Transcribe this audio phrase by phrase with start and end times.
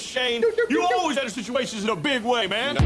[0.00, 0.42] this, Shane.
[0.68, 2.76] You always enter situations in a big way, man.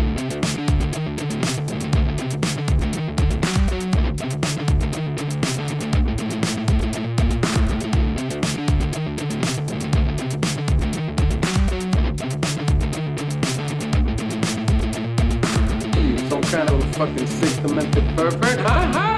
[16.28, 18.92] Some kind of fucking sick demented pervert, huh?
[18.92, 19.13] huh?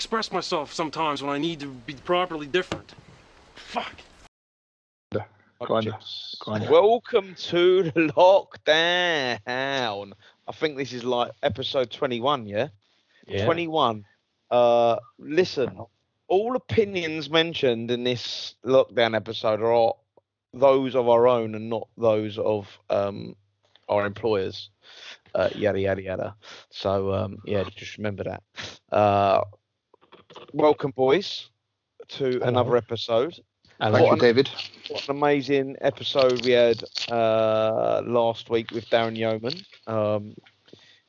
[0.00, 2.94] Express myself sometimes when I need to be properly different.
[3.54, 3.92] Fuck.
[5.60, 5.92] Grinder.
[6.38, 6.70] Grinder.
[6.70, 9.42] Welcome to the lockdown.
[9.46, 12.68] I think this is like episode 21, yeah?
[13.44, 14.06] 21.
[14.50, 15.78] Uh, listen,
[16.28, 19.92] all opinions mentioned in this lockdown episode are
[20.54, 23.36] those of our own and not those of um,
[23.90, 24.70] our employers.
[25.34, 26.34] Uh, yada, yada, yada.
[26.70, 28.42] So, um, yeah, just remember that.
[28.90, 29.42] Uh,
[30.52, 31.50] welcome, boys,
[32.08, 33.38] to another episode.
[33.80, 34.50] Thank What you, an- David.
[34.88, 39.54] What an amazing episode we had uh, last week with Darren Yeoman.
[39.86, 40.34] Um,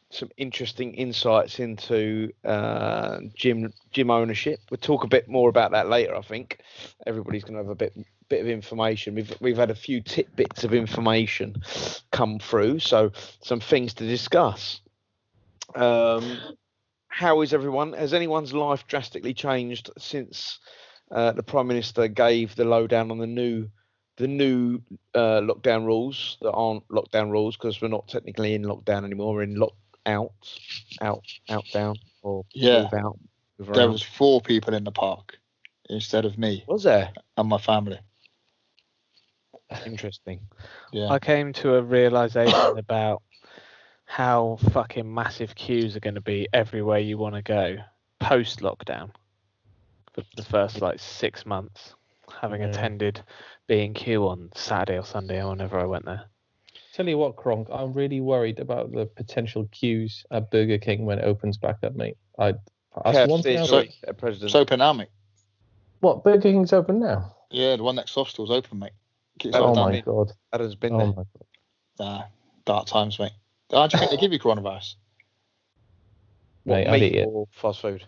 [0.09, 4.59] some interesting insights into uh, gym gym ownership.
[4.69, 6.15] We'll talk a bit more about that later.
[6.15, 6.59] I think
[7.07, 7.93] everybody's going to have a bit
[8.29, 9.15] bit of information.
[9.15, 11.61] We've we've had a few tidbits of information
[12.11, 13.11] come through, so
[13.41, 14.81] some things to discuss.
[15.75, 16.37] Um,
[17.11, 17.93] how is everyone?
[17.93, 20.59] Has anyone's life drastically changed since
[21.11, 23.67] uh, the prime minister gave the lowdown on the new
[24.17, 24.79] the new
[25.15, 29.33] uh, lockdown rules that aren't lockdown rules because we're not technically in lockdown anymore.
[29.33, 29.73] We're in lock
[30.05, 30.31] out,
[31.01, 32.83] out, out, down, or Yeah.
[32.83, 33.19] move out.
[33.59, 35.37] move There was four people in the park
[35.89, 37.11] instead of me was there?
[37.37, 37.99] and my family.
[39.85, 40.41] Interesting.
[40.91, 41.11] Yeah.
[41.11, 43.21] I came to a realization about
[44.11, 47.77] how fucking massive queues are going to be everywhere you want to go
[48.19, 49.09] post lockdown
[50.13, 51.95] for the first like six months.
[52.41, 52.67] Having Yeah.
[52.67, 53.23] attended
[53.67, 56.25] B&Q on Saturday or Sunday or whenever I went there.
[56.93, 61.19] Tell you what, Kronk, I'm really worried about the potential queues at Burger King when
[61.19, 62.17] it opens back up, mate.
[62.37, 62.55] I
[63.05, 63.59] that's one thing.
[63.59, 64.49] KFC, I- sorry, uh, President.
[64.49, 65.07] It's open now, mate.
[66.01, 67.33] What Burger King's open now?
[67.49, 68.91] Yeah, the one next to hostel's open, mate.
[69.41, 70.33] It's Oh, open my god!
[70.51, 71.07] Adam's been Oh there.
[71.07, 71.45] my god!
[71.97, 72.23] Nah,
[72.65, 73.31] dark times, mate.
[73.71, 74.95] How do you think they give you coronavirus?
[76.63, 77.27] What, Mate, I'd meat eat it.
[77.27, 78.05] or fast food?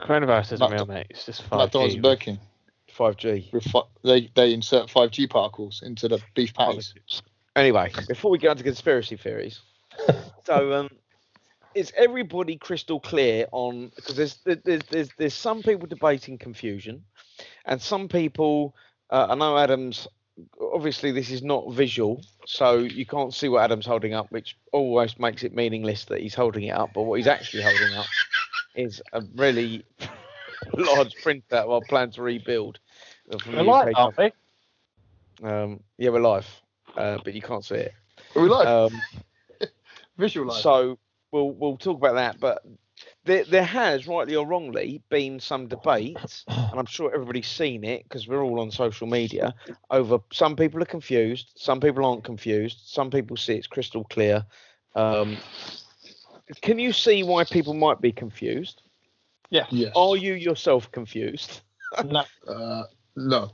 [0.00, 1.06] Coronavirus isn't real, mate.
[1.10, 1.92] It's just McDonald's 5G.
[1.94, 2.38] and Burger King.
[2.96, 3.52] 5G.
[3.52, 6.94] With fi- they they insert 5G particles into the beef patties.
[7.56, 9.60] Anyway, before we get on to conspiracy theories,
[10.46, 10.88] so um,
[11.74, 17.04] is everybody crystal clear on because there's there's there's there's some people debating confusion,
[17.66, 18.74] and some people
[19.10, 20.08] uh, I know Adam's
[20.72, 25.20] obviously this is not visual, so you can't see what Adam's holding up, which almost
[25.20, 26.90] makes it meaningless that he's holding it up.
[26.94, 28.06] But what he's actually holding up
[28.74, 29.84] is a really
[30.76, 32.78] large printout of our plan to rebuild.
[33.40, 34.32] from the We're live, aren't we?
[35.42, 36.48] Um, yeah, we're live,
[36.96, 37.92] uh, but you can't see it.
[38.36, 38.92] Are we live?
[38.92, 39.02] Um,
[40.16, 40.62] Visualize.
[40.62, 40.98] so
[41.32, 42.38] we'll we'll talk about that.
[42.38, 42.64] But
[43.24, 46.16] there there has, rightly or wrongly, been some debate,
[46.48, 49.54] and I'm sure everybody's seen it because we're all on social media.
[49.90, 54.44] Over some people are confused, some people aren't confused, some people see it's crystal clear.
[54.94, 55.36] Um,
[56.60, 58.82] can you see why people might be confused?
[59.50, 59.92] yes.
[59.96, 61.62] Are you yourself confused?
[62.04, 63.50] No, Uh, no.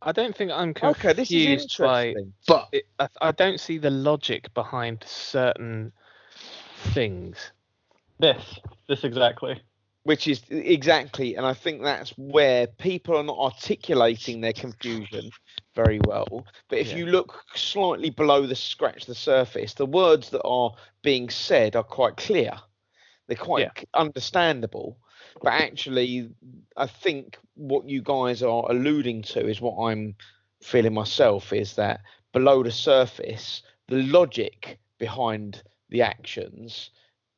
[0.00, 1.46] I don't think I'm confused Okay, this is
[1.78, 2.32] by interesting.
[2.46, 5.92] But it, I, I don't see the logic behind certain
[6.92, 7.52] things.
[8.18, 8.58] This,
[8.88, 9.60] this exactly.
[10.04, 15.30] which is exactly and i think that's where people are not articulating their confusion
[15.74, 16.96] very well but if Yeah.
[16.98, 21.84] you look slightly below the scratch the surface the words that are being said are
[21.84, 22.52] quite clear
[23.28, 23.84] they're quite Yeah.
[23.94, 24.98] understandable
[25.40, 26.30] but actually
[26.76, 30.14] i think what you guys are alluding to is what i'm
[30.62, 32.00] feeling myself is that
[32.32, 36.90] below the surface the logic behind the actions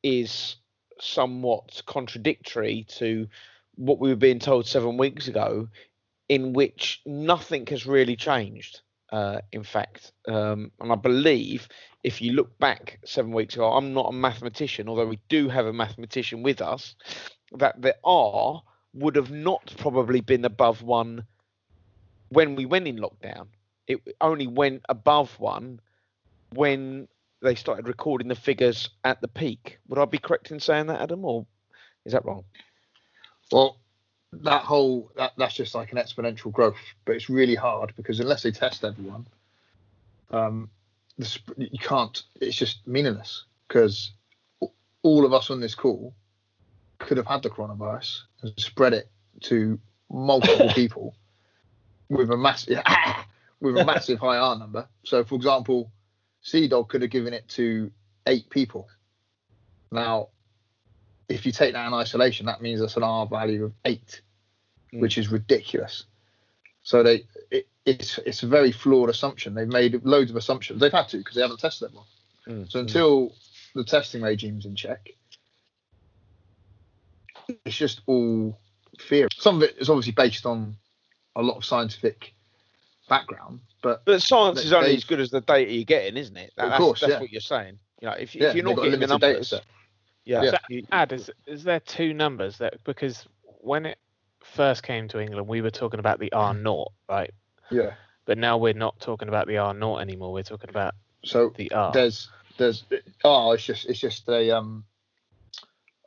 [0.03, 0.57] is
[0.99, 3.27] somewhat contradictory to
[3.75, 5.67] what we were being told seven weeks ago,
[6.29, 8.81] in which nothing has really changed.
[9.11, 11.67] Uh, in fact, um, and I believe
[12.03, 15.67] if you look back seven weeks ago, I'm not a mathematician, although we do have
[15.67, 16.95] a mathematician with us,
[17.53, 18.61] that the R
[18.93, 21.25] would have not probably been above one
[22.29, 23.47] when we went in lockdown.
[23.87, 25.79] It only went above one
[26.53, 27.07] when
[27.45, 29.77] they started recording the figures at the peak.
[29.87, 31.45] Would I be correct in saying that, Adam, or
[32.05, 32.43] is that wrong?
[33.51, 33.77] Well,
[34.33, 36.75] that whole that, that's just like an exponential growth,
[37.05, 39.27] but it's really hard because unless they test everyone,
[40.31, 40.69] um,
[41.17, 42.23] the, you can't.
[42.41, 44.11] It's just meaningless because
[45.03, 46.13] all of us on this call
[46.97, 49.09] could have had the coronavirus and spread it
[49.41, 51.15] to multiple people
[52.09, 52.79] with a massive
[53.61, 54.87] with a massive high R number.
[55.03, 55.91] So, for example,
[56.45, 57.91] Sea Dog could have given it to
[58.27, 58.87] eight people.
[59.91, 60.29] Now,
[61.27, 64.21] if you take that in isolation, that means that's an R value of eight,
[64.93, 64.99] Mm.
[64.99, 66.05] which is ridiculous.
[66.83, 69.55] So they, it, it's it's a very flawed assumption.
[69.55, 70.79] They've made loads of assumptions.
[70.79, 72.07] They've had to because they haven't tested everyone.
[72.47, 73.33] Mm, So until
[73.73, 75.09] the testing regime's in check,
[77.65, 78.59] it's just all
[79.09, 79.29] theory.
[79.35, 80.77] Some of it is obviously based on
[81.35, 82.35] a lot of scientific
[83.09, 86.17] background, but But science They- is only they- as good as the data you're getting,
[86.17, 86.51] isn't it?
[86.57, 87.19] That- Of that's, course, that's yeah.
[87.19, 87.77] what you're saying.
[88.01, 89.53] You know, if, yeah, if you're not got a getting the limited data numbers,
[90.25, 90.51] yeah, Yeah.
[90.51, 93.25] So, you- Ad, is, is there two numbers that because
[93.61, 93.99] when it
[94.41, 97.31] first came to England, we were talking about the R naught, right?
[97.69, 97.93] Yeah.
[98.25, 100.33] But now we're not talking about the R naught anymore.
[100.33, 101.91] We're talking about So the R.
[101.91, 102.27] there's
[102.57, 102.85] there's
[103.23, 104.83] oh it's just it's just a um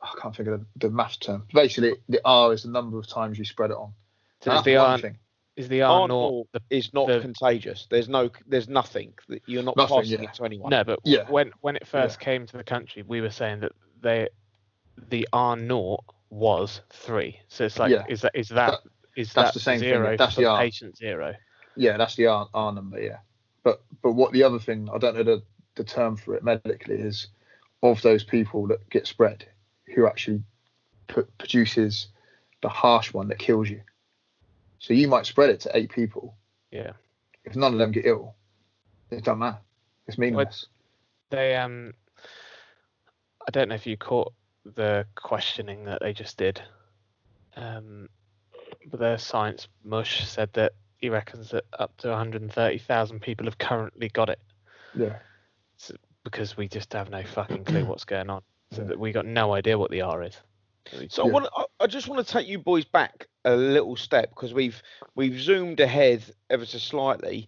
[0.03, 1.45] I can't think of the, the math term.
[1.53, 3.93] Basically, the R is the number of times you spread it on.
[4.41, 5.17] So And is the R thing.
[5.59, 7.87] Is the R R naught naught the is not the- contagious.
[7.89, 10.29] There's no, there's nothing that you're not Nothing, passing yeah.
[10.29, 10.69] it to anyone.
[10.69, 10.83] no?
[10.83, 11.29] But Yeah.
[11.29, 14.27] when when it first came to the country, we were saying that they
[15.09, 17.39] the R naught was three.
[17.47, 18.05] So it's like Yeah.
[18.09, 20.47] is that is that That- is that's that the same thing, zero that's for the
[20.47, 20.59] R.
[20.59, 21.35] patient zero?
[21.75, 23.01] Yeah, that's the R, R number.
[23.01, 23.17] Yeah,
[23.63, 25.43] but but what the other thing I don't know the
[25.75, 27.27] the term for it medically is
[27.83, 29.45] of those people that get spread,
[29.95, 30.43] who actually
[31.07, 32.07] p- produces
[32.61, 33.81] the harsh one that kills you.
[34.79, 36.35] So you might spread it to eight people.
[36.71, 36.93] Yeah.
[37.43, 38.35] If none of them get ill,
[39.11, 39.57] it doesn't matter.
[40.07, 40.67] It's meaningless.
[41.29, 41.93] They um
[43.47, 44.33] I don't know if you caught
[44.63, 46.61] the questioning that they just did.
[47.55, 48.07] Um
[48.87, 54.09] but their science mush said that he reckons that up to 130,000 people have currently
[54.09, 54.39] got it
[54.93, 55.17] Yeah.
[56.23, 58.41] because we just have no fucking clue what's going on.
[58.71, 60.37] So that we got no idea what the R is.
[61.09, 61.29] So Yeah.
[61.29, 64.53] I, want, I, I just want to take you boys back a little step because
[64.53, 64.81] we've
[65.15, 67.47] we've zoomed ahead ever so slightly.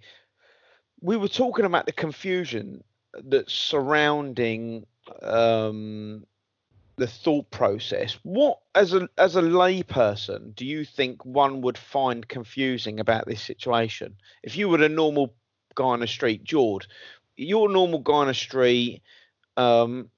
[1.02, 2.84] We were talking about the confusion
[3.24, 4.86] that's surrounding
[5.22, 6.26] um,
[6.96, 8.18] the thought process.
[8.24, 13.42] What, as a as a layperson, do you think one would find confusing about this
[13.42, 14.16] situation?
[14.44, 15.34] If you were a normal
[15.76, 16.88] guy on the street, George,
[17.36, 19.02] you're a normal guy on the street.
[19.58, 20.10] Um,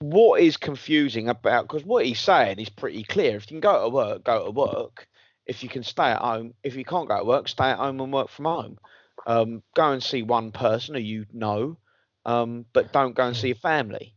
[0.00, 3.36] what is confusing about because what he's saying is pretty clear.
[3.36, 5.08] If you can go to work, go to work.
[5.46, 8.00] If you can stay at home, if you can't go to work, stay at home
[8.00, 8.78] and work from home.
[9.26, 11.78] Um, go and see one person who you know,
[12.24, 14.14] um, but don't go and see your family.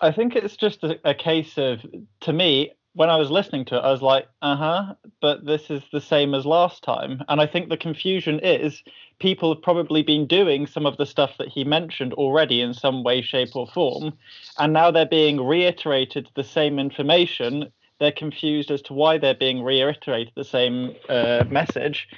[0.00, 1.80] I think it's just a, a case of,
[2.20, 5.70] to me, when I was listening to it, I was like, uh huh, but this
[5.70, 7.22] is the same as last time.
[7.28, 8.82] And I think the confusion is
[9.18, 13.04] people have probably been doing some of the stuff that he mentioned already in some
[13.04, 14.14] way, shape, or form.
[14.58, 17.70] And now they're being reiterated the same information.
[18.00, 22.08] They're confused as to why they're being reiterated the same uh, message.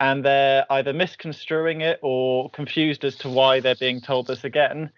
[0.00, 4.90] And they're either misconstruing it or confused as to why they're being told this again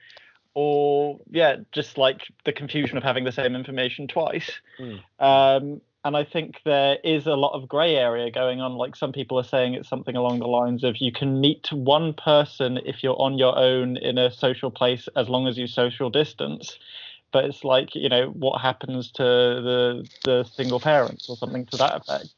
[0.55, 4.51] or yeah, just like the confusion of having the same information twice.
[4.79, 5.01] Mm.
[5.19, 8.75] Um, and I think there is a lot of grey area going on.
[8.75, 12.13] Like some people are saying it's something along the lines of you can meet one
[12.13, 16.11] person if you're on your own in a social place as long as you social
[16.11, 16.79] distance.
[17.33, 21.77] But it's like, you know, what happens to the the single parents or something to
[21.79, 22.35] that effect.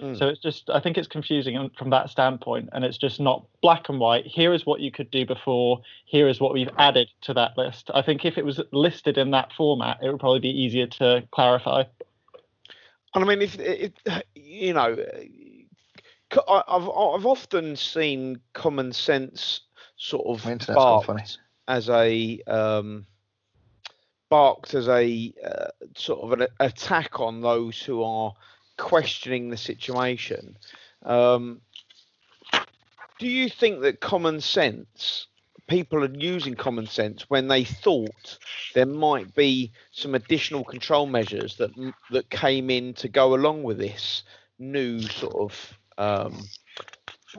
[0.00, 0.18] Mm.
[0.18, 3.44] So it's just, I think it's confusing in- from that standpoint, and it's just not
[3.60, 4.26] black and white.
[4.26, 5.82] Here is what you could do before.
[6.06, 7.90] Here is what we've added to that list.
[7.94, 11.22] I think if it was listed in that format, it would probably be easier to
[11.30, 11.84] clarify.
[13.14, 13.94] And I mean, if it,
[14.34, 14.96] you know,
[16.48, 19.62] I- I've I've often seen common sense
[19.96, 20.74] sort of My funny.
[20.74, 21.38] barked
[21.68, 23.06] as a um,
[24.28, 28.32] barked as a uh, sort of an attack on those who are
[28.80, 30.56] questioning the situation.
[31.04, 31.60] Um,
[33.18, 35.26] do you think that common sense,
[35.68, 38.38] people are using common sense when they thought
[38.74, 41.70] there might be some additional control measures that
[42.10, 44.24] that came in to go along with this
[44.58, 46.42] new sort of um,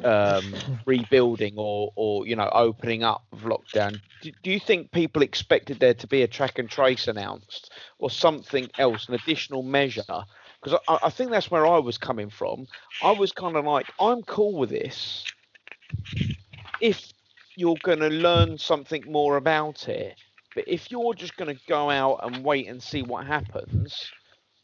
[0.03, 0.53] um,
[0.85, 3.99] rebuilding or or you know opening up of lockdown?
[4.21, 8.09] Do, do you think people expected there to be a track and trace announced or
[8.09, 10.03] something else, an additional measure?
[10.61, 12.67] Because I, I think that's where I was coming from.
[13.03, 15.25] I was kind of like, I'm cool with this
[16.81, 17.11] if
[17.55, 20.15] you're going to learn something more about it.
[20.55, 24.11] But if you're just going to go out and wait and see what happens,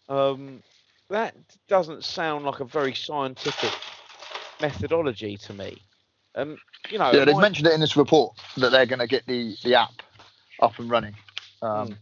[0.10, 0.62] um,
[1.10, 1.36] that
[1.68, 3.72] doesn't sound like a very scientific
[4.62, 5.82] methodology to me.
[6.36, 6.58] Um,
[6.90, 9.26] you know, Yeah, they've my- mentioned it in this report that they're going to get
[9.28, 9.94] the, the app
[10.62, 11.16] up and running.
[11.62, 11.98] Um,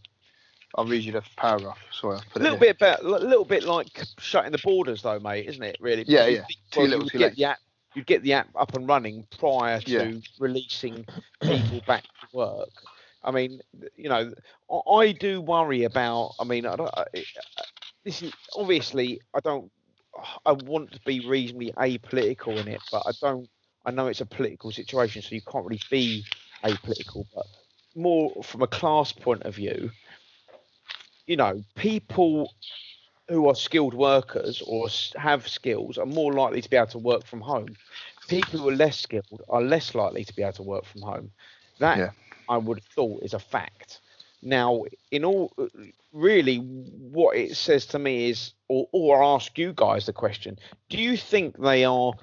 [0.76, 1.78] I'll read you the paragraph.
[1.92, 5.64] Sorry, a little bit about, a little bit like shutting the borders, though, mate, isn't
[5.64, 5.78] it?
[5.80, 6.04] Really?
[6.08, 6.30] Yeah, yeah.
[6.30, 7.36] you think, Too well, little, you would too get late.
[7.38, 7.60] the app.
[7.96, 10.20] You'd get the app up and running prior to Yeah.
[10.38, 11.06] releasing
[11.42, 12.70] people back to work.
[13.24, 13.62] I mean,
[13.96, 14.34] you know,
[14.92, 16.34] I, do worry about.
[16.40, 17.06] I mean, I don't, I,
[18.04, 19.72] this is obviously I don't.
[20.46, 23.50] I want to be reasonably apolitical in it, but I don't.
[23.86, 26.24] I know it's a political situation, so you can't really be
[26.64, 27.26] apolitical.
[27.34, 27.46] But
[27.96, 29.90] more from a class point of view,
[31.28, 32.54] you know, people
[33.30, 37.26] who are skilled workers or have skills are more likely to be able to work
[37.26, 37.76] from home.
[38.28, 41.32] People who are less skilled are less likely to be able to work from home.
[41.80, 42.10] That Yeah.
[42.48, 44.02] I would have thought is a fact.
[44.42, 45.52] Now, in all,
[46.14, 50.58] really, what it says to me is, or, or ask you guys the question:
[50.90, 52.14] Do you think they are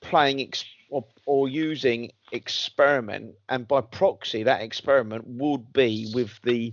[0.00, 6.72] playing ex- or, or using experiment, and by proxy, that experiment would be with the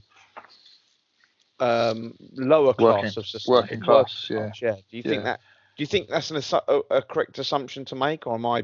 [1.59, 3.51] um, lower class Working- of society?
[3.51, 4.51] working class, yeah.
[4.61, 4.75] yeah.
[4.89, 5.23] Do you think Yeah.
[5.23, 5.39] that?
[5.77, 8.63] Do you think that's an, a, a correct assumption to make, or am I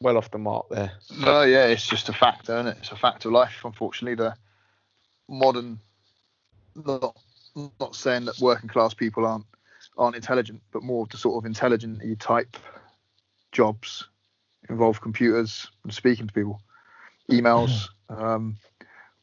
[0.00, 0.92] well off the mark there?
[1.18, 2.76] No, yeah, it's just a fact, isn't it?
[2.80, 3.64] It's a fact of life.
[3.64, 4.34] Unfortunately, the
[5.28, 5.80] modern,
[6.74, 7.16] not
[7.80, 9.46] not saying that working class people aren't
[9.98, 12.56] aren't intelligent, but more of the sort of intelligent type
[13.52, 14.06] jobs
[14.68, 16.60] involve computers and speaking to people,
[17.30, 18.56] emails, um,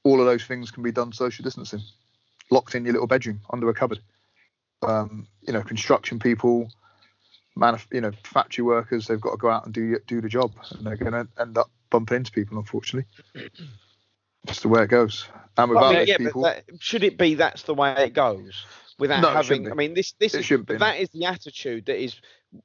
[0.04, 1.82] all of those things can be done social distancing,
[2.52, 4.00] locked in your little bedroom under a cupboard.
[4.82, 6.70] Um, you know, construction people,
[7.58, 10.54] manuf- you know, factory workers, they've got to go out and do do the job,
[10.72, 12.58] and they're going to end up bumping into people.
[12.58, 13.08] Unfortunately,
[14.46, 15.28] that's the way it goes.
[15.58, 18.66] And without I mean, yeah, people, that, should it be that's the way it goes
[18.98, 19.70] without No, having?
[19.70, 22.16] I mean, this this It is shouldn't be, but that is the attitude that is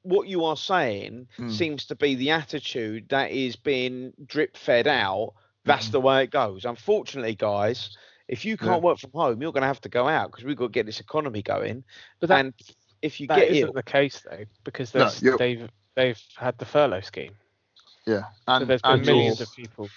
[0.03, 1.51] what you are saying Mm.
[1.51, 5.33] seems to be the attitude that is being drip fed out.
[5.65, 6.63] That's the way it goes.
[6.63, 8.89] Unfortunately, guys, if you can't Yeah.
[8.89, 10.85] work from home, you're going to have to go out because we've got to get
[10.85, 11.83] this economy going.
[12.19, 12.53] But that, and
[13.01, 16.65] if you that get isn't ill, the case though, because No, they've they've had the
[16.65, 17.35] furlough scheme.
[18.05, 19.89] yeah, So and, there's been and millions of people.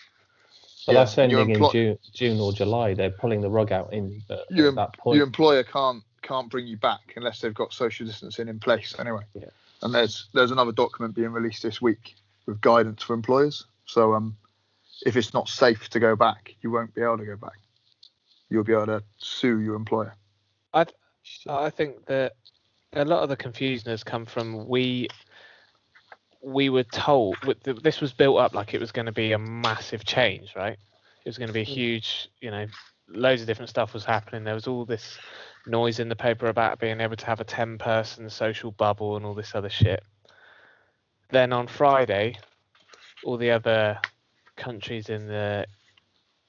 [0.87, 2.95] But Yeah, that's and your ending in June, June or July.
[2.95, 5.17] They're pulling the rug out in at, at your, that point.
[5.17, 9.23] your employer can't can't bring you back unless they've got social distancing in place anyway.
[9.35, 9.49] Yeah.
[9.83, 12.17] And there's there's another document being released this week
[12.47, 13.67] with guidance for employers.
[13.87, 14.37] So um,
[15.07, 17.59] if it's not safe to go back, you won't be able to go back.
[18.51, 20.15] You'll be able to sue your employer.
[20.73, 20.87] I
[21.49, 22.33] I think that
[22.95, 25.09] a lot of the confusion has come from we
[26.43, 29.33] we were told with the, this was built up like it was going to be
[29.33, 30.79] a massive change, right?
[31.25, 32.67] It was going to be a huge, you know,
[33.09, 34.45] loads of different stuff was happening.
[34.45, 35.19] There was all this
[35.67, 39.27] noise in the paper about being able to have a 10 person social bubble and
[39.27, 40.03] all this other shit.
[41.31, 42.39] Then on Friday,
[43.25, 43.99] all the other
[44.57, 45.67] countries in the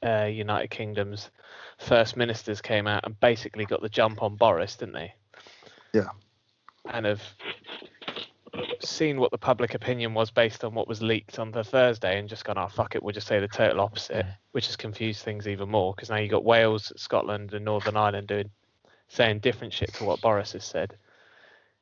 [0.05, 1.29] uh, United Kingdom's
[1.77, 5.13] first ministers came out and basically got the jump on Boris, didn't they?
[5.93, 6.09] Yeah.
[6.85, 7.21] And have
[8.81, 12.29] seen what the public opinion was based on what was leaked on the Thursday and
[12.29, 15.47] just gone, oh, fuck it, we'll just say the total opposite, which has confused things
[15.47, 18.49] even more because now you've got Wales, Scotland, and Northern Ireland doing
[19.09, 20.95] saying different shit to what Boris has said.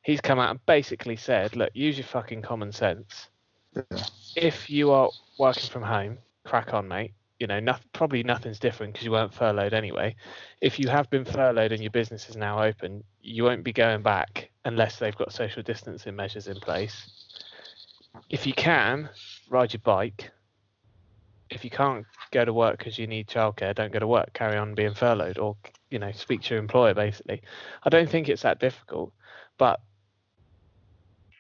[0.02, 3.28] He's come out and basically said, look, use your fucking common sense.
[3.76, 4.04] Yeah.
[4.36, 7.14] If you are working from home, crack on, mate.
[7.40, 10.16] You know, noth- probably nothing's different because you weren't furloughed anyway.
[10.62, 14.02] If you have been furloughed and your business is now open, you won't be going
[14.02, 17.10] back unless they've got social distancing measures in place.
[18.30, 19.10] If you can,
[19.50, 20.32] ride your bike.
[21.50, 24.34] If you can't go to work because you need childcare, don't go to work.
[24.34, 25.56] Carry on being furloughed, or
[25.90, 26.94] you know, speak to your employer.
[26.94, 27.42] Basically,
[27.84, 29.14] I don't think it's that difficult,
[29.58, 29.80] but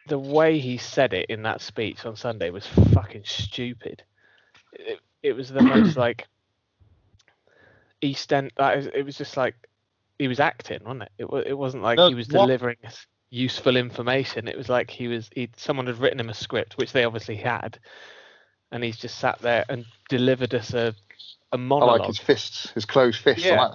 [0.07, 4.03] the way he said it in that speech on Sunday was fucking stupid.
[5.23, 6.27] It, it was the most like
[8.01, 8.51] East End.
[8.57, 9.55] Like, it was just like
[10.19, 11.11] he was acting, wasn't it?
[11.19, 14.47] It, it wasn't like No, he was what- delivering us useful information.
[14.47, 15.29] It was like he was.
[15.33, 17.79] He someone had written him a script, which they obviously had,
[18.71, 20.93] and he's just sat there and delivered us a
[21.51, 21.99] a I monologue.
[22.01, 23.45] like his fists, his closed fists.
[23.45, 23.61] Yeah.
[23.65, 23.73] like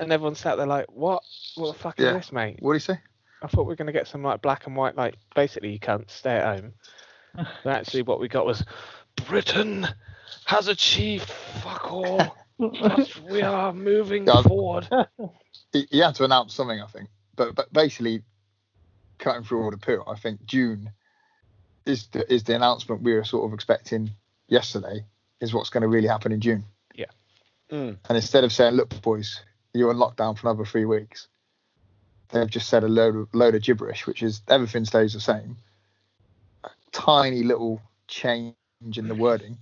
[0.00, 1.22] and everyone sat there like, "What?
[1.56, 2.10] What the fuck Yeah.
[2.10, 2.98] is this, mate?" What do you say?
[3.42, 6.08] I thought we were gonna get some like black and white, like basically you can't
[6.10, 6.72] stay at home.
[7.62, 8.64] But actually, what we got was
[9.26, 9.86] Britain
[10.48, 11.28] has achieved
[11.62, 12.34] fuck all.
[13.30, 14.42] we are moving Yeah.
[14.42, 14.88] forward.
[15.70, 17.10] He, he had to announce something, I think.
[17.36, 18.22] But but basically,
[19.18, 20.90] cutting through all the poo, I think June
[21.84, 24.10] is the, is the announcement we were sort of expecting
[24.48, 25.04] yesterday.
[25.42, 26.64] Is what's going to really happen in June.
[26.94, 27.10] Yeah.
[27.70, 27.98] Mm.
[28.08, 29.42] And instead of saying, "Look, boys,
[29.74, 31.28] you're in lockdown for another three weeks,"
[32.30, 35.58] they've just said a load of, load of gibberish, which is everything stays the same.
[36.64, 38.54] A tiny little change
[38.96, 39.58] in the wording.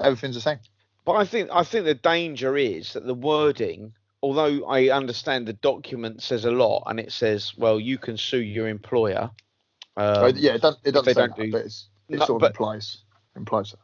[0.00, 0.58] Everything's the same.
[1.04, 5.52] But I think I think the danger is that the wording, although I understand the
[5.54, 9.30] document says a lot and it says, well, you can sue your employer.
[9.96, 12.24] Um, Oh, yeah, it, does, it doesn't say don't that, do- but it's, it No,
[12.26, 12.98] sort of but- implies
[13.36, 13.78] implies that.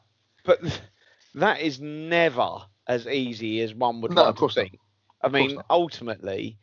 [0.45, 0.81] but
[1.35, 4.71] that is never as easy as one would No, like of course to not.
[5.23, 6.57] I mean, ultimately,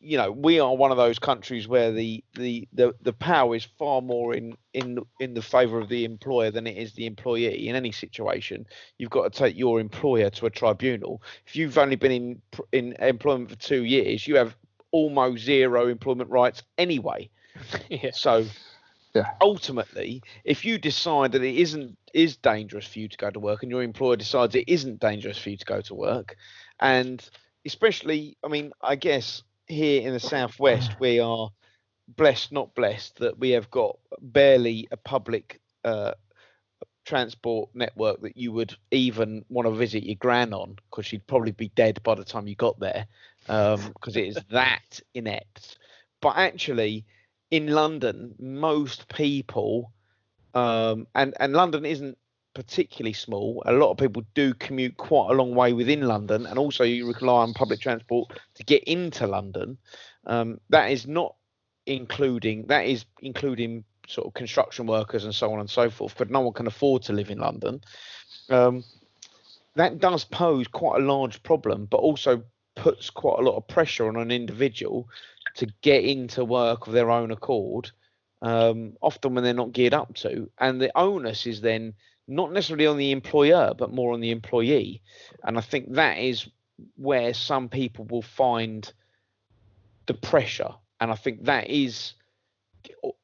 [0.00, 3.64] you know, we are one of those countries where the the the, the power is
[3.78, 7.68] far more in in in the favour of the employer than it is the employee.
[7.68, 8.66] In any situation,
[8.98, 11.22] you've got to take your employer to a tribunal.
[11.46, 12.42] If you've only been in
[12.72, 14.56] in employment for two years, you have
[14.92, 17.30] almost zero employment rights anyway.
[17.88, 18.10] yeah.
[18.12, 18.50] So
[19.14, 19.32] Yeah.
[19.40, 23.62] ultimately, if you decide that it isn't is dangerous for you to go to work,
[23.62, 26.36] and your employer decides it isn't dangerous for you to go to work,
[26.80, 27.28] and
[27.66, 31.50] especially, I mean, I guess here in the southwest we are
[32.08, 36.12] blessed, not blessed, that we have got barely a public uh,
[37.04, 41.52] transport network that you would even want to visit your gran on, because she'd probably
[41.52, 43.06] be dead by the time you got there,
[43.46, 45.78] because it is that inept.
[46.20, 47.04] But actually,
[47.50, 49.92] in London, most people,
[50.54, 52.18] um, and and London isn't
[52.54, 53.62] particularly small.
[53.66, 57.06] A lot of people do commute quite a long way within London, and also you
[57.06, 59.78] rely on public transport to get into London.
[60.26, 61.36] Um, that is not
[61.86, 66.14] including that is including sort of construction workers and so on and so forth.
[66.18, 67.82] But no one can afford to live in London.
[68.48, 68.84] Um,
[69.76, 72.42] that does pose quite a large problem, but also
[72.74, 75.08] puts quite a lot of pressure on an individual
[75.54, 77.90] to get into work of their own accord,
[78.42, 80.50] um, often when they're not geared up to.
[80.58, 81.94] And the onus is then
[82.30, 85.02] not necessarily on the employer, but more on the employee.
[85.42, 86.48] And I think that is
[86.96, 88.90] where some people will find
[90.06, 90.70] the pressure.
[91.00, 92.14] And I think that is,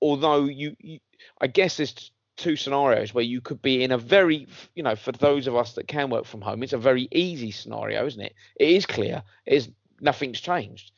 [0.03, 0.99] although you, you
[1.41, 5.13] I guess there's two scenarios where you could be in a very, you know, for
[5.13, 8.35] those of us that can work from home, it's a very easy scenario, isn't it?
[8.57, 9.23] It is clear.
[9.47, 9.69] It is
[10.01, 10.91] nothing's changed.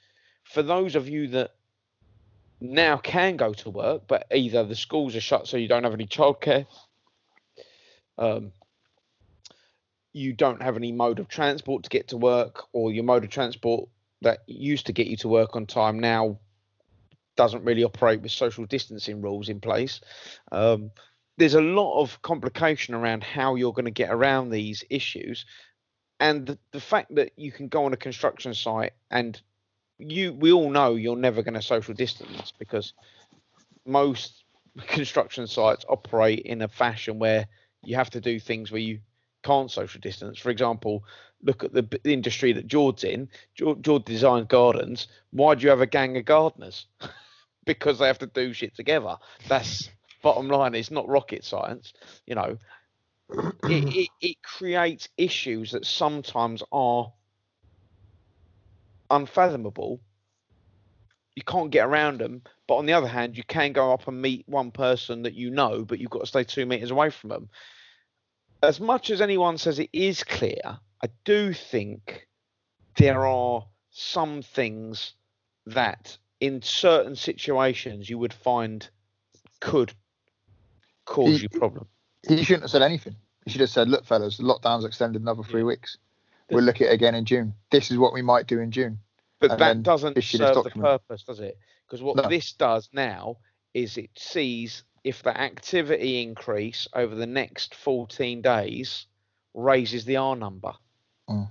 [0.44, 1.54] For those of you that
[2.60, 5.94] now can go to work, but either the schools are shut so you don't have
[5.94, 6.66] any childcare,
[8.18, 8.52] um,
[10.12, 13.30] you don't have any mode of transport to get to work, or your mode of
[13.30, 13.88] transport
[14.22, 16.38] that used to get you to work on time now
[17.36, 20.00] doesn't really operate with social distancing rules in place.
[20.50, 20.90] Um,
[21.36, 25.46] there's a lot of complication around how you're going to get around these issues.
[26.18, 29.40] And the, the fact that you can go on a construction site and
[29.98, 32.92] you we all know you're never going to social distance because
[33.86, 34.44] most
[34.88, 37.46] construction sites operate in a fashion where
[37.82, 39.00] you have to do things where you
[39.42, 40.38] can't social distance.
[40.38, 41.04] For example,
[41.42, 43.28] look at the b- industry that George's in.
[43.54, 45.08] George, George designs gardens.
[45.30, 46.86] Why do you have a gang of gardeners?
[47.64, 49.16] because they have to do shit together.
[49.46, 49.90] That's
[50.22, 50.74] bottom line.
[50.74, 51.92] It's not rocket science.
[52.26, 52.58] You know,
[53.64, 57.12] it, it, it creates issues that sometimes are
[59.10, 60.00] unfathomable.
[61.36, 62.42] You can't get around them.
[62.68, 65.50] But on the other hand, you can go up and meet one person that you
[65.50, 67.48] know, but you've got to stay two meters away from them.
[68.62, 70.60] As much as anyone says it is clear,
[71.02, 72.28] I do think
[72.98, 75.14] there are some things
[75.66, 78.88] that in certain situations you would find
[79.60, 79.92] could
[81.06, 81.88] cause He- you problem.
[82.28, 83.16] He shouldn't have said anything.
[83.44, 85.96] He should have said, "Look, fellas, the lockdown's extended another three weeks.
[86.50, 87.54] We'll look at it again in June.
[87.70, 88.98] This is what we might do in June."
[89.40, 91.56] But and that doesn't serve the purpose, does it?
[91.88, 92.28] Because what No.
[92.28, 93.38] this does now
[93.72, 99.06] is it sees if the activity increase over the next 14 days
[99.54, 100.74] raises the R number.
[101.28, 101.48] Mm.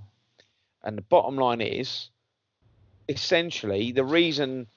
[0.84, 2.10] And the bottom line is
[3.08, 4.68] essentially the reason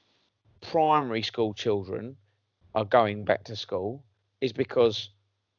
[0.61, 2.17] primary school children
[2.73, 4.03] are going back to school
[4.39, 5.09] is because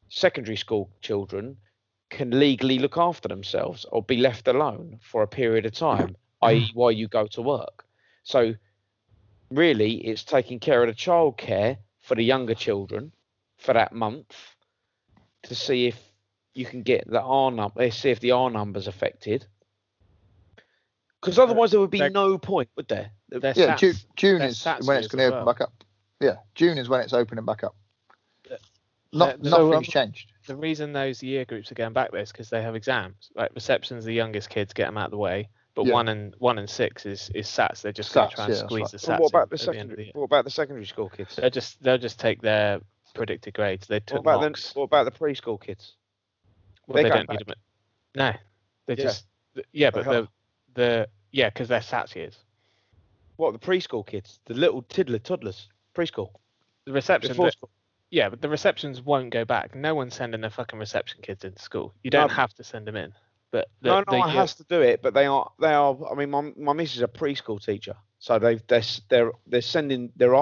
[0.09, 1.57] secondary school children
[2.11, 6.71] can legally look after themselves or be left alone for a period of time, i.e.,
[6.75, 7.85] while you go to work.
[8.25, 8.55] So,
[9.55, 13.13] really, it's taking care of the childcare for the younger children
[13.59, 14.35] for that month
[15.45, 16.01] to see if
[16.55, 19.47] you can get the R number, they see if the R number's affected.
[21.21, 23.13] Because otherwise, there would be They're- no point, would there?
[23.29, 25.55] They're Yeah, June, June is when it's going to open well.
[25.55, 25.73] back up.
[26.21, 27.75] Yeah, June is when it's opening back up.
[29.15, 30.33] Not, so, nothing's um, changed.
[30.47, 33.31] The reason those year groups are going back there is because they have exams.
[33.35, 35.51] Like reception's the youngest kids, get them out of the way.
[35.75, 35.95] But Yeah.
[35.95, 37.81] one and one and six is is SATs.
[37.83, 38.91] They're just going to try and yeah, squeeze right.
[38.93, 39.09] the SATs.
[39.09, 40.11] Well, what about the at the end of secondary?
[40.15, 41.37] What about the secondary school kids?
[41.37, 42.81] They'll just they'll just take their
[43.15, 43.87] predicted grades.
[43.87, 44.73] They What about mocks.
[44.73, 45.95] the what about the preschool kids?
[46.87, 47.55] Well, They're they going don't need them.
[48.15, 48.33] No,
[48.87, 49.03] they Yeah.
[49.05, 49.27] just
[49.73, 50.29] yeah, but the
[50.75, 52.37] the yeah, because they're SATs years.
[53.37, 54.41] What the preschool kids?
[54.45, 56.31] The little tiddler toddlers preschool
[56.85, 57.51] The reception before.
[58.11, 59.75] Yeah, but the receptions won't go back.
[59.75, 61.95] No one's sending their fucking reception kids into school.
[62.03, 62.35] You don't No.
[62.35, 63.15] have to send them in.
[63.53, 65.73] But the, no, no, the I year- has to do it, but they are they
[65.73, 65.97] are.
[66.11, 70.11] I mean, my my missus is a preschool teacher, so they've they're they're they're sending
[70.17, 70.35] they're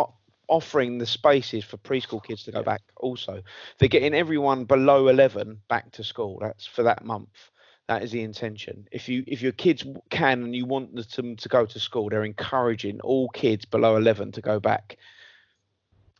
[0.49, 2.83] offering the spaces for preschool kids to go back.
[2.96, 3.42] Also,
[3.79, 6.38] they're getting everyone below eleven back to school.
[6.40, 7.51] That's for that month.
[7.88, 8.87] That is the intention.
[8.92, 12.25] If you if your kids can and you want them to go to school, they're
[12.25, 14.96] encouraging all kids below eleven to go back.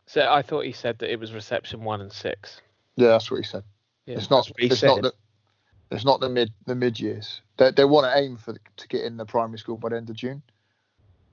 [0.07, 2.61] So I thought he said that it was reception one and six.
[2.96, 3.62] Yeah, that's what he said.
[4.07, 4.16] Yeah.
[4.16, 4.38] it's not.
[4.38, 5.12] That's what he It's not said.
[5.90, 7.40] It's not the mid the mid years.
[7.57, 9.96] They they want to aim for the, to get in the primary school by the
[9.96, 10.42] end of June.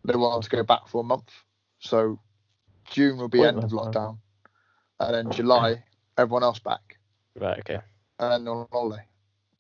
[0.04, 1.32] They want to go back for a month.
[1.80, 2.20] So
[2.90, 4.18] June will be end of lockdown,
[5.00, 5.84] and then July
[6.18, 6.98] everyone else back,
[7.40, 7.60] Right.
[7.60, 7.80] Okay.
[8.20, 9.04] and then on holiday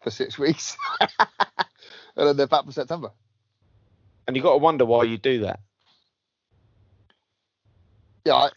[0.02, 1.08] for six weeks, and
[2.16, 3.12] then they're back for September.
[4.26, 5.60] And you got to wonder why you do that.
[8.26, 8.50] Yeah, I,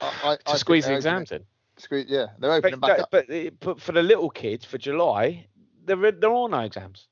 [0.00, 1.44] I, I, To squeeze the exams in.
[1.78, 3.10] Squeeze, yeah, they're opening But, back up.
[3.10, 3.26] but,
[3.60, 5.46] but for the little kids for July,
[5.84, 7.08] there there are no exams.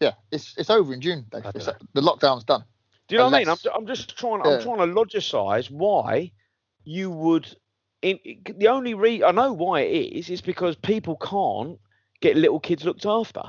[0.00, 1.26] Yeah, it's it's over in June.
[1.32, 2.64] It's, the lockdown's done.
[3.08, 3.48] Do you know what I mean?
[3.48, 4.42] I'm, I'm just trying.
[4.44, 4.52] Yeah.
[4.56, 6.32] I'm trying to logicize why
[6.84, 7.54] you would.
[8.02, 8.18] In,
[8.56, 11.78] the only re I know why it is is because people can't
[12.20, 13.42] get little kids looked after,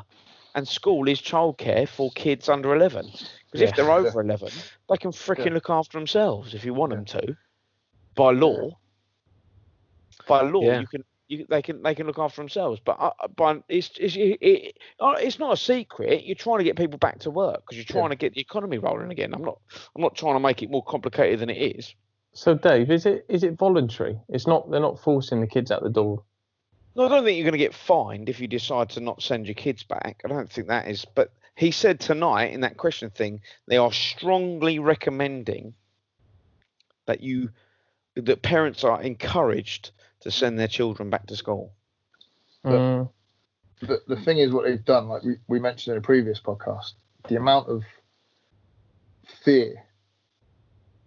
[0.53, 3.09] and school is childcare for kids under 11.
[3.51, 4.49] Because if they're over 11,
[4.89, 5.53] they can freaking Yeah.
[5.53, 7.35] look after themselves if you want them to,
[8.15, 8.77] by law.
[10.27, 10.79] By law, Yeah.
[10.81, 11.03] you can.
[11.33, 14.77] You, they can they can look after themselves, but uh, by it's it's it, it,
[14.99, 16.25] uh, it's not a secret.
[16.25, 18.77] You're trying to get people back to work because you're trying to get the economy
[18.77, 19.33] rolling again.
[19.33, 19.59] I'm not
[19.95, 21.95] I'm not trying to make it more complicated than it is.
[22.33, 24.19] So Dave, is it is it voluntary?
[24.29, 24.69] It's not.
[24.69, 26.23] They're not forcing the kids out the door.
[26.95, 29.47] No, I don't think you're going to get fined if you decide to not send
[29.47, 30.21] your kids back.
[30.23, 31.05] I don't think that is.
[31.05, 35.73] But he said tonight in that question thing, they are strongly recommending
[37.05, 37.49] that you
[38.15, 39.91] that parents are encouraged
[40.23, 41.73] to send their children back to school.
[42.65, 43.09] Mm,
[43.81, 46.93] the, the thing is what they've done like we, we mentioned in a previous podcast
[47.27, 47.83] the amount of
[49.43, 49.83] fear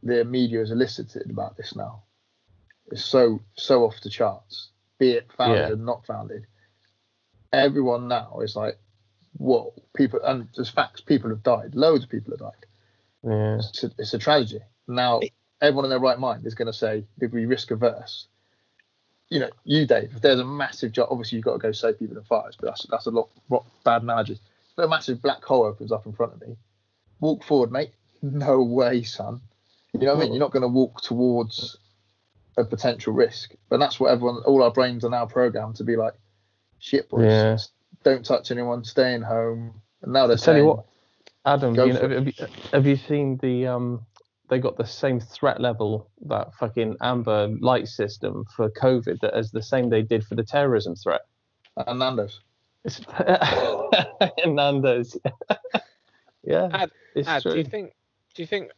[0.03, 2.03] the media has elicited about this now
[2.89, 5.73] is so so off the charts be it founded Yeah.
[5.73, 6.47] or not founded
[7.53, 8.79] everyone now is like
[9.39, 12.67] whoa people and there's facts people have died loads of people have died
[13.25, 13.57] yeah.
[13.57, 15.21] it's a, it's a tragedy now
[15.63, 18.29] everyone in their right mind is going to say if we risk averse
[19.29, 21.99] you know, you, Dave, if there's a massive job, obviously you've got to go save
[21.99, 24.39] people in fires, but that's that's a lot, lot bad managers.
[24.73, 26.57] If a massive black hole opens up in front of me,
[27.21, 27.93] walk forward, mate.
[28.23, 29.41] No way, son.
[29.93, 30.33] You know what I mean?
[30.33, 31.79] You're not going to walk towards
[32.57, 35.97] a potential risk, but that's what everyone, all our brains are now programmed to be
[35.97, 36.15] like,
[36.79, 37.59] shit, boys, Yeah.
[38.05, 39.81] don't touch anyone, staying home.
[40.03, 40.87] And now they're I tell you what,
[41.45, 42.33] Adam, you know, have, you,
[42.73, 44.07] have you seen the um?
[44.49, 49.51] They got the same threat level that fucking Amber Light system for COVID that as
[49.51, 51.23] the same they did for the terrorism threat.
[51.77, 52.41] and Nando's.
[52.85, 53.01] It's
[54.47, 55.17] Nando's.
[56.45, 57.53] yeah, Ad, it's Ad, true.
[57.53, 57.93] do you think
[58.35, 58.71] do you think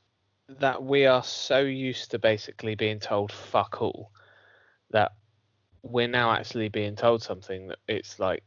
[0.61, 4.11] that we are so used to basically being told fuck all
[4.90, 5.12] that
[5.83, 8.42] we're now actually being told something that it's like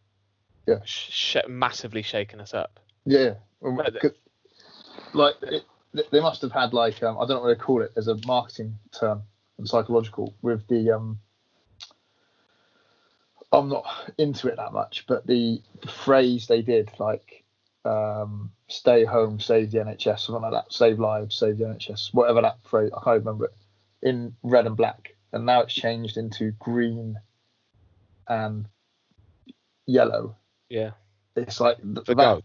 [0.68, 0.80] Yeah.
[0.84, 2.80] sh- massively shaking us up?
[3.06, 3.78] Yeah, well, um,
[5.14, 7.82] like it, th- they must have had like um, I don't know what they call
[7.82, 7.92] it.
[7.94, 9.24] There's a marketing term
[9.58, 11.20] and psychological with the um.
[13.54, 13.86] I'm not
[14.18, 17.44] into it that much, but the, the phrase they did like
[17.84, 22.42] um, "stay home, save the NHS," something like that, "save lives, save the NHS," whatever
[22.42, 22.92] that phrase.
[22.96, 23.54] I can't remember it
[24.02, 27.18] in red and black, and now it's changed into green
[28.28, 28.68] and
[29.86, 30.38] yellow.
[30.70, 30.92] Yeah.
[31.36, 32.42] It's like th- For that, go.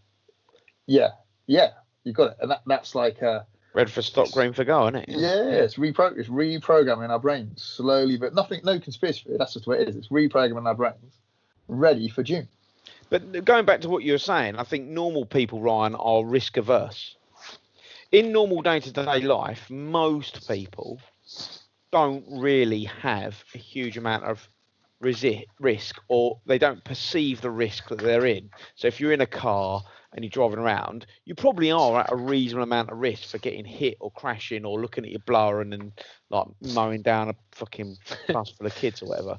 [0.87, 1.11] yeah,
[1.47, 1.71] yeah,
[2.07, 3.41] you got it, and that, that's like uh,
[3.75, 5.09] Red for stop, green for go, isn't it?
[5.09, 9.37] yeah, it's repro- it's reprogramming our brains slowly, but nothing, no conspiracy.
[9.37, 9.97] That's just what it is.
[9.97, 11.19] It's reprogramming our brains,
[11.69, 12.49] ready for June.
[13.11, 16.57] But going back to what you were saying, I think normal people, Ryan, are risk
[16.57, 17.17] averse.
[18.13, 21.01] In normal day to day life, most people
[21.91, 24.49] don't really have a huge amount of
[25.01, 28.51] risk or they don't perceive the risk that they're in.
[28.75, 29.83] So if you're in a car
[30.17, 33.67] and you're driving around, you probably are at a reasonable amount of risk for getting
[33.67, 35.93] hit or crashing or looking at your blower and then
[36.31, 37.97] like mowing down a fucking
[38.29, 39.39] bus full of kids or whatever.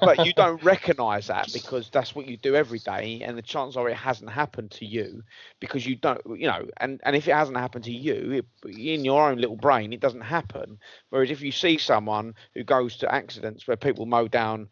[0.00, 3.76] but you don't recognise that because that's what you do every day, and the chances
[3.76, 5.22] are it hasn't happened to you
[5.60, 9.04] because you don't, you know, and and if it hasn't happened to you, it, in
[9.04, 10.78] your own little brain, it doesn't happen.
[11.08, 14.68] Whereas if you see someone who goes to accidents where people mow down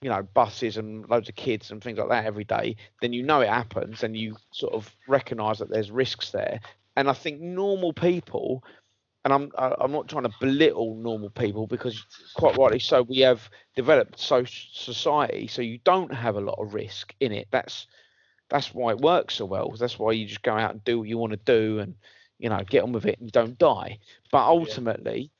[0.00, 3.22] you know buses and loads of kids and things like that every day then you
[3.22, 6.60] know it happens and you sort of recognize that there's risks there
[6.96, 8.62] and i think normal people
[9.24, 13.48] and I'm I'm not trying to belittle normal people because quite rightly so we have
[13.76, 17.48] developed so society so you don't have a lot of risk in it.
[17.50, 17.86] That's
[18.48, 19.70] that's why it works so well.
[19.70, 21.94] That's why you just go out and do what you want to do and
[22.38, 23.98] you know get on with it and you don't die.
[24.32, 25.30] But ultimately,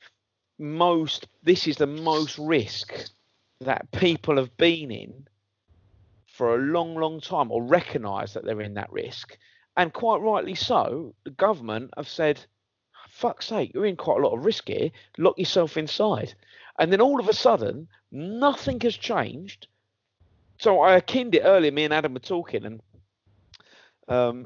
[0.57, 2.93] most this is the most risk
[3.63, 5.27] that people have been in
[6.27, 9.37] for a long, long time or recognise that they're in that risk.
[9.77, 12.39] And quite rightly so, the government have said,
[13.09, 16.33] fuck's sake, you're in quite a lot of risk here, lock yourself inside.
[16.79, 19.67] And then all of a sudden, nothing has changed.
[20.59, 22.81] So I akined it earlier, me and Adam were talking, and
[24.07, 24.45] um,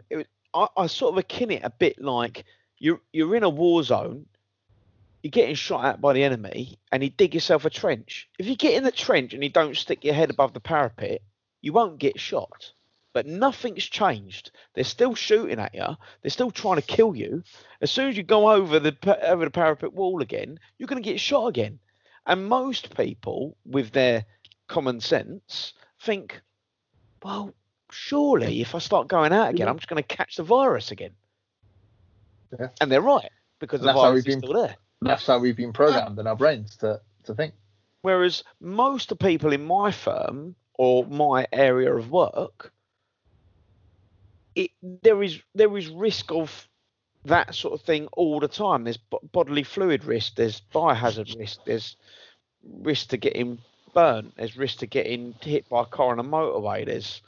[0.54, 2.46] I, I sort of akin it a bit like
[2.80, 4.26] you're, you're in a war zone,
[5.24, 8.30] you're getting shot at by the enemy, and you dig yourself a trench.
[8.40, 11.22] If you get in the trench and you don't stick your head above the parapet,
[11.62, 12.72] you won't get shot.
[13.14, 14.52] But nothing's changed.
[14.76, 15.88] They're still shooting at you.
[16.22, 17.44] They're still trying to kill you.
[17.82, 18.96] As soon as you go over the
[19.28, 21.80] over the parapet wall again, you're going to get shot again.
[22.28, 24.26] And most people, with their
[24.68, 26.40] common sense, think,
[27.24, 27.56] well,
[27.90, 31.14] surely if I start going out again, I'm just going to catch the virus again.
[32.60, 32.68] Yeah.
[32.80, 34.76] And they're right because And the virus is been- still there.
[35.02, 37.54] That's how we've been programmed in our brains to to think.
[38.02, 42.72] Whereas most of the people in my firm or my area of work,
[44.56, 46.68] it there is there is risk of
[47.26, 48.84] that sort of thing all the time.
[48.84, 51.96] There's bo- bodily fluid risk, there's biohazard risk, there's
[52.64, 53.60] risk to getting
[53.94, 57.22] burnt, there's risk to getting hit by a car on a motorway, there's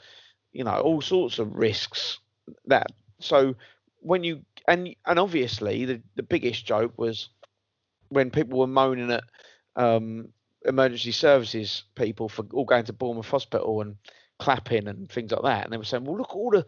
[0.52, 2.18] you know all sorts of risks
[2.66, 3.54] that so
[4.00, 7.28] when you and and obviously the, the biggest joke was
[8.10, 9.24] when people were moaning at
[9.76, 10.28] um,
[10.64, 13.96] emergency services people for all going to Bournemouth Hospital and
[14.38, 16.66] clapping and things like that, and they were saying, "Well, look at all the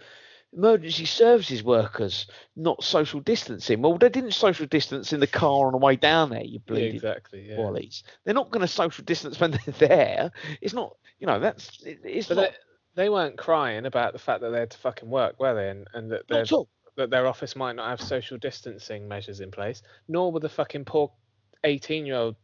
[0.54, 2.26] emergency services workers
[2.56, 6.30] not social distancing." Well, they didn't social distance in the car on the way down
[6.30, 6.44] there.
[6.44, 7.48] You Yeah, exactly.
[7.48, 7.56] Yeah.
[7.58, 8.02] wallies.
[8.24, 10.30] They're not going to social distance when they're there.
[10.60, 12.50] It's not, you know, that's it, it's But not,
[12.94, 15.70] they, they weren't crying about the fact that they had to fucking work, were they?
[15.70, 16.68] And, and that not their at all.
[16.96, 20.84] that their office might not have social distancing measures in place, nor were the fucking
[20.84, 21.10] poor
[21.64, 22.36] 18 year old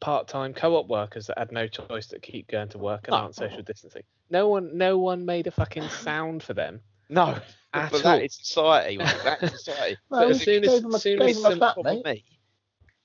[0.00, 3.12] part time co op workers that had no choice that keep going to work and
[3.12, 3.18] No.
[3.18, 4.02] aren't social distancing.
[4.30, 6.80] No one no one made a fucking sound for them.
[7.10, 7.38] No,
[7.74, 8.00] At but all.
[8.16, 8.96] that is society.
[8.96, 9.98] mate, That's society.
[10.10, 11.76] No, But as soon as, gave him a- soon gave as him a some- clap,
[11.76, 12.04] bother mate.
[12.06, 12.24] me.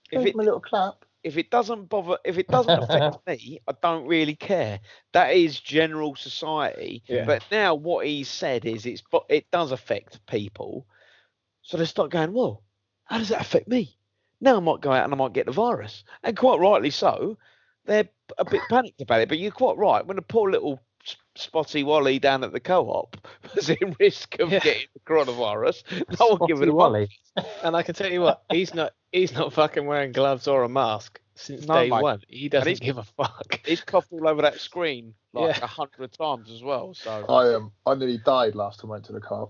[0.09, 1.03] Give If it, a little clap.
[1.21, 4.79] if it doesn't bother, if it doesn't affect me, I don't really care.
[5.11, 7.03] That is general society.
[7.07, 7.25] Yeah.
[7.25, 10.87] But now what he's said is it's but it does affect people.
[11.61, 12.63] So they start going, well,
[13.03, 13.97] how does that affect me?
[14.41, 17.37] Now I might go out and I might get the virus, and quite rightly so.
[17.85, 20.05] They're a bit panicked about it, but you're quite right.
[20.05, 20.79] When the poor little
[21.35, 23.15] spotty Wally down at the co-op
[23.55, 24.59] was in risk of Yeah.
[24.59, 25.83] getting the coronavirus,
[26.19, 27.09] no one give it a Wally.
[27.63, 30.69] and I can tell you what, he's not he's not fucking wearing gloves or a
[30.69, 32.01] mask since No, day mate.
[32.03, 32.21] one.
[32.27, 33.61] He doesn't he's- give a fuck.
[33.65, 35.63] He's coughed all over that screen like Yeah.
[35.63, 36.93] a hundred times as well.
[36.93, 39.47] So I um I nearly died last time I went to the car.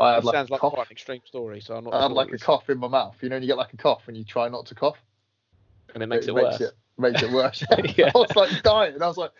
[0.00, 0.72] I had it like sounds like cough.
[0.72, 1.60] quite an extreme story.
[1.60, 1.94] So I'm not.
[1.94, 3.16] I had like a cough in my mouth.
[3.20, 4.98] You know, when you get like a cough when you try not to cough.
[5.94, 6.60] And it makes it, makes worse.
[6.60, 7.64] it makes it worse.
[7.96, 8.10] Yeah.
[8.14, 9.00] I was like dying.
[9.02, 9.32] I was like,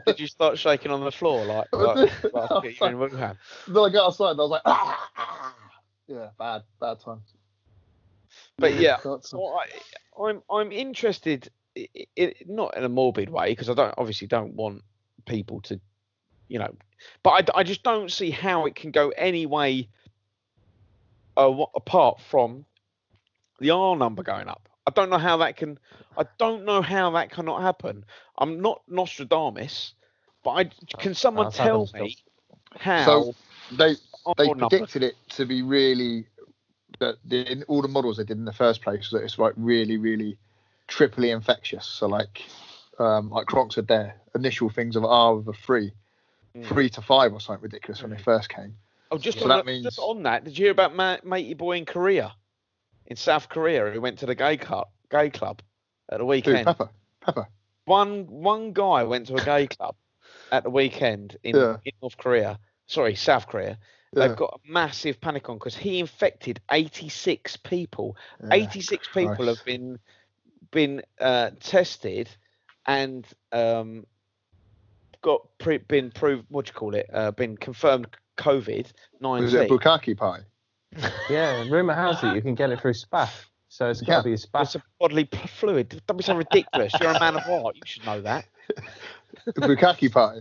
[0.06, 3.36] Did you start shaking on the floor like, like, like you're in Wuhan?
[3.68, 5.54] then I got outside and I was like, ah, ah.
[6.08, 7.34] yeah, bad, bad times.
[8.58, 11.88] But yeah, I, I'm I'm interested, i
[12.18, 14.82] i not in a morbid way because I don't obviously don't want
[15.26, 15.80] people to,
[16.50, 16.74] you know,
[17.22, 19.88] but I, I just don't see how it can go any way
[21.36, 22.66] uh, apart from
[23.60, 24.68] the R number going up.
[24.86, 25.78] I don't know how that can.
[26.18, 28.04] I don't know how that cannot happen.
[28.36, 29.94] I'm not Nostradamus,
[30.42, 32.16] but I can someone That's tell me
[32.76, 33.34] how So
[33.76, 33.94] they
[34.26, 36.26] R they number predicted it to be really
[36.98, 39.38] that the, in all the models they did in the first place was that it's
[39.38, 40.36] like really really
[40.88, 41.86] triply infectious.
[41.86, 42.42] So like
[42.98, 45.92] um, like Crocs said there, initial things of R of a three,
[46.56, 46.66] Mm.
[46.66, 48.74] three to five or something ridiculous when they first came.
[49.12, 51.54] Oh, just, So on, that means- just on that, did you hear about ma- matey
[51.54, 52.32] boy in Korea,
[53.06, 55.62] in South Korea, who went to the gay club, gay club
[56.10, 56.66] at the Dude, weekend?
[56.66, 57.48] Pepper, Pepper.
[57.84, 59.94] One one guy went to a gay club
[60.52, 61.76] at the weekend in, Yeah.
[61.84, 62.58] in North Korea.
[62.86, 63.78] Sorry, South Korea.
[64.12, 68.16] Yeah, They've got a massive panic on because he infected 86 people.
[68.42, 68.54] yeah.
[68.54, 69.98] 86 people have been
[70.72, 72.28] been uh, tested
[72.86, 74.06] and um,
[75.22, 76.44] got pre- been proved.
[76.48, 77.08] What do you call it?
[77.12, 78.86] Uh, been confirmed COVID
[79.20, 79.44] nineteen.
[79.44, 80.40] Was it a bukkake pie?
[81.30, 83.30] yeah, rumor has it you can get it through SPAF.
[83.68, 84.22] So it's got to Yeah.
[84.22, 84.62] be a spaff.
[84.62, 86.02] It's a bodily fluid.
[86.08, 86.92] Don't be so ridiculous.
[87.00, 87.76] You're a man of art.
[87.76, 88.46] You should know that.
[89.46, 90.40] The bukkake pie.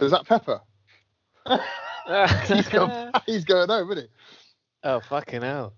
[0.00, 0.60] Is that Pepper?
[2.48, 4.08] He's going, he's going home, isn't he?
[4.84, 5.74] Oh fucking hell!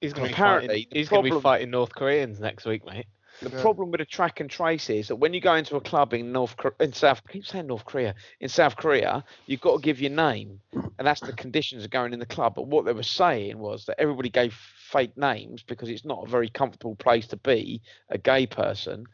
[0.00, 3.06] He's gonna be fighting, he's gonna be fighting North Koreans next week, mate.
[3.44, 3.60] The Yeah.
[3.60, 6.32] problem with a track and trace is that when you go into a club in
[6.32, 10.00] North in South, I keep saying North Korea, in South Korea, you've got to give
[10.00, 10.60] your name,
[10.98, 12.54] and that's the conditions of going in the club.
[12.54, 16.30] But what they were saying was that everybody gave fake names because it's not a
[16.30, 19.04] very comfortable place to be a gay person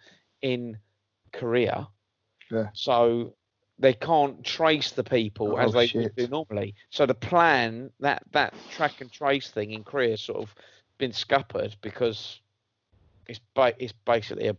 [0.42, 0.78] in
[1.32, 1.88] Korea.
[2.52, 2.68] Yeah.
[2.72, 3.34] So
[3.80, 6.02] they can't trace the people as Oh, they shit.
[6.02, 6.74] would do normally.
[6.90, 10.54] So the plan that that track and trace thing in Korea sort of
[10.98, 12.40] been scuppered because
[13.26, 14.56] it's ba- it's basically a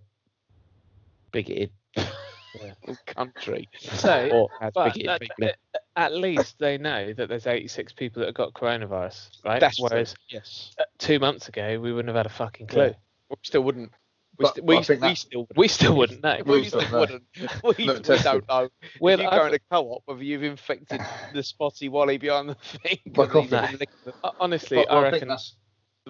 [1.31, 1.71] bigoted
[3.07, 3.67] country.
[3.79, 5.49] So, or has but bigoted that- people.
[5.95, 9.59] at least they know that there's 86 people that have got coronavirus, right?
[9.59, 10.73] That's true, Whereas yes.
[10.79, 12.83] uh, two months ago we wouldn't have had a fucking clue.
[12.87, 12.93] Yeah.
[13.29, 13.91] We still wouldn't.
[14.37, 16.37] We, But- st- but we, I think we still We still wouldn't know.
[16.45, 16.99] We we still still know.
[17.01, 17.23] wouldn't.
[17.77, 18.69] We, Look we don't know.
[18.99, 21.01] Well, if you I go in thought- a co-op, whether you've infected
[21.33, 22.99] the spotty wally behind the thing.
[23.07, 25.55] But 'cause he's I been licking Honestly, But I I reckon that's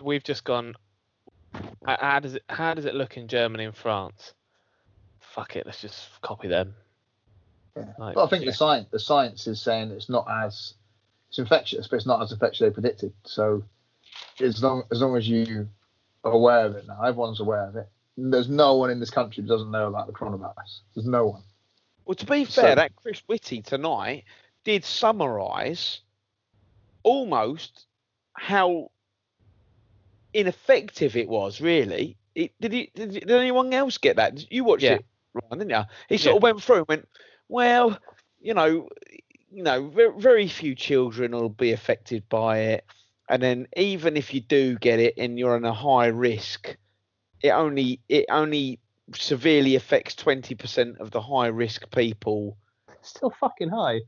[0.02, 0.76] we've just gone.
[1.56, 2.44] H- How does it?
[2.50, 4.34] How does it look in Germany and France?
[5.20, 6.76] Fuck it, let's just copy them.
[7.78, 7.86] Yeah.
[7.98, 10.74] Like, But I think the science the science is saying it's not as
[11.30, 13.14] it's infectious, but it's not as infectious as they predicted.
[13.24, 13.64] So
[14.40, 15.70] as long as long as you
[16.24, 17.88] are aware of it now, everyone's aware of it.
[18.18, 20.80] There's no one in this country who doesn't know about the coronavirus.
[20.94, 21.44] There's no one.
[22.06, 24.26] Well, to be So- fair, that Chris Whitty tonight
[24.66, 26.02] did summarise
[27.04, 27.86] almost
[28.34, 28.92] how
[30.34, 31.62] ineffective it was.
[31.62, 34.52] Really, it, did, he, did did anyone else get that?
[34.52, 34.94] You watched Yeah.
[34.94, 35.84] it, Ryan, didn't you?
[36.10, 37.08] He sort of went through and went,
[37.48, 37.98] well,
[38.39, 38.89] you know,
[39.52, 42.86] you know, very, very few children will be affected by it,
[43.30, 46.76] and then even if you do get it and you're in a high risk,
[47.41, 48.80] it only it only
[49.13, 52.58] severely affects 20% of the high risk people.
[53.02, 54.00] Still fucking high.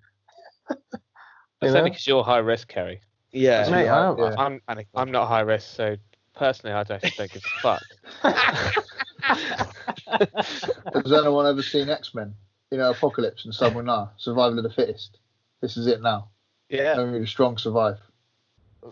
[0.69, 3.01] That's You only because you're high risk, Kerry.
[3.31, 3.69] Yeah.
[3.69, 4.35] Mate, I- Yeah.
[4.37, 5.97] I'm Panic I'm not high risk, so
[6.35, 7.83] personally, I don't, think it's a fuck.
[10.93, 12.33] Has anyone ever seen X Men?
[12.71, 15.19] You know, Apocalypse and Someone Now, Survival of the Fittest.
[15.61, 16.29] This is it now.
[16.69, 16.95] Yeah.
[16.97, 17.99] Only the strong survive.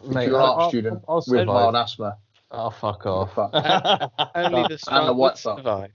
[0.06, 2.18] Mate, if you're an I'll- art I'll- student I'll with mild asthma,
[2.52, 3.34] Oh fuck off.
[3.34, 3.56] fucked.
[4.36, 5.92] Only the And strong the white survive.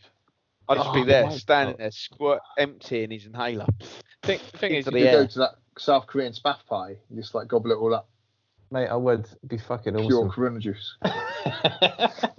[0.68, 1.80] I'd just Oh be there, my standing God.
[1.80, 3.66] there, squirt, emptying his inhaler.
[4.22, 7.34] Thing, thing is, Into you the go to that South Korean spaff pie, you just
[7.34, 8.08] like gobble it all up,
[8.70, 10.30] Mate, I would be fucking pure awesome.
[10.30, 10.96] corona juice.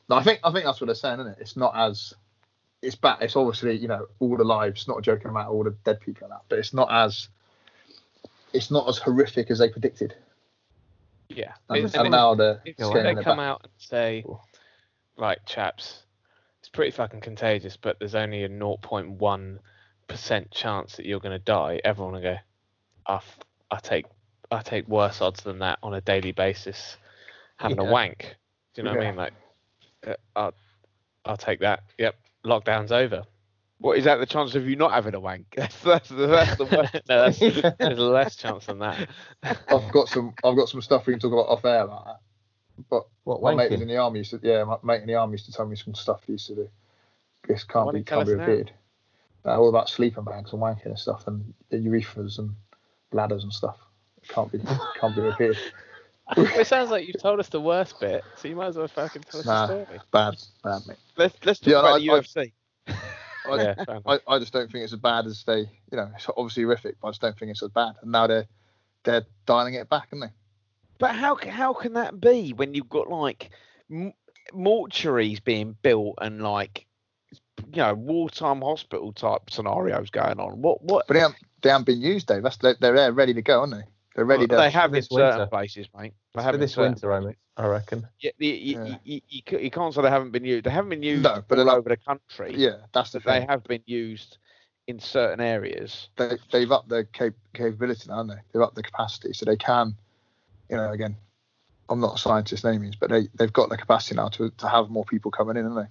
[0.10, 1.38] No, I think I think that's what they're saying, isn't it?
[1.42, 2.14] It's not as
[2.82, 3.18] it's bad.
[3.22, 6.32] It's obviously you know all the lives, not joking about all the dead people and
[6.32, 7.28] that, but it's not as
[8.54, 10.16] it's not as horrific as they predicted.
[11.28, 11.52] yeah.
[11.70, 13.40] And, It's- and now they're they come back.
[13.40, 14.24] out and say,
[15.18, 16.04] right, chaps,
[16.62, 19.60] it's pretty fucking contagious, but there's only a 0.1%
[20.52, 22.38] chance that you're going to die, everyone will go,
[23.06, 24.06] I, f- I take
[24.52, 26.98] I take worse odds than that on a daily basis,
[27.58, 27.84] having Yeah.
[27.84, 28.36] a wank.
[28.74, 29.16] Do you know what I mean?
[29.16, 29.34] Like,
[30.06, 30.54] uh, I'll,
[31.26, 31.84] I'll take that.
[31.98, 33.24] Yep, lockdown's over.
[33.80, 34.18] What is that?
[34.18, 35.48] The chance of you not having a wank?
[35.56, 36.94] That's that's the, that's the worst.
[37.10, 37.40] no, that's,
[37.80, 39.08] there's less chance than that.
[39.70, 42.20] I've got some I've got some stuff we can talk about off air about that.
[42.90, 45.16] But What my mate was in the army used to yeah, my mate in the
[45.16, 46.70] army used to tell me some stuff he used to do.
[47.48, 48.46] This can't Why be don't you tell can't be us now?
[48.46, 48.72] repeated.
[49.46, 52.56] Uh, all about sleeping bags and wanking and stuff and urethras and
[53.12, 53.78] bladders and stuff.
[54.30, 54.60] Can't be
[55.00, 55.58] can't be repeated.
[56.38, 59.24] it sounds like you've told us the worst bit, so you might as well fucking
[59.24, 59.68] tell us Nah.
[59.68, 60.00] the story.
[60.12, 60.98] Bad, bad mate.
[61.18, 62.52] Let's let's talk Yeah, about I- the I- UFC.
[63.50, 63.76] I, Yeah.
[64.06, 66.98] I, I just don't think it's as bad as they, you know, it's obviously horrific,
[67.02, 67.94] but I just don't think it's as bad.
[68.02, 68.46] And now they're
[69.04, 70.32] they're dialing it back, aren't they?
[71.00, 73.52] But how how can that be when you've got like
[73.90, 74.12] m-
[74.54, 76.86] mortuaries being built and like
[77.74, 80.62] you know wartime hospital type scenarios going on?
[80.62, 82.44] What what But they haven't, they haven't been used, Dave.
[82.44, 83.84] That's they're, they're there ready to go, aren't they?
[84.18, 84.56] They're ready to.
[84.56, 85.46] they have in this certain winter.
[85.46, 86.14] places, mate.
[86.34, 88.08] They For have this winter, I, mean, I reckon.
[88.20, 88.98] Yeah, you, you, Yeah.
[89.04, 90.66] You, you, ca- you can't say they haven't been used.
[90.66, 92.56] They haven't been used No, but all they're over the country.
[92.58, 94.40] yeah, that's the but they have been used
[94.88, 96.10] in certain areas.
[96.16, 98.42] They, they've upped their cap- capability now, haven't they?
[98.54, 99.96] They've upped their capacity, so they can,
[100.68, 101.16] you know, again,
[101.88, 104.50] I'm not a scientist in any means, but they they've got the capacity now to
[104.50, 105.90] to have more people coming in, haven't they?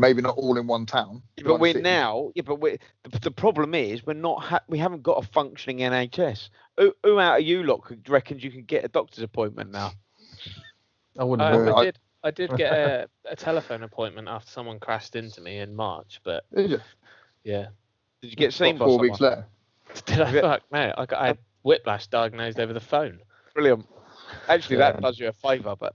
[0.00, 1.22] Maybe not all in one town.
[1.36, 1.82] But one we're city.
[1.82, 2.78] now, yeah, but we're,
[3.10, 6.50] the, the problem is we're not, ha- we haven't got a functioning NHS.
[6.76, 9.90] Who, who out of you lot could- reckons you can get a doctor's appointment now?
[11.18, 11.68] I wouldn't.
[11.68, 11.98] Uh, I I- did.
[12.24, 16.44] I did get a, a telephone appointment after someone crashed into me in March, but
[16.54, 16.80] Did you?
[17.44, 17.66] yeah.
[18.20, 19.02] Did you get seen What, by four someone?
[19.08, 19.46] weeks later.
[20.04, 20.62] Did I fuck?
[20.72, 23.20] No, I got I had whiplash diagnosed over the phone.
[23.54, 23.86] Brilliant.
[24.48, 24.92] Actually, Yeah.
[24.92, 25.94] that does you a favour, but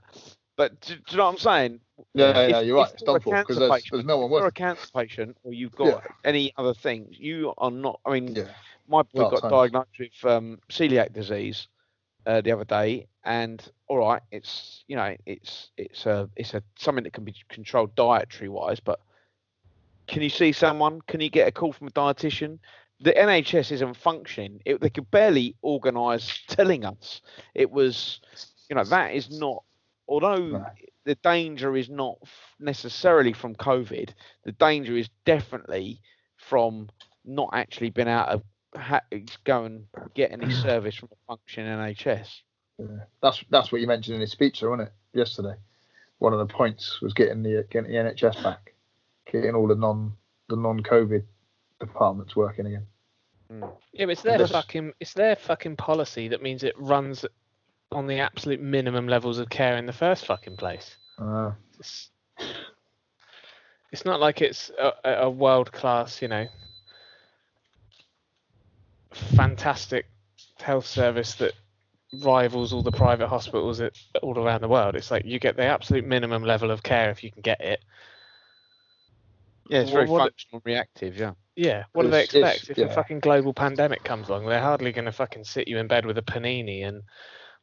[0.55, 1.79] but do, do you know what I'm saying?
[2.13, 2.91] Yeah, yeah, If- yeah, you're right.
[2.93, 5.53] It's done for because there's, patient- there's no one If you're a cancer patient or
[5.53, 7.99] you've got any other things, you are not.
[8.05, 8.49] I mean, Yeah,
[8.87, 9.51] my boy got times.
[9.51, 11.67] diagnosed with um, celiac disease,
[12.25, 16.63] uh, the other day, and all right, it's you know it's it's a it's a
[16.77, 18.99] something that can be controlled dietary wise, but
[20.07, 21.01] can you see someone?
[21.07, 22.59] Can you get a call from a dietitian?
[22.99, 24.61] The NHS isn't functioning.
[24.65, 27.21] It, they could barely organise telling us.
[27.53, 28.21] It was,
[28.69, 29.63] you know, that is not.
[30.07, 30.65] Although No.
[31.05, 32.17] the danger is not
[32.59, 34.09] necessarily from COVID,
[34.43, 35.99] the danger is definitely
[36.37, 36.89] from
[37.25, 38.43] not actually being able
[38.73, 39.01] to ha-
[39.43, 42.41] go and get any service from a functioning NHS.
[42.79, 42.85] Yeah.
[43.21, 45.17] That's that's what you mentioned in his speech, though, wasn't it?
[45.17, 45.55] Yesterday,
[46.17, 48.73] one of the points was getting the getting the NHS back,
[49.31, 50.13] getting all the non
[50.49, 51.23] the non COVID
[51.79, 52.87] departments working again.
[53.49, 53.63] Hmm.
[53.93, 54.51] Yeah, but it's their Yes.
[54.51, 57.25] fucking it's their fucking policy that means it runs
[57.93, 60.97] on the absolute minimum levels of care in the first fucking place.
[61.19, 62.09] Uh, It's,
[63.91, 64.91] it's not like it's a,
[65.23, 66.47] a world class, you know,
[69.11, 70.05] fantastic
[70.59, 71.53] health service that
[72.21, 74.95] rivals all the private hospitals at, all around the world.
[74.95, 77.79] It's like you get the absolute minimum level of care if you can get it.
[79.69, 81.17] Yeah, it's very what- functional and reactive.
[81.17, 81.33] Yeah.
[81.55, 82.79] Yeah, what do they It's- it's- expect?
[82.79, 85.87] If a fucking global pandemic comes along, they're hardly going to fucking sit you in
[85.87, 87.03] bed with a panini and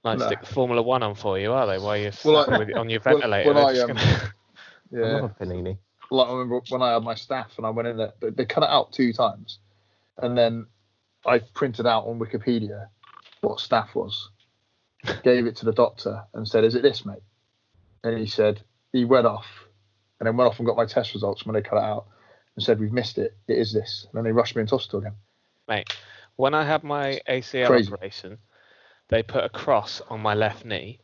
[0.05, 0.27] like No.
[0.27, 1.79] stick the Formula One on for you, are they?
[1.79, 3.53] While you're Well, sat I- with, on your ventilator.
[3.53, 4.33] when They're I, um, gonna-
[4.91, 5.01] yeah.
[5.05, 5.79] I love a panini.
[6.11, 8.45] like I remember when I had my staph and I went in there, they, they
[8.47, 9.59] cut it out two times,
[10.19, 10.67] and then
[11.27, 12.89] I printed out on Wikipedia
[13.43, 14.31] what staph was,
[15.23, 17.23] gave it to the doctor and said, "Is it this, mate?"
[18.03, 19.47] And he said he went off,
[20.19, 22.07] and then went off and got my test results when they cut it out,
[22.57, 23.37] and said, "We've missed it.
[23.49, 25.15] It is this." And then they rushed me into hospital again.
[25.69, 25.95] Mate,
[26.37, 27.93] when I had my ACL Crazy.
[27.93, 28.39] operation,
[29.11, 31.01] they put a cross on my left knee,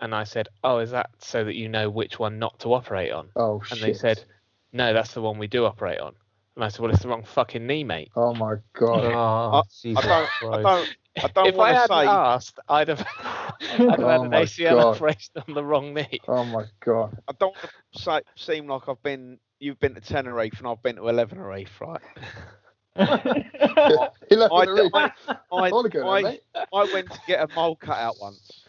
[0.00, 3.12] and I said, "Oh, is that so that you know which one not to operate
[3.12, 3.80] on?" Oh And shit!
[3.80, 4.24] they said,
[4.72, 6.14] "No, that's the one we do operate on."
[6.56, 10.04] And I said, "Well, it's the wrong fucking knee, mate." "Oh my god!" Oh, Jesus
[10.04, 10.30] I don't.
[10.52, 10.64] I Christ.
[10.64, 10.96] don't.
[11.24, 12.12] I don't if I want to hadn't say.
[12.12, 14.96] asked, I'd have, I'd have Oh had an ACL God.
[14.96, 16.20] operation on the wrong knee.
[16.26, 17.18] Oh my god!
[17.28, 19.38] I don't want to say, seem like I've been.
[19.60, 22.00] You've been to Tenerife and I've been to Eleven or Eight, right?
[22.98, 24.90] he left I, the reef.
[24.94, 25.10] I,
[25.50, 26.66] I, wanna go there, I.
[26.74, 28.66] I went to get a mole cut out once,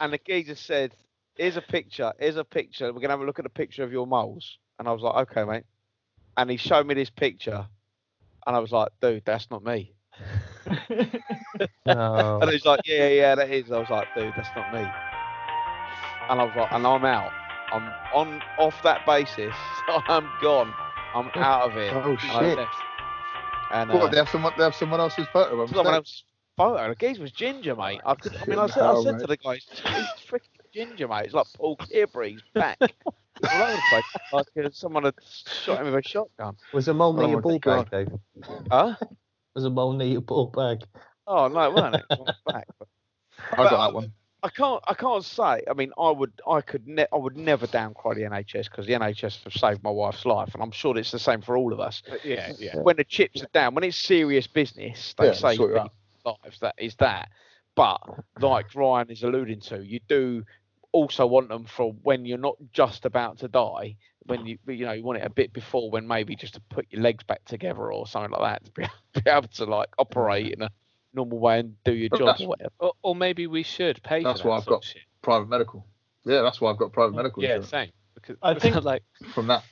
[0.00, 0.94] and the geezer said,
[1.34, 2.14] "Here's a picture.
[2.18, 2.92] Here's a picture.
[2.92, 5.28] We're gonna have a look at a picture of your moles." And I was like,
[5.28, 5.64] "Okay, mate."
[6.38, 7.66] And he showed me this picture,
[8.46, 9.92] and I was like, "Dude, that's not me."
[10.66, 10.76] No.
[11.86, 12.40] Oh.
[12.40, 16.40] And he's like, "Yeah, yeah, that is." I was like, "Dude, that's not me." And
[16.40, 17.30] I was like, "And I'm out.
[17.70, 19.54] I'm on off that basis.
[19.88, 20.72] I'm gone.
[21.14, 22.58] I'm out of here." Oh, shit.
[23.70, 23.90] Left.
[23.90, 24.02] And What?
[24.06, 24.52] uh, They have someone.
[24.56, 25.60] They have someone else's photo.
[25.60, 26.24] of someone else's
[26.56, 26.88] photo.
[26.88, 28.00] The geezer was ginger, mate.
[28.04, 31.08] I, could, I mean, I Fucking said, I said to the guys, he's freaking ginger,
[31.08, 31.24] mate.
[31.26, 34.04] It's like Paul Clearbreeze back all over the place.
[34.32, 35.14] Like uh, someone had
[35.46, 36.56] shot him with a shotgun.
[36.72, 37.90] Was a mole Oh near your my ball God.
[37.90, 38.18] bag, Dave?
[38.70, 38.94] Huh?
[39.54, 40.84] Was a mole near your ball bag?
[41.26, 42.04] Oh no, it wasn't it?
[42.10, 42.66] It was back.
[42.78, 42.88] But
[43.52, 44.12] I got that one.
[44.44, 44.82] I can't.
[44.86, 45.62] I can't say.
[45.68, 46.32] I mean, I would.
[46.46, 46.86] I could.
[46.86, 50.52] Ne- I would never downcry the NHS because the NHS have saved my wife's life,
[50.52, 52.02] and I'm sure it's the same for all of us.
[52.08, 52.76] But yeah, yeah.
[52.82, 55.92] When the chips are down, when it's serious business, they Yeah, save sort you out.
[56.22, 56.60] people's lives.
[56.60, 57.30] That is that.
[57.74, 58.00] But
[58.38, 60.44] like Ryan is alluding to, you do
[60.92, 63.96] also want them for when you're not just about to die.
[64.26, 66.86] When you you know you want it a bit before when maybe just to put
[66.90, 68.86] your legs back together or something like that to be,
[69.22, 70.70] be able to like operate in a
[71.14, 72.70] normal way and do your job or whatever.
[72.78, 74.84] Or, or maybe we should pay for That's that why I've got.
[75.22, 75.86] Private medical.
[76.24, 77.90] Yeah, that's why I've got private medical Yeah, insurance same.
[78.14, 79.02] Because I think- like
[79.34, 79.64] from that.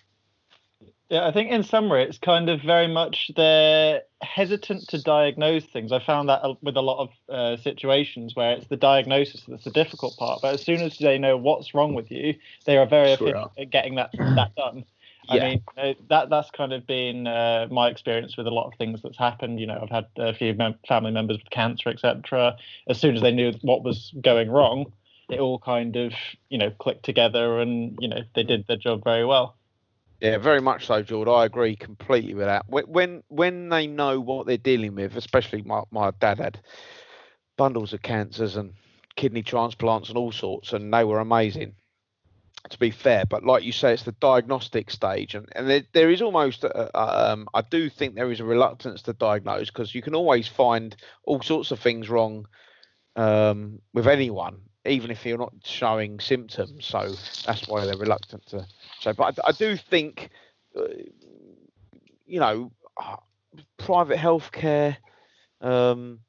[1.08, 5.92] Yeah, I think in summary, it's kind of very much they're hesitant to diagnose things.
[5.92, 9.70] I found that with a lot of uh, situations where it's the diagnosis that's the
[9.72, 10.40] difficult part.
[10.40, 13.50] But as soon as they know what's wrong with you, they are very Sure efficient
[13.58, 14.86] at getting that that done.
[15.28, 15.42] I Yeah.
[15.42, 19.18] mean, that that's kind of been uh, my experience with a lot of things that's
[19.18, 19.60] happened.
[19.60, 22.56] You know, I've had a few mem- family members with cancer, etc.
[22.88, 24.92] As soon as they knew what was going wrong,
[25.28, 26.12] it all kind of
[26.48, 29.56] you know clicked together, and you know they did their job very well.
[30.20, 31.28] Yeah, very much so, George.
[31.28, 32.64] I agree completely with that.
[32.68, 36.60] When when, when they know what they're dealing with, especially my, my dad had
[37.56, 38.72] bundles of cancers and
[39.16, 41.74] kidney transplants and all sorts, and they were amazing.
[42.72, 46.10] To be fair, but like you say, it's the diagnostic stage, and and there, there
[46.10, 49.94] is almost, a, a- um, I do think there is a reluctance to diagnose because
[49.94, 52.46] you can always find all sorts of things wrong
[53.16, 56.86] um, with anyone, even if you're not showing symptoms.
[56.86, 57.10] So
[57.46, 58.66] that's why they're reluctant to
[59.00, 60.30] so, but I, I do think,
[60.76, 60.84] uh,
[62.26, 63.16] you know, uh,
[63.78, 64.96] private healthcare.
[65.60, 66.20] Um,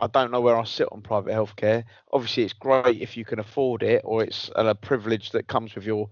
[0.00, 1.84] I don't know where I sit on private healthcare.
[2.12, 5.84] Obviously, it's great if you can afford it, or it's a privilege that comes with
[5.84, 6.08] your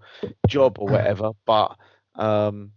[0.47, 1.31] job or whatever.
[1.45, 1.77] But
[2.15, 2.71] um,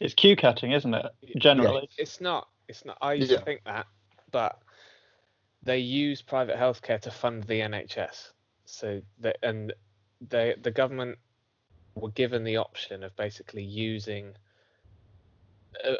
[0.00, 1.06] It's queue cutting, isn't it?
[1.38, 1.88] Generally.
[1.98, 2.48] it's not.
[2.68, 2.98] It's not.
[3.00, 3.86] I used to think that,
[4.30, 4.58] but
[5.62, 8.30] they use private healthcare to fund the NHS.
[8.64, 9.72] So the and
[10.28, 11.18] they the government
[11.94, 14.34] were given the option of basically using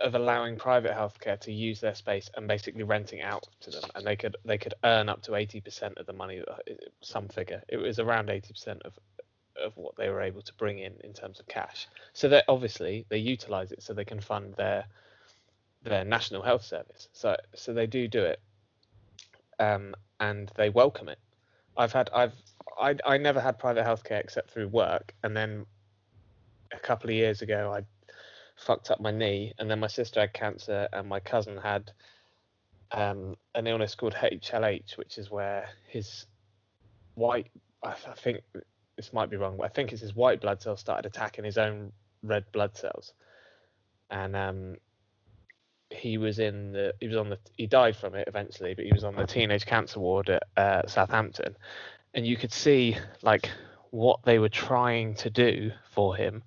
[0.03, 4.07] of allowing private healthcare to use their space and basically renting out to them and
[4.07, 6.55] they could they could earn up to 80% of the money uh,
[7.01, 7.63] some figure.
[7.69, 8.99] It was around 80% of
[9.63, 11.87] of what they were able to bring in in terms of cash.
[12.15, 14.85] So that obviously they utilize it so they can fund their
[15.83, 17.09] their national health service.
[17.13, 18.41] So so they do do it
[19.59, 21.19] um, and they welcome it.
[21.77, 22.35] I've had i've
[22.81, 25.67] I, I never had private healthcare except through work and then
[26.73, 27.83] a couple of years ago i
[28.63, 31.91] fucked up my knee, and then my sister had cancer, and my cousin had
[32.93, 36.27] um, an illness called HLH, which is where his
[37.15, 37.51] white,
[37.83, 38.41] I, I think
[38.97, 41.59] this might be wrong, but I think it's his white blood cells started attacking his
[41.59, 41.93] own
[42.23, 43.13] red blood cells,
[44.11, 44.77] and um,
[45.91, 48.93] he was in the he was on the he died from it eventually, but he
[48.93, 51.57] was on the teenage cancer ward at uh, Southampton,
[52.15, 53.51] and you could see like
[53.91, 56.43] what they were trying to do for him,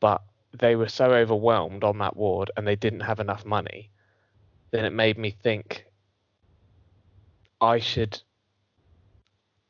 [0.00, 0.22] but
[0.52, 3.90] they were so overwhelmed on that ward and they didn't have enough money,
[4.70, 5.86] then it made me think
[7.60, 8.20] I should,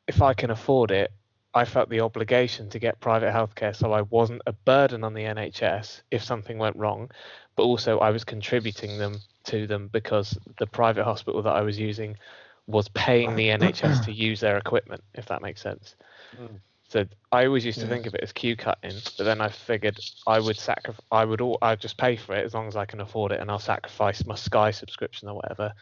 [0.08, 1.12] if I can afford it,
[1.54, 5.22] I felt the obligation to get private healthcare so I wasn't a burden on the
[5.22, 7.10] NHS if something went wrong,
[7.56, 9.14] but also I was contributing them
[9.44, 12.18] to them because the private hospital that I was using
[12.66, 15.94] was paying the NHS to use their equipment, if that makes sense.
[16.38, 16.60] Mm.
[16.88, 19.98] So I always used to think of it as queue cutting, but then I figured
[20.26, 21.04] I would sacrifice.
[21.10, 21.58] I would all.
[21.60, 24.24] I'd just pay for it as long as I can afford it, and I'll sacrifice
[24.24, 25.72] my Sky subscription or whatever,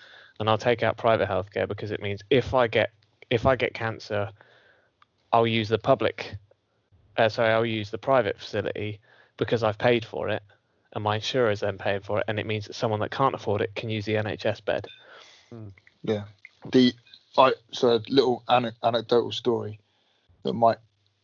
[0.41, 2.91] and I'll take out private healthcare because it means if I get
[3.31, 4.31] if I get cancer,
[5.31, 6.37] I'll use the public.
[7.19, 8.99] Uh, sorry, I'll use the private facility
[9.37, 10.43] because I've paid for it,
[10.95, 13.35] and my insurer is then paying for it, and it means that someone that can't
[13.35, 14.87] afford it can use the NHS bed.
[16.03, 16.25] Yeah,
[16.73, 16.95] the
[17.37, 19.81] I so a little anecdotal story
[20.45, 20.79] that might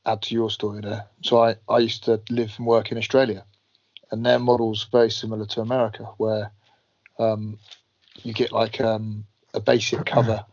[0.06, 1.06] add to your story there.
[1.22, 3.44] So I, I used to live and work in Australia,
[4.10, 6.52] and their model's very similar to America, where
[7.18, 7.58] um,
[8.22, 9.24] you get like um,
[9.54, 10.44] a basic cover,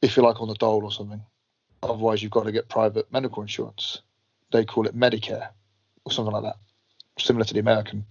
[0.00, 1.22] if you like, on the dole or something.
[1.82, 4.00] Otherwise, you've got to get private medical insurance.
[4.52, 5.48] They call it Medicare
[6.04, 6.56] or something like that,
[7.18, 8.06] similar to the American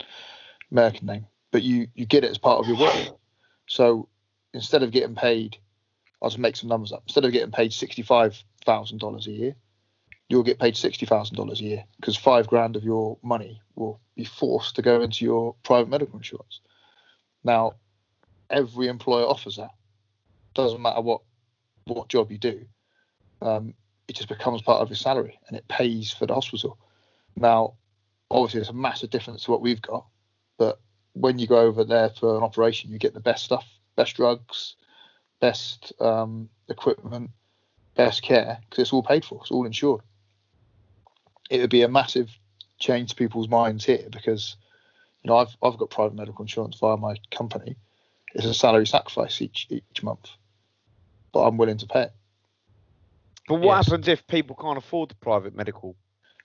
[0.71, 1.25] American name.
[1.51, 3.17] But you you get it as part of your work.
[3.65, 4.07] So
[4.53, 5.57] instead of getting paid,
[6.21, 7.03] I'll just make some numbers up.
[7.07, 9.55] Instead of getting paid sixty five thousand dollars a year,
[10.34, 13.99] you'll get paid sixty thousand dollars a year because five grand of your money will
[14.15, 16.59] be forced to go into your private medical insurance.
[17.43, 17.73] Now,
[18.49, 19.69] every employer offers that.
[20.55, 21.21] Doesn't matter what
[21.86, 22.65] what job you do.
[23.43, 23.75] Um,
[24.07, 26.79] it just becomes part of your salary and it pays for the hospital.
[27.36, 27.75] Now,
[28.31, 30.07] obviously, there's a massive difference to what we've got,
[30.57, 30.79] but
[31.13, 34.77] when you go over there for an operation, you get the best stuff, best drugs,
[35.39, 37.29] best um, equipment,
[37.95, 40.01] best care because it's all paid for, it's all insured
[41.53, 42.35] it would be a massive
[42.79, 44.57] change to people's minds here because
[45.21, 47.77] you know I've I've got private medical insurance via my company.
[48.33, 50.31] It's a salary sacrifice each each month,
[51.31, 52.13] but I'm willing to pay it.
[53.47, 53.85] But what yes.
[53.85, 55.95] happens if people can't afford the private medical?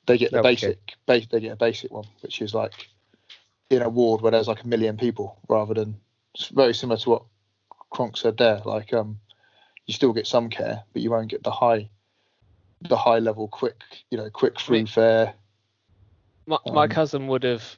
[0.07, 2.89] They get the basic, ba- they get a basic one, which is like
[3.71, 5.97] in a ward where there's like a million people, rather than
[6.35, 7.23] it's very similar to what
[7.91, 8.61] Kronk said there.
[8.63, 9.21] Like um,
[9.87, 11.89] you still get some care, but you won't get the high
[12.83, 15.35] the high level quick you know quick free fare
[16.47, 17.77] my, um, cousin would have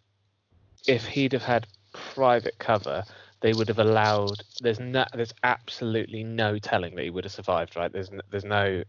[0.86, 3.03] if he'd have had private cover
[3.40, 7.76] they would have allowed there's no there's absolutely no telling that he would have survived
[7.76, 8.82] right there's there's no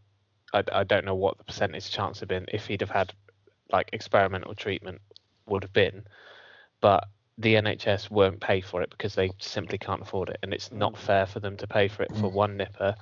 [0.54, 3.14] I, I don't know what the percentage chance had been if he'd have had
[3.72, 5.02] like experimental treatment
[5.48, 6.04] would have been
[6.82, 7.08] but
[7.38, 10.94] the NHS won't pay for it because they simply can't afford it and it's not
[10.94, 10.98] mm.
[10.98, 12.34] fair for them to pay for it for mm.
[12.34, 12.96] one nipper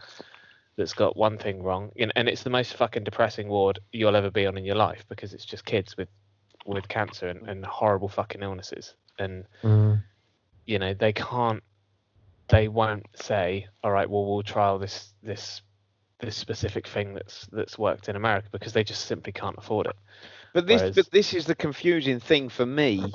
[0.80, 4.46] that's got one thing wrong, and it's the most fucking depressing ward you'll ever be
[4.46, 6.08] on in your life because it's just kids with
[6.66, 10.02] with cancer and, and horrible fucking illnesses, and mm.
[10.66, 11.62] you know they can't,
[12.48, 15.62] they won't say, all right, well we'll trial this this
[16.22, 19.96] this specific thing that's that's worked in America because they just simply can't afford it.
[20.54, 20.96] But this Whereas...
[20.96, 23.14] but this is the confusing thing for me,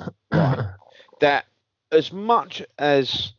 [1.19, 1.45] that
[1.91, 3.33] as much as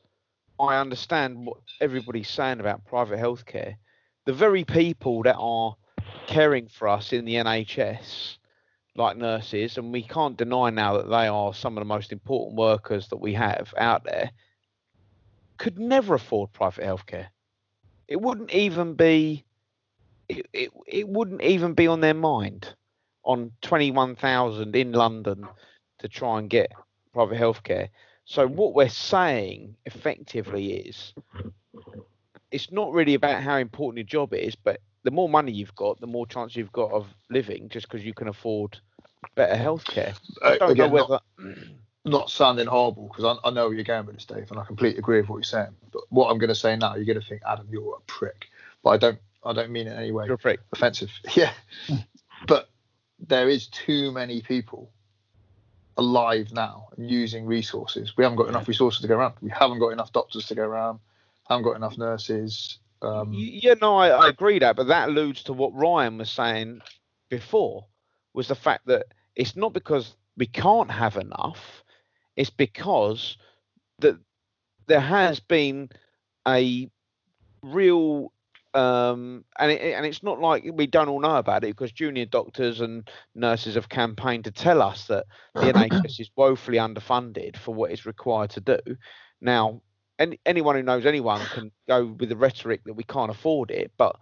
[0.58, 3.76] I understand what everybody's saying about private healthcare,
[4.26, 5.76] the very people that are
[6.26, 8.36] caring for us in the NHS,
[8.96, 12.58] like nurses, and we can't deny now that they are some of the most important
[12.58, 14.30] workers that we have out there,
[15.58, 17.28] could never afford private healthcare.
[18.08, 19.44] It wouldn't even be.
[20.28, 22.74] It, it, it wouldn't even be on their mind
[23.24, 25.46] on 21,000 in London
[26.00, 26.72] to try and get
[27.12, 27.88] private healthcare.
[28.24, 31.14] So what we're saying effectively is
[32.56, 36.00] it's not really about how important your job is, but the more money you've got,
[36.00, 38.78] the more chance you've got of living, just because you can afford
[39.34, 40.14] better healthcare.
[40.42, 41.54] I Uh, don't again, know not- whether.
[42.04, 44.64] not sounding horrible because I, I know where you're going with this, Dave, and I
[44.64, 45.74] completely agree with what you're saying.
[45.92, 48.46] But what I'm going to say now, you're going to think, Adam, you're a prick.
[48.84, 50.60] But I don't, I don't mean it in any way You're a prick.
[50.72, 51.10] offensive.
[51.34, 51.52] Yeah,
[52.46, 52.70] but
[53.18, 54.90] there is too many people
[55.96, 58.16] alive now and using resources.
[58.16, 59.34] We haven't got enough resources to go around.
[59.40, 61.00] We haven't got enough doctors to go around.
[61.48, 62.78] I haven't got enough nurses.
[63.02, 66.80] Um, yeah, no, I, I agree that, but that alludes to what Ryan was saying
[67.28, 67.86] before,
[68.32, 71.84] was the fact that it's not because we can't have enough,
[72.36, 73.36] it's because
[74.00, 74.18] that
[74.86, 75.90] there has been
[76.46, 76.90] a
[77.62, 78.32] real
[78.74, 82.26] um and it, and it's not like we don't all know about it because junior
[82.26, 85.24] doctors and nurses have campaigned to tell us that
[85.54, 88.78] the NHS is woefully underfunded for what it's required to do.
[89.40, 89.80] Now,
[90.18, 93.92] any, anyone who knows anyone can go with the rhetoric that we can't afford it,
[93.96, 94.16] but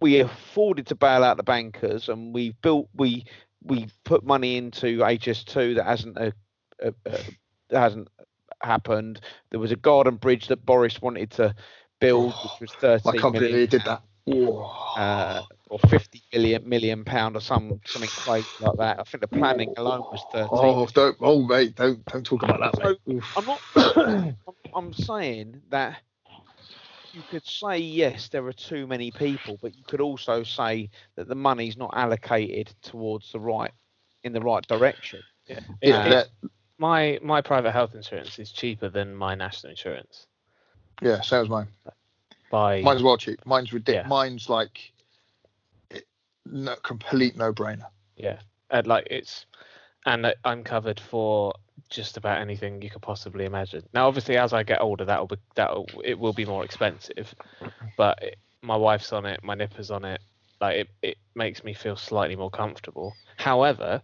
[0.00, 3.24] we afforded to bail out the bankers and we built we
[3.62, 6.30] we put money into HS2 that hasn't uh,
[6.84, 6.90] uh,
[7.70, 8.08] that hasn't
[8.62, 9.20] happened.
[9.50, 11.54] There was a garden bridge that Boris wanted to
[12.00, 14.02] build, which was 13 my company million did that.
[14.96, 15.42] Uh,
[15.74, 19.00] or 50 million million pound or some something crazy like that.
[19.00, 20.48] I think the planning alone was 13.
[20.52, 23.22] Oh, don't, oh, mate, don't, don't talk about that, mate.
[23.36, 23.60] I'm not.
[24.46, 26.00] I'm, I'm saying that
[27.12, 31.26] you could say yes, there are too many people, but you could also say that
[31.26, 33.72] the money's not allocated towards the right
[34.22, 35.22] in the right direction.
[35.48, 35.58] Yeah.
[35.58, 36.28] Uh, yeah, that-
[36.78, 40.26] my my private health insurance is cheaper than my national insurance
[41.02, 41.68] yeah, same as mine.
[42.50, 43.44] by Mine's well cheap.
[43.46, 44.04] Mine's ridiculous.
[44.04, 44.08] Yeah.
[44.08, 44.93] Mine's like it,
[46.46, 47.86] no, complete no-brainer.
[48.16, 48.38] yeah
[48.70, 49.46] and like it's
[50.06, 51.54] and I'm covered for
[51.88, 53.82] just about anything you could possibly imagine.
[53.92, 55.70] Now, obviously, as I get older, that'll be that
[56.04, 57.34] it will be more expensive,
[57.96, 60.20] but it, my wife's on it, my nipper's on it.
[60.60, 63.14] Like it, it makes me feel slightly more comfortable.
[63.36, 64.02] However,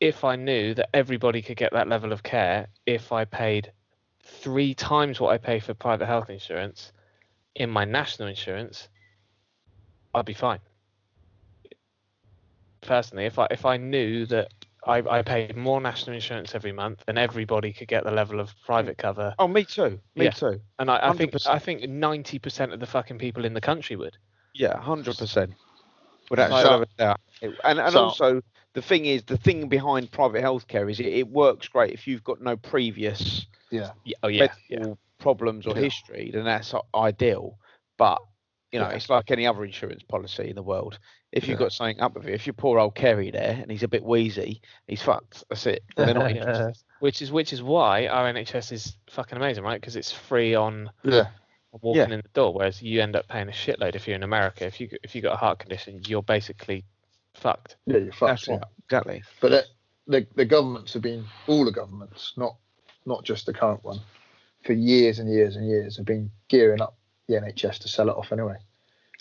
[0.00, 3.72] if I knew that everybody could get that level of care, if I paid
[4.24, 6.92] three times what I pay for private health insurance
[7.54, 8.88] in my national insurance,
[10.14, 10.60] I'd be fine.
[12.82, 14.48] Personally, if I if I knew that
[14.86, 18.54] I, I paid more national insurance every month and everybody could get the level of
[18.64, 20.00] private cover, Oh, me too.
[20.16, 20.30] Me Yeah.
[20.30, 20.60] too.
[20.78, 23.96] and I, I think I think ninety percent of the fucking people in the country
[23.96, 24.16] would.
[24.54, 25.52] Yeah, hundred percent.
[26.30, 27.20] Without a So- shadow of a doubt.
[27.42, 28.40] It- and and So- also
[28.72, 32.24] the thing is, the thing behind private healthcare is it, it works great if you've
[32.24, 33.90] got no previous Yeah.
[34.04, 34.94] Yeah, oh yeah, yeah.
[35.18, 35.82] problems or Yeah.
[35.82, 37.58] history, then that's ideal.
[37.98, 38.18] But
[38.72, 38.94] you know, Yeah.
[38.96, 40.98] it's like any other insurance policy in the world.
[41.32, 41.66] If you've Yeah.
[41.66, 42.32] got something up with you.
[42.34, 45.44] if your poor old Kerry there and he's a bit wheezy, he's fucked.
[45.48, 45.84] That's it.
[45.96, 46.76] They're not interested.
[46.98, 49.80] Which is which is why our NHS is fucking amazing, right?
[49.80, 51.28] Because it's free on Yeah.
[51.72, 52.14] walking Yeah.
[52.14, 54.66] in the door, whereas you end up paying a shitload if you're in America.
[54.66, 56.84] If you if you got a heart condition, you're basically
[57.34, 57.76] fucked.
[57.86, 58.46] Yeah, you're fucked.
[58.46, 58.54] That's yeah.
[58.56, 58.64] right.
[58.86, 59.22] Exactly.
[59.40, 59.64] But the,
[60.08, 62.56] the the governments have been all the governments, not
[63.06, 64.00] not just the current one,
[64.64, 66.96] for years and years and years have been gearing up
[67.28, 68.56] the NHS to sell it off anyway.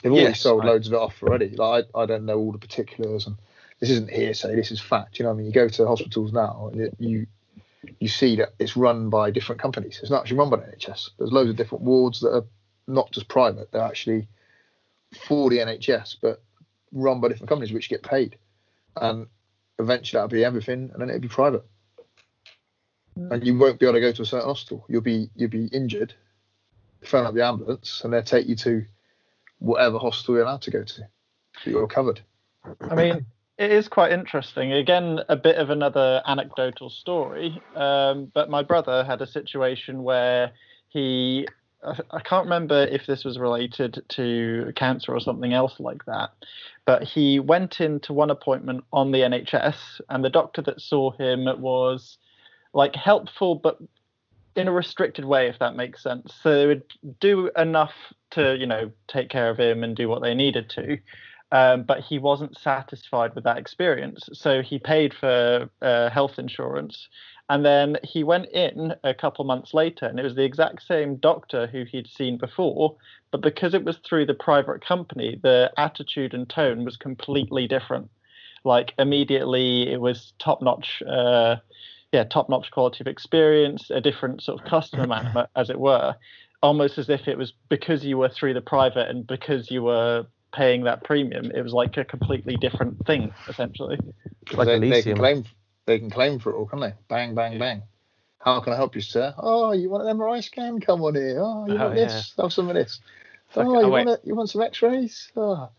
[0.02, 1.50] They've already Yes, sold I- loads of it off already.
[1.50, 3.36] Like I, I don't know all the particulars, and
[3.80, 4.56] this isn't hearsay.
[4.56, 5.20] This is fact.
[5.20, 7.28] You know, what I mean, you go to hospitals now, and it, you
[8.00, 10.00] you see that it's run by different companies.
[10.02, 11.10] It's not actually run by the NHS.
[11.18, 12.45] There's loads of different wards that are
[12.88, 13.72] not just private.
[13.72, 14.28] They're actually
[15.28, 16.41] for the NHS, but
[16.91, 18.38] run by different companies which get paid.
[18.95, 19.28] And
[19.80, 21.66] eventually that'll be everything, and then it'll be private.
[23.16, 23.32] Hmm.
[23.34, 24.86] And you won't be able to go to a certain hospital.
[24.88, 26.14] You'll be you'll be injured,
[27.04, 28.86] phone up the ambulance, and they'll take you to
[29.60, 31.07] whatever hostel you're allowed to go to.
[31.66, 32.22] You're covered.
[32.89, 33.26] I mean,
[33.57, 34.72] it is quite interesting.
[34.74, 37.62] Again, a bit of another anecdotal story.
[37.76, 40.51] Um, but my brother had a situation where
[40.88, 41.47] he,
[41.84, 46.32] I I can't remember if this was related to cancer or something else like that,
[46.86, 51.45] but he went into one appointment on the NHS, and the doctor that saw him
[51.60, 52.18] was
[52.74, 53.78] like helpful, but
[54.56, 56.34] in a restricted way, if that makes sense.
[56.41, 56.84] So they would
[57.20, 57.93] do enough
[58.32, 61.00] to, you know, take care of him and do what they needed to
[61.52, 64.30] um, but he wasn't satisfied with that experience.
[64.34, 67.08] So he paid for uh, health insurance,
[67.50, 71.16] and then he went in a couple months later, and it was the exact same
[71.16, 72.95] doctor who he'd seen before,
[73.32, 78.10] but because it was through the private company, the attitude and tone was completely different.
[78.64, 81.02] Like immediately, it was top notch.
[81.08, 81.56] Uh,
[82.12, 86.16] yeah, top notch quality of experience, a different sort of customer management, as it were,
[86.62, 90.26] almost as if it was because you were through the private and because you were
[90.53, 93.99] paying that premium, it was like a completely different thing, essentially.
[94.53, 95.45] Like they, they can claim
[95.86, 96.93] they can claim for it all, can they?
[97.07, 97.84] Bang, bang, bang.
[98.39, 99.34] How can I help you, sir?
[99.38, 100.80] Oh, you want an MRI scan?
[100.80, 101.39] Come on here.
[101.39, 102.34] Oh, you Oh, want this?
[102.39, 102.99] Have some of this.
[103.49, 103.82] Fuck oh, it.
[103.82, 104.22] you Oh, want it?
[104.24, 105.32] You want some X-rays?
[105.36, 105.70] Oh.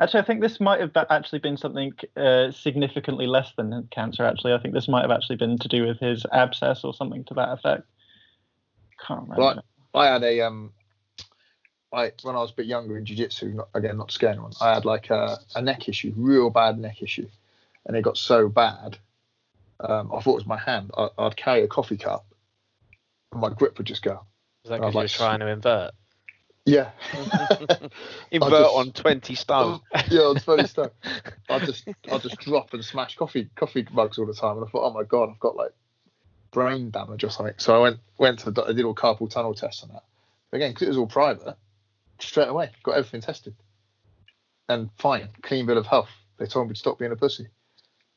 [0.00, 4.24] Actually, I think this might have actually been something uh, significantly less than cancer.
[4.24, 7.24] Actually, I think this might have actually been to do with his abscess or something
[7.24, 7.82] to that effect.
[9.04, 9.42] Can't remember.
[9.42, 9.58] Right.
[9.94, 10.72] I had a um,
[11.92, 14.52] I when I was a bit younger in jiu-jitsu, not, again not to scare anyone,
[14.60, 17.28] I had like a, a neck issue, real bad neck issue,
[17.86, 18.98] and it got so bad,
[19.80, 20.90] um, I thought it was my hand.
[20.96, 22.26] I, I'd carry a coffee cup,
[23.32, 24.20] and my grip would just go.
[24.64, 25.92] Was that I because was you were like, trying to invert?
[26.68, 26.90] Yeah.
[28.30, 29.80] Invert just- on 20 stone.
[29.94, 30.92] yeah, it's funny stuff.
[31.48, 34.70] I just I just drop and smash coffee coffee mugs all the time, and I
[34.70, 35.72] thought, oh my god, I've got like
[36.50, 37.54] brain damage or something.
[37.56, 40.04] So I went went to the, I did all carpal tunnel tests and that.
[40.50, 41.56] But again, because it was all private,
[42.18, 43.54] straight away got everything tested,
[44.68, 46.10] and fine, clean bill of health.
[46.38, 47.48] They told me to stop being a pussy,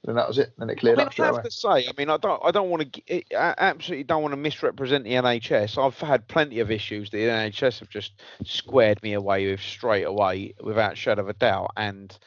[0.07, 0.53] and that was it.
[0.57, 1.43] And it I cleared mean, up I have away.
[1.43, 4.37] to say, I mean, I don't, I don't want to, I absolutely don't want to
[4.37, 5.77] misrepresent the NHS.
[5.77, 10.03] I've had plenty of issues that the NHS have just squared me away with straight
[10.05, 11.71] away, without shadow of a doubt.
[11.77, 12.17] And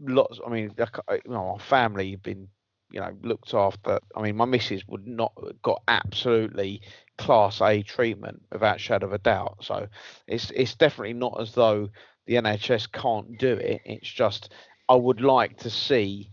[0.00, 2.48] lots, I mean, you know, our family have been,
[2.90, 4.00] you know, looked after.
[4.16, 5.32] I mean, my missus would not
[5.62, 6.80] got absolutely
[7.18, 9.58] class A treatment without shadow of a doubt.
[9.60, 9.86] So
[10.26, 11.90] it's, it's definitely not as though
[12.26, 13.82] the NHS can't do it.
[13.84, 14.54] It's just,
[14.88, 16.30] I would like to see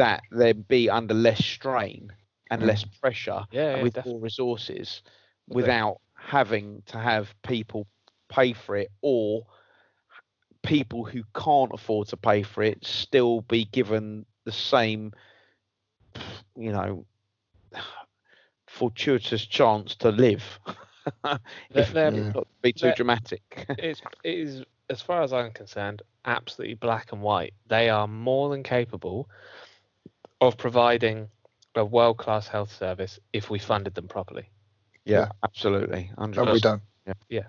[0.00, 2.12] that they be under less strain
[2.50, 3.00] and less mm.
[3.00, 4.12] pressure Yeah, yeah, with definitely.
[4.12, 5.02] more resources
[5.48, 7.86] without having to have people
[8.28, 9.46] pay for it or
[10.62, 15.12] people who can't afford to pay for it still be given the same
[16.56, 17.04] you know
[18.68, 20.58] fortuitous chance to live
[21.74, 25.52] if They're- not to be too they're- dramatic it's, it is, as far as I'm
[25.52, 27.54] concerned, absolutely black and white.
[27.68, 29.28] They are more than capable
[30.40, 31.28] of providing
[31.74, 34.48] a world class health service if we funded them properly.
[35.04, 36.36] yeah absolutely 100%.
[36.38, 36.82] And we don't.
[37.28, 37.44] Yeah.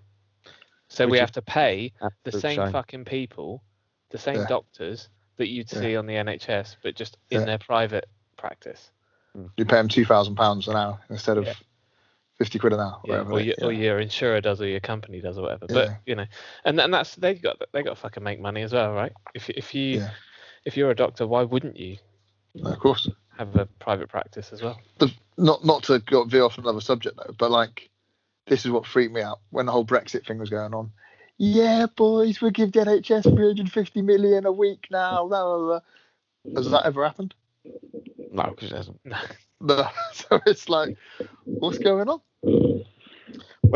[0.87, 1.91] So Which we have to pay
[2.23, 2.71] the same shame.
[2.71, 3.63] fucking people,
[4.09, 4.47] the same Yeah.
[4.47, 5.79] doctors that you'd Yeah.
[5.79, 8.91] see on the NHS, but just in their private practice.
[9.33, 9.47] Hmm.
[9.57, 11.53] You pay them two thousand pounds an hour instead of Yeah.
[12.37, 12.99] fifty quid an hour.
[13.05, 15.67] Yeah, whatever or, they- your, or your insurer does, or your company does, or whatever.
[15.67, 16.25] But you know,
[16.65, 19.13] and and that's they got they got to fucking make money as well, right?
[19.33, 20.11] If if you Yeah.
[20.65, 21.97] if you're a doctor, why wouldn't you No,
[22.63, 23.09] of course.
[23.37, 24.79] have a private practice as well?
[24.99, 27.89] the not not to go veer off another subject though, but like
[28.47, 30.91] this is what freaked me out when the whole Brexit thing was going on.
[31.37, 35.27] Yeah, boys, we'll give the NHS 350 million a week now.
[35.27, 35.79] Blah, blah,
[36.43, 36.55] blah.
[36.61, 37.33] Has that ever happened?
[38.31, 38.99] no because it hasn't
[39.61, 39.87] No.
[40.13, 40.97] so it's like,
[41.45, 42.19] what's going on?
[42.43, 42.83] Well,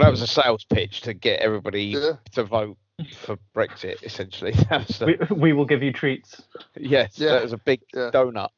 [0.03, 2.13] that was a sales pitch to get everybody Yeah.
[2.33, 2.77] to vote
[3.17, 4.03] for Brexit.
[4.03, 6.41] Essentially, that We, we will give you treats.
[6.75, 7.33] yes, Yeah.
[7.33, 8.09] that was a big Yeah.
[8.13, 8.49] donut.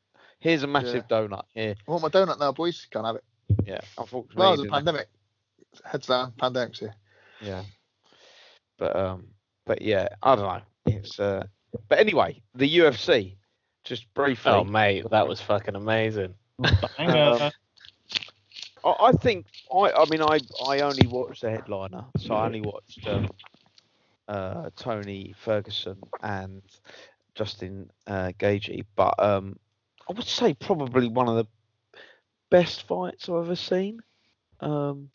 [0.48, 1.44] Here's a massive donut.
[1.54, 2.88] Here, I want my donut now, boys.
[2.90, 3.24] Can't have it.
[3.66, 3.82] yeah.
[3.98, 5.08] Unfortunately, No, it it's a didn't- pandemic.
[5.84, 6.96] Heads down, pandemic's here.
[7.42, 7.64] yeah.
[8.78, 9.28] But um,
[9.66, 10.62] but yeah, I don't know.
[10.86, 11.46] It's uh,
[11.90, 13.36] but anyway, the UFC.
[13.84, 16.34] Just briefly, Oh mate, that was fucking amazing.
[16.98, 17.52] Banger.
[18.84, 22.62] I, I think I I mean I I only watched the headliner, so I only
[22.62, 23.30] watched um,
[24.28, 26.62] uh, Tony Ferguson and
[27.36, 29.58] Justin uh, Gaethje, but um,
[30.10, 31.48] I would say probably one of the
[32.50, 34.00] best fights I've ever seen,
[34.62, 35.10] um,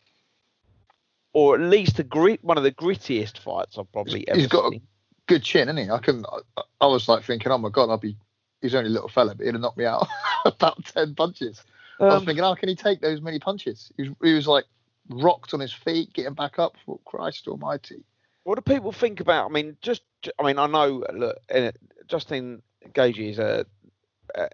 [1.33, 4.41] or at least the grit one of the grittiest fights I've probably ever seen.
[4.41, 4.81] He's got a-
[5.25, 5.89] Good chin, isn't he?
[5.89, 6.25] I can.
[6.57, 8.17] I, I was like thinking, oh my god, I'll be.
[8.61, 10.05] He's only a little fella, but he'd have knocked me out
[10.45, 11.63] about ten punches.
[11.99, 13.89] I was Um, thinking, how can he take those many punches?
[13.95, 14.65] He was, he was like
[15.09, 16.75] rocked on his feet, getting back up.
[16.85, 18.03] Thought, Christ Almighty!
[18.43, 19.49] What do people think about?
[19.49, 20.01] I mean, just
[20.37, 21.71] I mean, I know look, uh,
[22.07, 22.61] Justin
[22.93, 23.65] Gaethje is a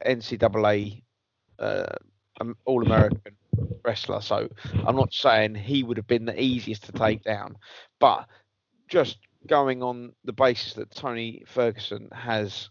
[0.05, 1.01] NCAA
[1.59, 1.85] uh,
[2.41, 3.35] um, All American
[3.83, 4.47] wrestler, so
[4.85, 7.57] I'm not saying he would have been the easiest to take down,
[7.99, 8.27] but
[8.87, 9.17] just
[9.47, 12.69] going on the basis that Tony Ferguson has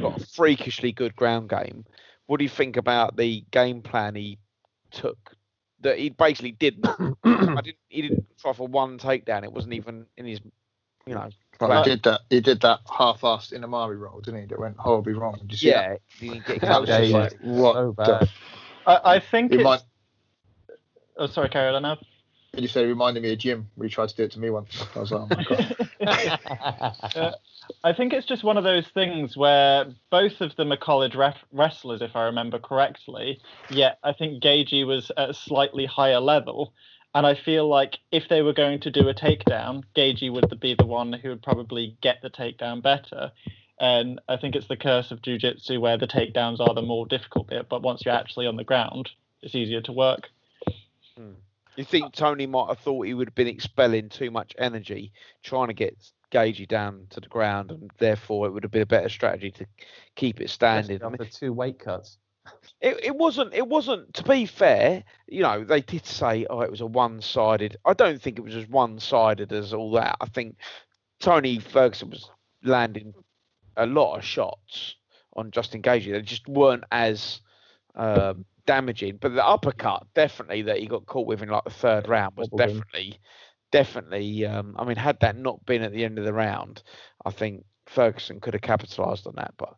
[0.00, 1.84] got a freakishly good ground game.
[2.26, 4.38] What do you think about the game plan he
[4.90, 5.18] took?
[5.80, 6.78] That he basically did.
[7.24, 7.76] I didn't.
[7.88, 9.44] He didn't try for one takedown.
[9.44, 10.40] It wasn't even in his,
[11.06, 11.28] you know.
[11.60, 11.84] Well, Right.
[11.84, 12.20] he did that.
[12.30, 14.46] He did that half-assed Imanari roll, didn't he?
[14.46, 15.38] That went horribly wrong.
[15.40, 16.86] Did you see Yeah, he didn't get that?
[16.86, 18.28] That was Yeah, like, what So the bad.
[18.86, 19.64] I, I think It it's.
[19.64, 19.80] might,
[21.18, 21.96] Oh, sorry, carry on now.
[22.52, 24.38] did you say it reminded me of Jim when he tried to do it to
[24.38, 24.86] me once?
[24.94, 25.76] I was like, oh my god.
[27.16, 27.30] Uh,
[27.82, 31.44] I think it's just one of those things where both of them are college ref-
[31.52, 33.40] wrestlers, if I remember correctly.
[33.70, 36.74] Yet I think Gaethje was at a slightly higher level,
[37.16, 40.74] and I feel like if they were going to do a takedown, Gaethje would be
[40.74, 43.32] the one who would probably get the takedown better.
[43.80, 47.46] And I think it's the curse of jujitsu where the takedowns are the more difficult
[47.46, 49.08] bit, but once you're actually on the ground,
[49.40, 50.28] it's easier to work.
[51.16, 51.32] Hmm.
[51.76, 55.10] You think uh, Tony might have thought he would have been expelling too much energy
[55.42, 55.96] trying to get
[56.32, 59.66] Gaethje down to the ground, and therefore it would have been a better strategy to
[60.16, 61.02] keep it standing.
[61.02, 62.18] I After mean, two weight cuts.
[62.80, 63.54] It, it wasn't.
[63.54, 64.12] It wasn't.
[64.14, 68.20] To be fair, you know, they did say, "Oh, it was a one-sided." I don't
[68.20, 70.16] think it was as one-sided as all that.
[70.20, 70.56] I think
[71.20, 72.30] Tony Ferguson was
[72.62, 73.14] landing
[73.76, 74.96] a lot of shots
[75.34, 76.12] on Justin Gaethje.
[76.12, 77.40] They just weren't as
[77.94, 79.18] um, damaging.
[79.20, 82.48] But the uppercut, definitely, that he got caught with in like the third round was
[82.48, 82.58] him.
[82.58, 83.18] definitely,
[83.72, 84.46] definitely.
[84.46, 86.82] Um, I mean, had that not been at the end of the round,
[87.24, 89.54] I think Ferguson could have capitalised on that.
[89.56, 89.74] But,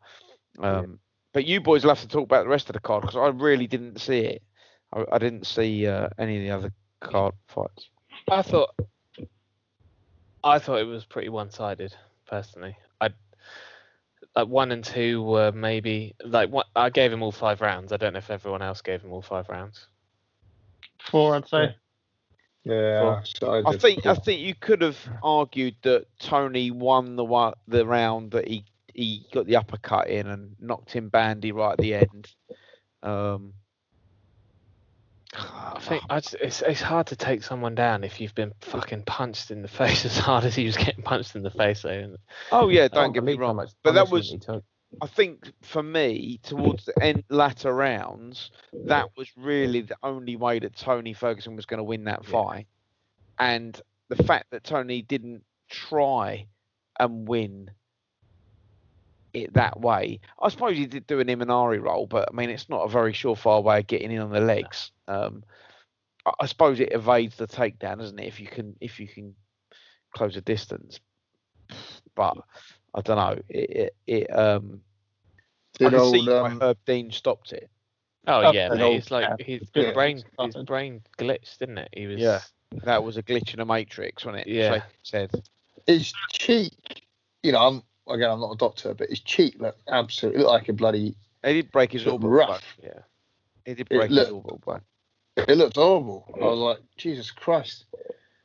[0.61, 0.99] um,
[1.39, 3.28] but you boys will have to talk about the rest of the card because I
[3.28, 4.43] really didn't see it.
[4.93, 7.91] I, I didn't see uh, any of the other card fights.
[8.28, 8.74] I thought
[10.43, 11.95] I thought it was pretty one-sided
[12.26, 12.76] personally.
[13.01, 13.11] I
[14.34, 17.93] like one and two were maybe like what I gave him all five rounds.
[17.93, 19.86] I don't know if everyone else gave him all five rounds.
[20.99, 21.76] Four, I'd say.
[22.64, 27.55] Yeah, so I think I think you could have argued that Tony won the one
[27.68, 28.64] the round that he
[28.99, 32.29] he got the uppercut in and knocked him bandy right at the end.
[33.01, 33.55] Um,
[35.33, 39.05] I think I just, it's it's hard to take someone down if you've been fucking
[39.05, 41.83] punched in the face as hard as he was getting punched in the face.
[41.83, 42.17] Though.
[42.51, 44.35] oh yeah, don't can't get me believe wrong, much but that was.
[45.03, 48.51] I think for me towards the end latter rounds
[48.87, 52.67] that was really the only way that Tony Ferguson was going to win that fight,
[53.39, 56.49] and the fact that Tony didn't try
[56.99, 57.71] and win
[59.33, 60.20] it that way.
[60.41, 63.12] I suppose he did do an Imanari roll, but I mean it's not a very
[63.12, 64.91] surefire way of getting in on the legs.
[65.07, 65.45] Um,
[66.26, 68.26] I, I suppose it evades the takedown, doesn't it?
[68.26, 69.35] If you can if you can
[70.12, 71.01] close a distance,
[72.14, 72.37] but
[72.95, 73.43] I don't know.
[73.49, 74.81] It it, it um.
[75.81, 77.70] I Did can see old, why um, Herb Dean stopped it.
[78.26, 79.93] Oh Oh, yeah, mate, old it's like his Yeah.
[79.93, 81.89] brain his brain glitched, didn't it?
[81.93, 82.41] He was Yeah.
[82.85, 84.53] That was a glitch in a matrix, wasn't it?
[84.53, 84.74] Yeah.
[84.74, 85.31] Shaky said.
[85.87, 87.07] his cheek,
[87.43, 90.69] you know, I'm again, I'm not a doctor, but his cheek looked absolutely looked like
[90.69, 91.15] a bloody.
[91.45, 92.49] He did break his Looked orbital rough.
[92.81, 92.91] bone.
[92.95, 93.01] Yeah.
[93.65, 94.81] He did It break his looked- orbital bone.
[95.37, 96.25] It looked horrible.
[96.35, 97.85] I was like, Jesus Christ!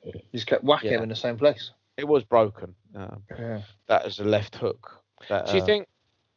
[0.04, 0.98] He just kept whacking Yeah.
[0.98, 1.72] him in the same place.
[1.98, 2.76] It was broken.
[2.96, 3.62] Um, Yeah.
[3.88, 5.02] that is a left hook.
[5.30, 5.88] That, Do you uh, think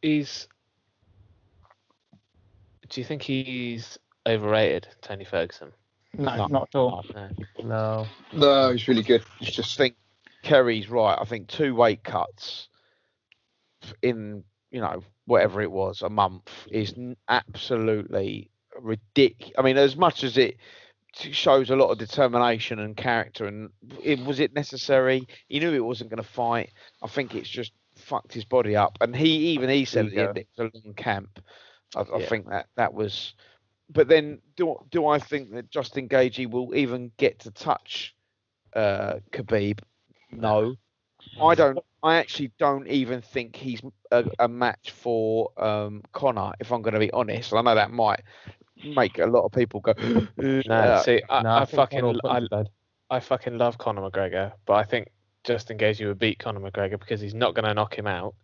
[0.00, 0.48] he's?
[2.88, 5.72] Do you think he's overrated, Tony Ferguson?
[6.14, 6.46] No, No.
[6.46, 7.04] not at all.
[7.14, 7.28] No.
[7.62, 8.06] No.
[8.32, 9.22] No, he's really good.
[9.40, 9.96] It's I just think
[10.42, 11.18] Kerry's right.
[11.20, 12.68] I think two weight cuts
[14.02, 16.94] in you know whatever it was a month is
[17.28, 19.54] absolutely ridiculous.
[19.58, 20.56] I mean, as much as it
[21.14, 23.70] shows a lot of determination and character, and
[24.02, 25.26] it, was it necessary?
[25.48, 26.72] He knew it wasn't going to fight.
[27.02, 30.20] I think it's just fucked his body up, and he even he said at the
[30.20, 31.40] end it was a long camp.
[31.94, 33.34] I, I think that that was.
[33.88, 38.14] But then, do do I think that Justin Gaethje will even get to touch
[38.74, 39.80] uh, Khabib?
[40.32, 40.76] No,
[41.40, 41.78] I don't.
[42.06, 43.82] I actually don't even think he's
[44.12, 46.52] a, a match for um, Conor.
[46.60, 48.20] If I'm going to be honest, I know that might
[48.84, 49.92] make a lot of people go.
[50.36, 52.68] No, uh, see, I, no, I, think fucking, Conor will put I, him to bed.
[53.10, 55.08] I fucking love Conor McGregor, but I think
[55.42, 58.34] Justin Gaethje would beat Conor McGregor because he's not going to knock him out,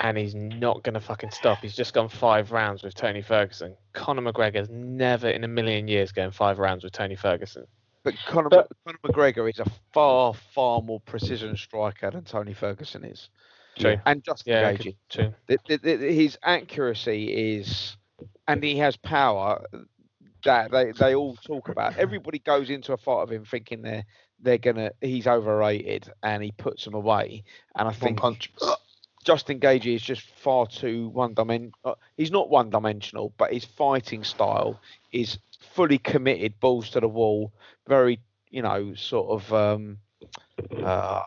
[0.00, 1.58] and he's not going to fucking stop.
[1.58, 3.76] He's just gone five rounds with Tony Ferguson.
[3.92, 7.66] Conor McGregor's never in a million years going five rounds with Tony Ferguson.
[8.04, 13.04] But Conor, But- Conor McGregor is a far, far more precision striker than Tony Ferguson
[13.04, 13.28] is,
[13.78, 13.96] True.
[14.06, 14.96] and Justin Yeah, Gaethje.
[15.08, 15.34] true.
[15.46, 17.96] the, the, the, his accuracy is,
[18.48, 19.64] and he has power
[20.44, 21.96] that they, they all talk about.
[21.96, 24.04] Everybody goes into a fight of him thinking they're
[24.44, 27.44] they're gonna he's overrated and he puts them away.
[27.76, 28.50] And I one think punch.
[29.24, 31.98] Justin Gaethje is just far too one dimensional.
[32.16, 34.80] He's not one dimensional, but his fighting style
[35.12, 37.52] is fully committed, balls to the wall,
[37.86, 38.20] very
[38.50, 39.52] you know sort of.
[39.52, 39.98] Um,
[40.84, 41.22] uh,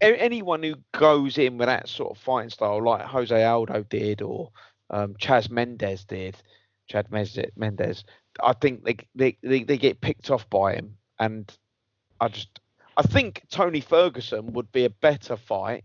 [0.00, 4.50] anyone who goes in with that sort of fighting style, like Jose Aldo did or
[4.90, 6.36] um, Chaz Mendes did,
[6.88, 8.04] Chad Mendes,
[8.42, 11.50] I think they, they they they get picked off by him, and
[12.20, 12.60] I just
[12.96, 15.84] I think Tony Ferguson would be a better fight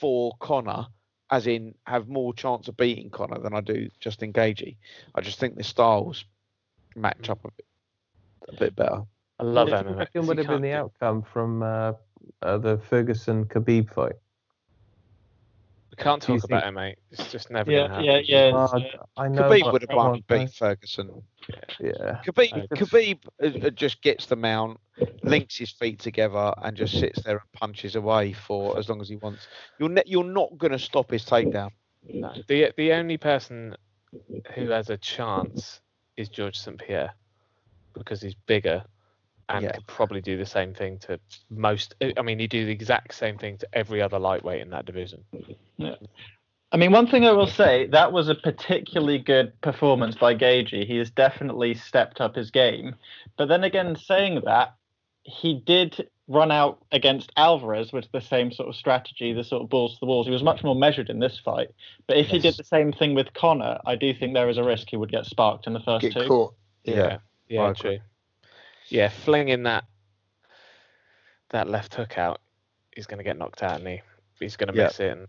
[0.00, 0.86] for Conor,
[1.30, 4.76] as in have more chance of beating Conor than I do Justin Gaethje.
[5.14, 6.24] I just think the styles
[6.96, 7.66] match up a bit
[8.48, 9.02] a bit better.
[9.38, 9.98] I love what do you MMA.
[9.98, 11.92] reckon would have been the outcome from uh,
[12.42, 14.16] uh, the Ferguson Khabib fight?
[15.90, 16.98] We can't talk about it, mate.
[17.10, 18.24] It's just never Yeah, gonna happen.
[18.26, 18.50] yeah.
[18.54, 19.42] Uh, it's, uh, I know.
[19.42, 20.50] Khabib would have come won beat.
[20.54, 21.22] Ferguson.
[21.80, 22.20] Yeah.
[22.24, 24.78] Khabib, I- Khabib uh, uh, just gets the mount,
[25.22, 29.08] links his feet together, and just sits there and punches away for as long as
[29.08, 29.46] he wants.
[29.78, 31.70] You're ne- you're not going to stop his takedown.
[32.08, 32.32] No.
[32.48, 33.76] The the only person
[34.54, 35.80] who has a chance
[36.16, 37.14] is George St Pierre
[37.94, 38.84] because he's bigger
[39.48, 39.72] and Yeah.
[39.72, 41.18] could probably do the same thing to
[41.50, 41.94] most.
[42.16, 45.24] I mean, he do the exact same thing to every other lightweight in that division.
[45.76, 45.96] Yeah.
[46.72, 50.86] I mean, one thing I will say that was a particularly good performance by Gaethje.
[50.86, 52.94] He has definitely stepped up his game.
[53.36, 54.74] But then again, saying that,
[55.24, 59.68] he did run out against Alvarez with the same sort of strategy, the sort of
[59.68, 60.26] balls to the walls.
[60.26, 61.68] He was much more measured in this fight.
[62.06, 64.62] But if he did the same thing with Conor, I do think there is a
[64.62, 66.28] risk he would get sparked in the first Get two.
[66.28, 66.54] caught.
[66.84, 67.18] Yeah,
[67.48, 67.98] yeah, I agree.
[67.98, 67.98] true.
[68.88, 69.84] Yeah, flinging that
[71.50, 72.40] that left hook out,
[72.94, 74.00] he's going to get knocked out, and he
[74.38, 74.84] he's going to Yeah.
[74.84, 75.12] miss it.
[75.18, 75.26] And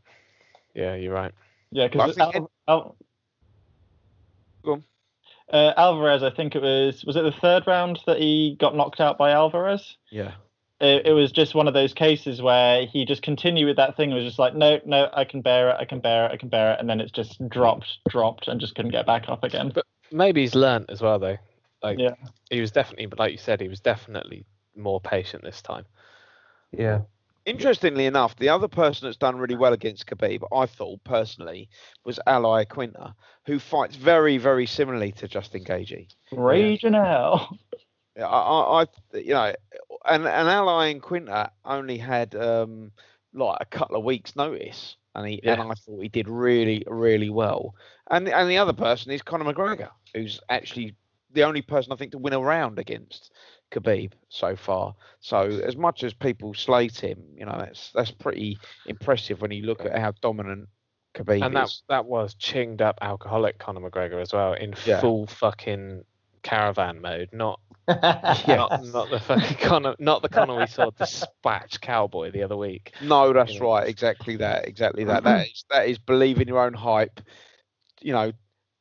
[0.76, 1.34] yeah, you're right.
[1.72, 2.96] Yeah, because think Al- Al-
[4.64, 4.84] Go on.
[5.52, 9.00] Uh, Alvarez, I think it was was it the third round that he got knocked
[9.00, 9.98] out by Alvarez?
[10.10, 10.34] Yeah.
[10.80, 14.12] It, it was just one of those cases where he just continued with that thing.
[14.12, 16.38] It was just like, no, no, I can bear it, I can bear it, I
[16.38, 19.44] can bear it, and then it's just dropped, dropped, and just couldn't get back up
[19.44, 19.72] again.
[19.76, 21.38] But maybe he's learnt as well, though.
[21.84, 22.16] Like, Yeah.
[22.50, 24.44] he was definitely, but like you said, he was definitely
[24.76, 25.86] more patient this time.
[26.72, 27.02] Yeah.
[27.46, 31.70] Interestingly enough, the other person that's done really well against Khabib, I thought personally,
[32.06, 33.14] was Al Iaquinta,
[33.46, 36.08] who fights very, very similarly to Justin Gaethje.
[36.32, 37.58] Raging Al.
[38.18, 39.54] I, I, I you know,
[40.06, 42.92] and and Ally and Quinter only had um
[43.34, 47.30] like a couple of weeks' notice, and he and I thought he did really, really
[47.30, 47.74] well.
[48.10, 50.96] And and the other person is Conor McGregor, who's actually
[51.34, 53.32] the only person I think to win a round against
[53.72, 54.94] Khabib so far.
[55.20, 59.64] So as much as people slate him, you know, that's that's pretty impressive when you
[59.64, 60.68] look at how dominant
[61.16, 61.42] Khabib is.
[61.44, 61.84] and that is.
[61.90, 65.00] that was chinged up alcoholic Conor McGregor as well in Yeah.
[65.02, 66.04] full fucking
[66.44, 68.38] caravan mode, not Yeah.
[68.48, 72.94] not, not the fucking Conor, not the Conor we saw dispatch cowboy the other week.
[73.02, 73.74] No, that's know.
[73.74, 73.88] right.
[73.88, 74.68] Exactly that.
[74.68, 75.24] Exactly that.
[75.24, 77.20] That is that is believe in your own hype.
[78.02, 78.32] You know,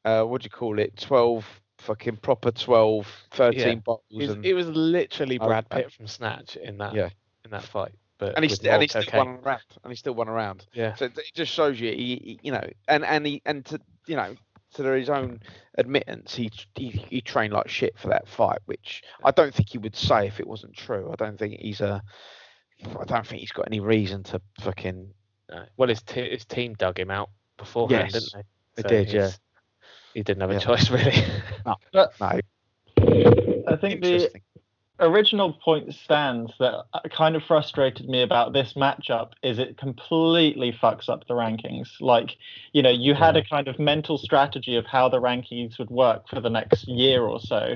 [0.05, 0.97] uh, what do you call it?
[0.97, 1.45] Twelve
[1.81, 3.75] fucking proper 12, 13 Yeah.
[3.77, 5.83] bottles, It was, and, it was literally Brad okay.
[5.85, 7.11] Pitt from Snatch in that Yeah.
[7.45, 9.19] in that fight, but and he st- and he still cocaine.
[9.19, 9.63] won around.
[9.83, 10.67] And he still won around.
[10.73, 13.65] Yeah, So it it just shows you, he, he- you know, and and he and
[13.67, 14.35] to you know
[14.75, 15.41] to his own
[15.79, 19.79] admittance, he, he he trained like shit for that fight, which I don't think he
[19.79, 21.11] would say if it wasn't true.
[21.13, 22.03] I don't think he's a.
[22.99, 25.13] I don't think he's got any reason to fucking.
[25.51, 25.65] no.
[25.77, 28.89] well, his t- his team dug him out beforehand, Yes, didn't they they?
[29.05, 29.31] did, yeah.
[30.13, 30.59] He's- He didn't have a Yeah.
[30.61, 31.15] choice really.
[31.95, 32.07] No,
[33.69, 34.31] I think the
[34.99, 40.73] original point stands that uh, kind of frustrated me about this matchup is it completely
[40.73, 41.89] fucks up the rankings.
[42.01, 42.37] Like,
[42.73, 46.29] you know, you had a kind of mental strategy of how the rankings would work
[46.29, 47.75] for the next year or so.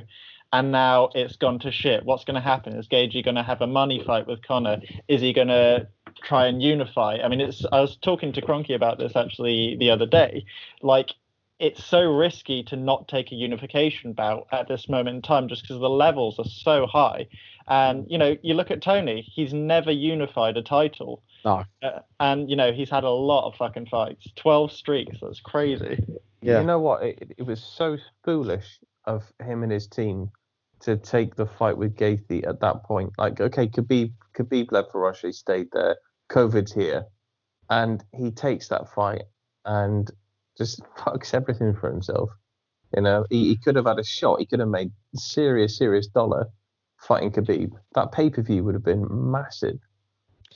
[0.53, 2.05] And now it's gone to shit.
[2.05, 2.75] What's going to happen?
[2.75, 4.81] Is Gaethje going to have a money fight with Conor?
[5.09, 5.89] Is he going to
[6.23, 7.19] try and unify?
[7.25, 7.65] I mean, it's.
[7.73, 10.45] I was talking to Cronky about this actually the other day.
[10.81, 11.11] Like,
[11.59, 15.63] it's so risky to not take a unification bout at this moment in time just
[15.63, 17.27] because the levels are so high.
[17.67, 21.23] And you know, you look at Tony; he's never unified a title.
[21.45, 21.65] No.
[21.83, 25.19] Uh, and you know, he's had a lot of fucking fights, twelve streaks.
[25.23, 26.05] That's crazy.
[26.43, 26.61] Yeah.
[26.61, 27.03] You know what?
[27.03, 30.31] It, it was so foolish of him and his team
[30.81, 33.13] to take the fight with Gaethje at that point.
[33.17, 35.29] Like, okay, Khabib, Khabib led for Russia.
[35.29, 35.97] He stayed there.
[36.31, 37.05] COVID's here,
[37.71, 39.23] and he takes that fight
[39.65, 40.11] and
[40.57, 42.31] just fucks everything for himself.
[42.97, 44.39] You know, he, he could have had a shot.
[44.41, 46.47] He could have made serious, serious dollar
[46.99, 47.73] fighting Khabib.
[47.95, 49.79] That pay per view would have been massive,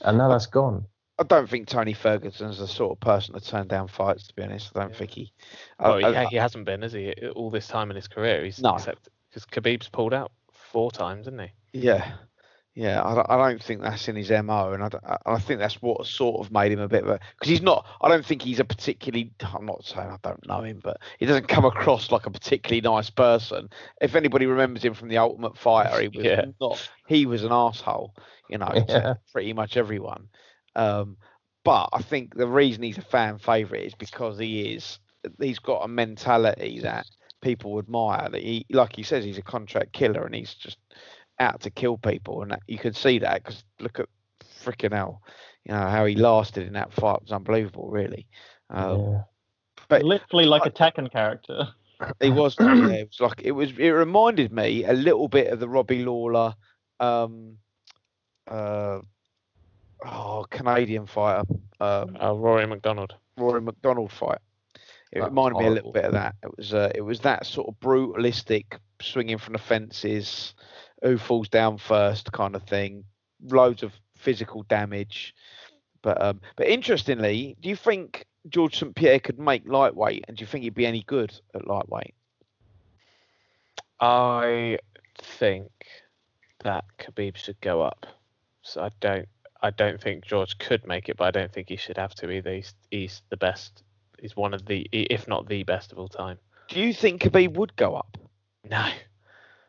[0.01, 0.85] and now that's gone.
[1.17, 4.27] I don't think Tony Ferguson's the sort of person to turn down fights.
[4.27, 5.33] To be honest, I don't think he.
[5.79, 7.13] Well, I- he, I- he hasn't been, has he?
[7.35, 8.75] All this time in his career, he's No.
[8.75, 11.51] except because Khabib's pulled out four times, isn't he?
[11.73, 12.13] Yeah,
[12.79, 13.03] yeah.
[13.03, 16.05] I, don't- I don't think that's in his mo, and I, I, think that's what
[16.07, 17.85] sort of made him a bit of a because he's not.
[18.01, 19.33] I don't think he's a particularly.
[19.53, 22.81] I'm not saying I don't know him, but he doesn't come across like a particularly
[22.81, 23.69] nice person.
[24.01, 26.45] If anybody remembers him from the Ultimate Fighter, he was Yeah.
[26.61, 26.89] not.
[27.07, 28.15] He was an asshole,
[28.49, 29.13] you know, to Yeah.
[29.33, 30.29] pretty much everyone.
[30.75, 31.17] Um,
[31.65, 34.99] but I think the reason he's a fan favorite is because he is.
[35.41, 37.05] He's got a mentality that
[37.41, 38.29] people admire.
[38.29, 40.77] That he, like he says, he's a contract killer, and he's just
[41.39, 44.07] out to kill people, and that, you can see that because look at
[44.63, 45.21] freaking hell,
[45.65, 48.27] you know how he lasted in that fight was unbelievable, really.
[48.69, 49.21] Um, yeah.
[49.87, 51.67] But Literally like a Tekken character.
[52.21, 53.71] he was, yeah, it was like it was.
[53.77, 56.53] It reminded me a little bit of the Robbie Lawler,
[56.99, 57.57] um,
[58.47, 58.99] uh,
[60.05, 61.43] oh Canadian fighter,
[61.79, 63.15] um, Uh, Rory MacDonald.
[63.37, 64.39] Rory MacDonald fight.
[65.11, 66.35] It That reminded me a little bit of that.
[66.43, 70.53] It was uh, it was that sort of brutalistic swinging from the fences,
[71.01, 73.03] who falls down first kind of thing.
[73.43, 75.33] Loads of physical damage.
[76.01, 80.41] But um, but interestingly, do you think George St Pierre could make lightweight, and do
[80.41, 82.15] you think he'd be any good at lightweight?
[83.99, 84.79] I
[85.17, 85.71] think
[86.63, 88.05] that Khabib should go up.
[88.61, 89.27] So I don't
[89.61, 92.31] I don't think George could make it, but I don't think he should have to
[92.31, 92.53] either.
[92.53, 93.83] He's, he's the best.
[94.19, 96.39] He's one of the, if not the best of all time.
[96.69, 98.17] Do you think Khabib would go up?
[98.69, 98.87] No.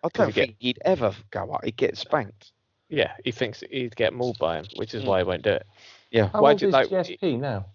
[0.03, 1.65] I don't get- think he'd ever go up.
[1.65, 2.53] He'd get spanked.
[2.89, 5.07] Yeah, he thinks he'd get mauled by him, which is Mm.
[5.07, 5.67] why he won't do it.
[6.11, 6.29] Yeah.
[6.29, 7.67] How Why old do you is like- GSP now?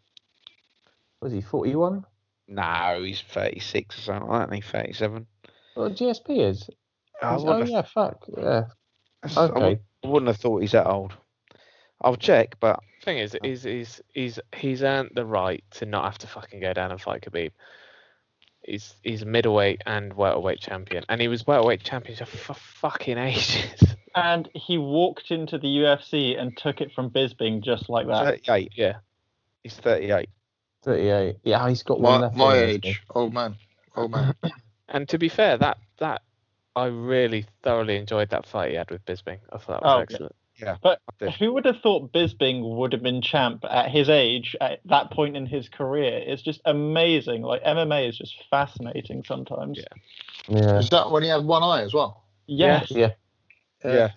[1.22, 2.06] Was he 41?
[2.48, 4.70] No, he's 36 or something, like that, ain't he?
[4.70, 5.28] 37.
[5.76, 6.70] Well, GSP is.
[7.22, 8.26] I He's- oh wouldn't, have, yeah, fuck.
[8.38, 8.66] Yeah.
[9.38, 9.82] I wou- Okay.
[10.04, 11.14] I wouldn't have thought he's that old.
[12.02, 16.18] I'll check, but Thing is, he's he's he's he's earned the right to not have
[16.20, 17.52] to fucking go down and fight Khabib.
[18.68, 23.96] He's he's a middleweight and welterweight champion, and he was welterweight champion for fucking ages.
[24.16, 28.26] and he walked into the UFC and took it from Bisping just like that.
[28.46, 28.72] 38.
[28.76, 28.96] Yeah.
[29.64, 30.30] He's 38.
[30.84, 31.38] 38.
[31.44, 32.36] Yeah, he's got one My, left.
[32.38, 33.56] my in him, age, old man,
[33.96, 34.34] old man.
[34.88, 36.22] And to be fair, that that
[36.76, 39.40] I really thoroughly enjoyed that fight he had with Bisping.
[39.52, 40.78] I thought that was Oh, yeah.
[40.82, 41.00] But
[41.40, 45.36] who would have thought Bisping would have been champ at his age, at that point
[45.36, 46.22] in his career?
[46.26, 47.42] It's just amazing.
[47.42, 49.78] Like MMA is just fascinating sometimes.
[49.78, 50.58] Yeah.
[50.58, 50.80] Yeah.
[50.80, 52.24] Is that when he had one eye as well?
[52.48, 52.92] Yes.
[52.92, 53.12] Yeah.
[53.84, 54.12] Yeah.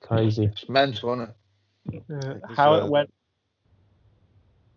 [0.00, 0.44] Crazy.
[0.44, 1.36] It's mental, isn't it?
[2.10, 3.12] Uh, how it went.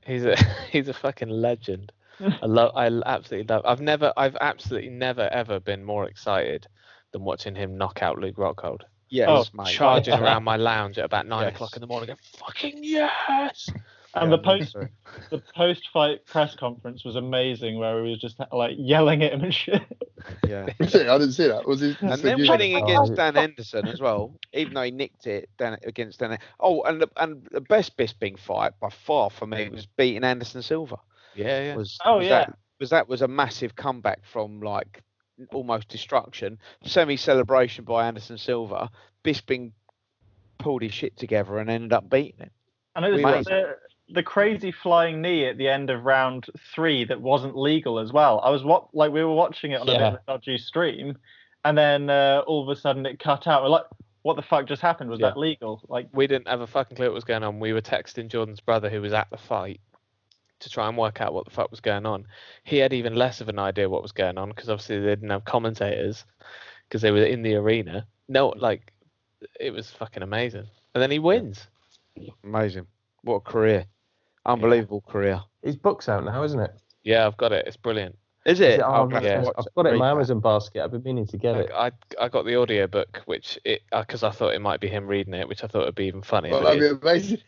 [0.06, 0.36] He's a
[0.72, 1.92] he's a fucking legend.
[2.20, 3.64] I love I absolutely love.
[3.66, 6.68] I've never I've absolutely never ever been more excited
[7.12, 8.82] than watching him knock out Luke Rockhold.
[9.10, 9.68] Yes, Oh, mate.
[9.74, 11.56] Charging around my lounge at about nine Yes.
[11.56, 13.70] o'clock in the morning, going, "Fucking yes!"
[14.16, 14.76] And Yeah, the post
[15.30, 19.44] the post fight press conference was amazing, where he was just like yelling at him
[19.44, 19.82] and shit.
[20.48, 20.66] Yeah.
[20.80, 21.68] I didn't see that.
[21.68, 21.96] Was he?
[22.02, 23.16] And then you- winning Oh, against.
[23.16, 26.38] Dan Henderson as well, even though he nicked it Dan, against Dan.
[26.60, 30.62] Oh, and the, and the best Bisping fight by far for me was beating Anderson
[30.64, 30.98] Silva.
[31.36, 31.76] Yeah, yeah.
[31.76, 32.40] Was Oh, was yeah.
[32.46, 35.04] that, was that was a massive comeback from like
[35.54, 38.90] almost destruction, semi celebration by Anderson Silva.
[39.24, 39.72] Bisping
[40.58, 42.52] pulled his shit together and ended up beating him.
[42.96, 43.76] And it was We like made- the,
[44.14, 48.42] the crazy flying knee at the end of round three that wasn't legal as well.
[48.44, 50.08] I was what like we were watching it on a bit Yeah.
[50.08, 51.18] of a dodgy stream,
[51.64, 53.62] and then uh, all of a sudden it cut out.
[53.64, 53.86] We're like,
[54.24, 55.10] what the fuck just happened?
[55.10, 55.28] Was Yeah.
[55.30, 55.82] that legal?
[55.88, 57.60] Like, we didn't have a fucking clue what was going on.
[57.60, 59.80] We were texting Jordan's brother, who was at the fight,
[60.60, 62.26] to try and work out what the fuck was going on.
[62.64, 65.30] He had even less of an idea what was going on because obviously they didn't
[65.30, 66.26] have commentators
[66.88, 68.06] because they were in the arena.
[68.28, 68.92] No, like
[69.60, 70.68] it was fucking amazing.
[70.94, 71.68] And then he wins.
[72.44, 72.88] Amazing.
[73.24, 73.86] What a career.
[74.46, 75.42] Unbelievable career.
[75.64, 76.72] His book's out now, isn't it?
[77.04, 77.66] Yeah, I've got it.
[77.68, 78.18] It's brilliant.
[78.46, 78.80] Is it?
[78.80, 79.44] Oh, I'll I've yeah.
[79.58, 80.82] I've got it in my Amazon basket.
[80.82, 81.70] I've been meaning to get it.
[81.74, 84.88] I I got the audio book, which it uh, because I thought it might be
[84.88, 86.54] him reading it, which I thought would be even funnier.
[86.54, 87.40] Well, that'd be amazing.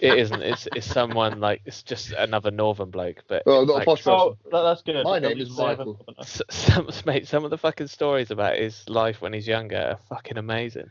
[0.00, 0.42] It isn't.
[0.42, 3.22] It's it's someone like it's just another northern bloke.
[3.28, 4.12] But Well, not a posh person.
[4.52, 5.02] oh, that's good.
[5.04, 5.98] My That name is Michael.
[6.08, 9.98] haven't- some mate, some of the fucking stories about his life when he's younger are
[10.08, 10.90] fucking amazing.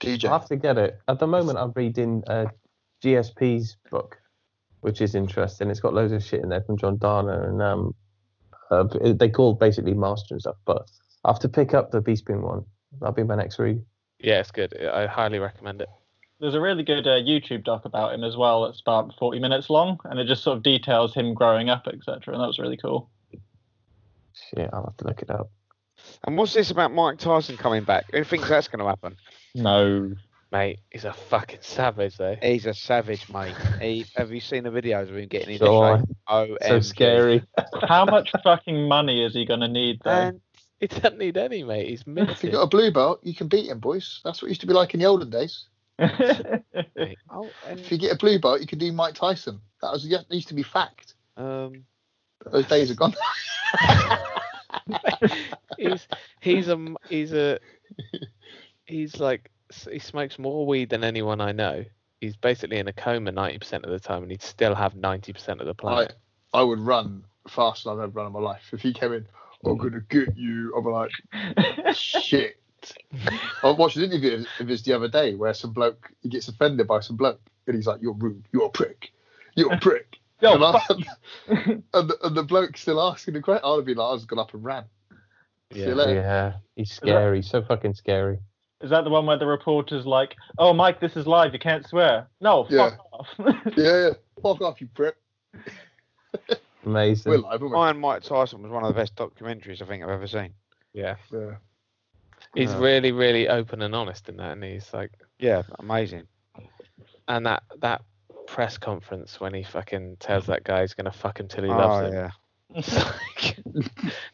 [0.00, 0.26] DJ.
[0.28, 0.98] I'll have to get it.
[1.08, 2.46] At the moment, I'm reading uh,
[3.04, 4.16] GSP's book,
[4.80, 5.70] which is interesting.
[5.70, 7.94] It's got loads of shit in there from John Danaher, and um,
[8.70, 10.56] uh, they call basically master and stuff.
[10.64, 10.88] But
[11.24, 12.64] I have to pick up the Bisping one.
[13.00, 13.82] That'll be my next read.
[14.20, 14.76] Yeah, it's good.
[14.80, 15.88] I highly recommend it.
[16.40, 18.64] There's a really good uh, YouTube doc about him as well.
[18.64, 22.34] That's about 40 minutes long, and it just sort of details him growing up, etc.
[22.34, 23.10] And that was really cool.
[24.32, 25.50] Shit, I'll have to look it up.
[26.24, 28.06] And what's this about Mike Tyson coming back?
[28.12, 29.16] Who thinks that's going to happen?
[29.54, 30.12] No.
[30.50, 32.36] Mate, he's a fucking savage though.
[32.40, 33.54] He's a savage, mate.
[33.82, 37.42] He, have you seen the videos of him getting into So Oh, So scary.
[37.88, 40.10] How much fucking money is he going to need though?
[40.10, 40.40] And
[40.80, 41.88] He doesn't need any, mate.
[41.88, 42.52] He's If you minted.
[42.52, 44.20] got a blue belt, you can beat him, boys.
[44.24, 45.66] That's what it used to be like in the olden days.
[47.30, 49.60] oh, and If you get a blue belt, you can do Mike Tyson.
[49.82, 51.14] That was that used to be fact.
[51.36, 51.84] um,
[52.50, 53.14] Those days are gone.
[55.78, 56.06] he's
[56.40, 57.58] he's a m- he's a
[58.84, 59.50] he's like
[59.90, 61.84] he smokes more weed than anyone I know.
[62.20, 65.32] He's basically in a coma ninety percent of the time, and he'd still have ninety
[65.32, 66.16] percent of the I, planet.
[66.54, 68.70] I would run faster than I've ever run in my life.
[68.72, 69.26] If he came in,
[69.64, 70.74] I'm gonna get you.
[70.76, 72.60] I'd be like, shit.
[73.62, 76.48] I watched an interview of- of his the other day where some bloke he gets
[76.48, 78.44] offended by some bloke and he's like, "You're rude.
[78.52, 79.10] You're a prick.
[79.54, 80.98] You're a prick." Yo, and, I, fuck.
[81.48, 83.64] and, the, and the bloke still asking the question.
[83.68, 84.84] I'd be been like, I was gone up and ran.
[85.74, 85.88] Yeah.
[85.88, 86.14] later.
[86.14, 87.42] Yeah, he's scary.
[87.42, 88.38] So fucking scary.
[88.80, 91.52] Is that the one where the reporter's like, "Oh, Mike, this is live.
[91.52, 92.90] You can't swear." No, Yeah.
[92.90, 93.28] fuck off.
[93.76, 94.10] Yeah, yeah.
[94.42, 95.16] Fuck off, you prick.
[96.86, 97.30] Amazing.
[97.32, 97.74] We're live, we?
[97.74, 100.54] Iron Mike Tyson was one of the best documentaries I think I've ever seen.
[100.92, 101.56] Yeah, Yeah.
[102.54, 102.78] He's Yeah.
[102.80, 106.26] really really open and honest in that, and he's like, Yeah, amazing.
[107.28, 108.02] and that that
[108.46, 112.02] press conference when he fucking tells that guy he's gonna fuck him till he loves
[112.02, 112.14] Oh him.
[112.14, 112.30] yeah,
[112.74, 113.56] like,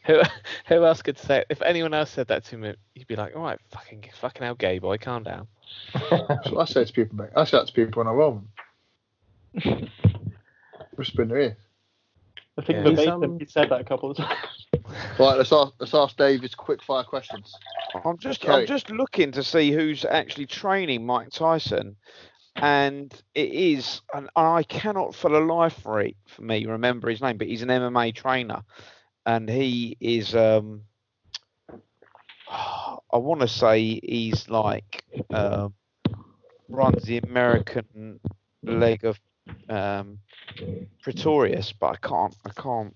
[0.05, 0.21] who,
[0.67, 1.43] who else could say?
[1.49, 4.55] If anyone else said that to me, you'd be like, "All right, fucking, fucking hell,
[4.55, 5.47] gay boy, calm down."
[5.93, 7.29] That's what I say to people, mate.
[7.35, 8.43] I say that to people when I roll
[9.53, 9.89] them.
[10.95, 11.57] Whisper in their ear.
[12.57, 12.83] I think Yeah.
[12.83, 14.64] verbatim He's, um, he said that a couple of times.
[15.17, 17.57] Right, let's ask, let's ask Dave his quick fire questions.
[18.03, 18.53] I'm just Okay.
[18.53, 21.95] I'm just looking to see who's actually training Mike Tyson,
[22.55, 27.21] and it is and I cannot for the life for it for me remember his
[27.21, 28.63] name, but he's an MMA trainer,
[29.25, 30.81] and he is um
[32.49, 35.73] I want to say he's like um
[36.69, 38.19] runs the American
[38.63, 39.19] leg of
[39.69, 40.19] um
[41.01, 42.95] Pretorius, but I can't I can't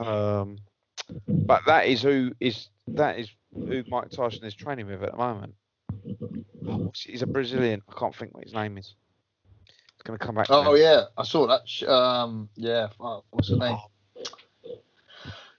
[0.00, 0.58] um
[1.46, 5.16] but that is who is that is who Mike Tyson is training with at the
[5.18, 5.54] moment.
[6.66, 7.82] Oh, he's a Brazilian.
[7.88, 8.94] I can't think what his name is.
[9.66, 10.46] It's gonna come back.
[10.46, 10.82] to Oh me.
[10.82, 11.68] yeah, I saw that.
[11.68, 12.88] sh- Um, yeah,
[13.30, 13.76] what's his name?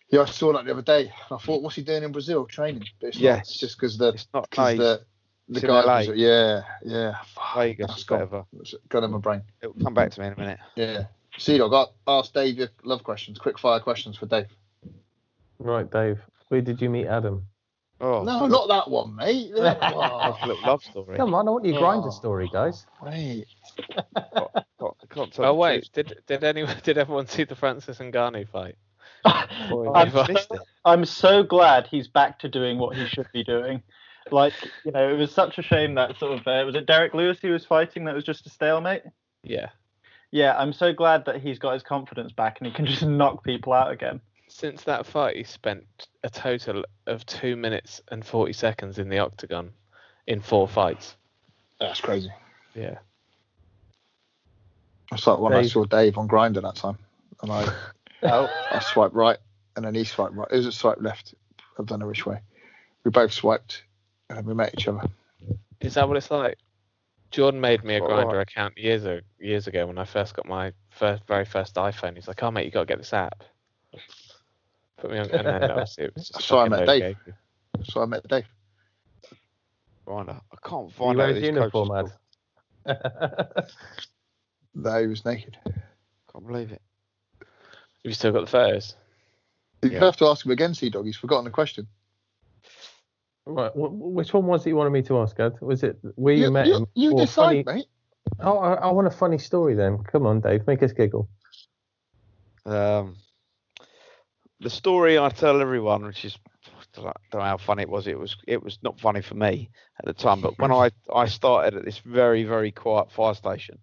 [0.09, 1.11] Yeah, I saw that the other day.
[1.30, 2.84] I thought, what's he doing in Brazil training?
[2.99, 3.39] But it's not.
[3.39, 5.01] It's just because the It's not because the
[5.47, 6.07] the it's guy.
[6.07, 7.15] Was- Yeah, yeah.
[7.55, 8.19] Vegas gone.
[8.19, 8.45] whatever.
[8.89, 9.41] Got in my brain.
[9.61, 10.59] It'll come back to me in a minute.
[10.76, 11.05] Yeah.
[11.37, 14.47] See, I got ask Dave your love questions, quick fire questions for Dave.
[15.59, 16.19] Right, Dave.
[16.49, 17.45] Where did you meet Adam?
[18.01, 19.51] Oh, No, not that one, mate.
[19.55, 21.15] Oh, a love story.
[21.17, 22.09] Come on, I want your Grindr Oh.
[22.09, 22.85] story, guys.
[23.03, 23.47] mate.
[23.95, 28.47] Can't- can't tell Oh wait, did did anyone did everyone see the Francis and Ngannou
[28.49, 28.75] fight?
[29.69, 30.61] Boy, I'm, I've missed so, it.
[30.85, 33.83] I'm so glad he's back to doing what he should be doing.
[34.31, 34.53] Like,
[34.85, 37.37] you know, it was such a shame that sort of uh, was it Derrick Lewis
[37.41, 39.03] he was fighting that was just a stalemate.
[39.43, 39.69] Yeah.
[40.31, 43.43] Yeah, I'm so glad that he's got his confidence back and he can just knock
[43.43, 44.21] people out again.
[44.47, 45.85] Since that fight, he spent
[46.23, 49.71] a total of two minutes and forty seconds in the octagon
[50.27, 51.15] in four fights.
[51.79, 52.31] That's crazy.
[52.75, 52.97] Yeah.
[55.11, 56.97] It's like when I saw Dave on Grindr that time,
[57.41, 57.73] and I
[58.23, 59.37] Oh, I swiped right,
[59.75, 60.47] and then he swiped right.
[60.51, 61.33] It was a swipe left.
[61.79, 62.39] I don't know which way.
[63.03, 63.83] We both swiped,
[64.29, 65.01] and then we met each other.
[65.79, 66.57] Is that what it's like?
[67.31, 68.41] Jordan made me a Grindr right.
[68.41, 72.15] account years ago, years ago when I first got my first, very first iPhone.
[72.15, 73.43] He's like, "Oh mate, you got to get this app."
[74.97, 76.43] Put me on, and then obviously it was just.
[76.47, 77.15] So I met Dave.
[77.25, 77.33] gay-
[77.85, 78.45] So I met Dave.
[80.05, 80.41] Grindr.
[80.51, 82.13] I can't He find out wears his uniform, coach's
[84.73, 85.57] No, he was naked.
[86.31, 86.81] Can't believe it.
[87.39, 87.47] Have
[88.09, 88.95] you still got the photos?
[89.83, 89.99] You Yeah.
[89.99, 91.05] have to ask him again, Sea Dog.
[91.05, 91.87] He's forgotten the question.
[93.45, 95.53] Right, wh- which one was it you wanted me to ask, Ad?
[95.61, 96.85] Was it where you, met you, him?
[96.95, 97.85] you decide, funny- mate.
[98.39, 99.99] Oh, I, I want a funny story then.
[100.03, 101.27] Come on, Dave, make us giggle.
[102.65, 103.18] Um,
[104.59, 106.38] the story I tell everyone, which is
[106.97, 108.07] I don't know how funny it was.
[108.07, 109.69] It was it was not funny for me
[109.99, 113.80] at the time, but when I I started at this very very quiet fire station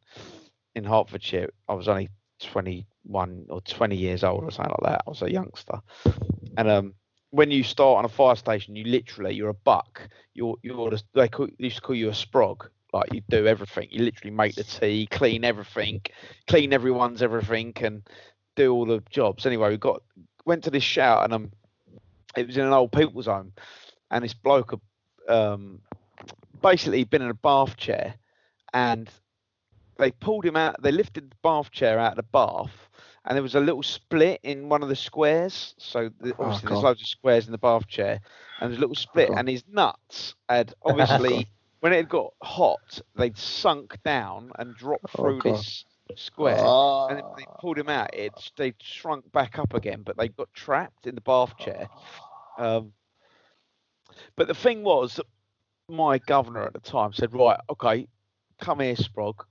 [0.75, 2.09] in Hertfordshire, I was only
[2.41, 5.03] 21 or 20 years old or something like that.
[5.07, 5.81] I was a youngster,
[6.57, 6.95] and um,
[7.31, 10.09] when you start on a fire station, you literally you're a buck.
[10.35, 12.69] You're you're the, they call, used to call you a sprog.
[12.93, 13.89] Like you do everything.
[13.91, 16.01] You literally make the tea, clean everything,
[16.47, 18.03] clean everyone's everything, and
[18.57, 19.45] do all the jobs.
[19.45, 20.03] Anyway, we got
[20.47, 21.53] went to this shout and um,
[22.35, 23.53] it was in an old people's home,
[24.11, 25.81] and this bloke had, um,
[26.63, 28.15] basically been in a bath chair,
[28.73, 29.11] and
[29.99, 30.83] they pulled him out.
[30.83, 32.88] They lifted the bath chair out of the bath,
[33.29, 35.75] and there was a little split in one of the squares.
[35.79, 38.21] So the, Oh, obviously there's loads of squares in the bath chair,
[38.61, 39.39] and there's a little split, God.
[39.39, 41.47] and his nuts had obviously.
[41.81, 45.55] When it had got hot, they'd sunk down and dropped Oh, through God.
[45.55, 45.85] this
[46.17, 50.27] square Ah, and they pulled him out, it they shrunk back up again, but they
[50.29, 51.89] got trapped in the bath chair.
[52.59, 52.93] Um,
[54.35, 55.21] but the thing was,
[55.89, 58.09] my governor at the time said, "Right, okay,
[58.61, 59.45] come here, Sprog,"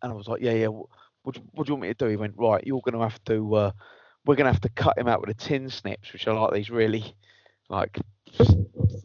[0.00, 0.68] and I was like, "Yeah, yeah.
[1.24, 2.94] What, do you- what do you want me to do?" He went, "Right, you're going
[2.94, 3.54] to have to.
[3.56, 3.72] Uh,
[4.26, 6.54] we're going to have to cut him out with the tin snips, which are like
[6.54, 7.16] these really,
[7.70, 7.98] like,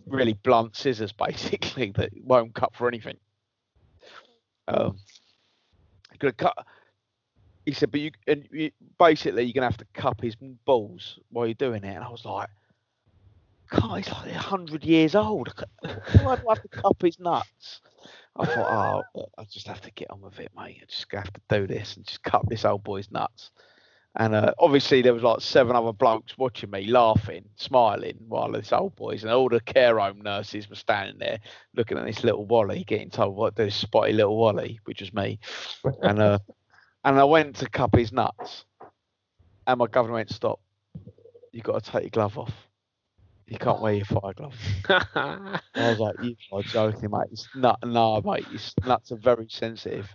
[0.07, 3.17] really blunt scissors, basically that won't cut for anything."
[4.67, 4.97] Um,
[6.19, 6.55] going to cut
[7.65, 10.35] he said, but you and you, basically you're gonna have to cup his
[10.65, 11.95] balls while you're doing it.
[11.95, 12.49] And I was like,
[13.69, 15.53] God, he's like hundred years old.
[16.11, 17.81] Why do I have to cup his nuts?
[18.35, 20.79] I thought, oh, I just have to get on with it, mate.
[20.81, 23.51] I just have to do this and just cut this old boy's nuts.
[24.15, 28.73] And uh, obviously there was like seven other blokes watching me, laughing, smiling, while this
[28.73, 31.39] old boys and all the care home nurses were standing there
[31.75, 35.39] looking at this little Wally, getting told what this spotty little Wally, which was me.
[36.01, 36.39] And uh,
[37.05, 38.65] and I went to cup his nuts,
[39.67, 40.59] and my governor went, "Stop!
[41.51, 42.53] You got to take your glove off.
[43.49, 44.55] You can't wear your fire glove."
[44.89, 47.27] I was like, "You are joking, mate?
[47.31, 48.45] It's nut, no, mate.
[48.47, 50.07] His nuts are very sensitive.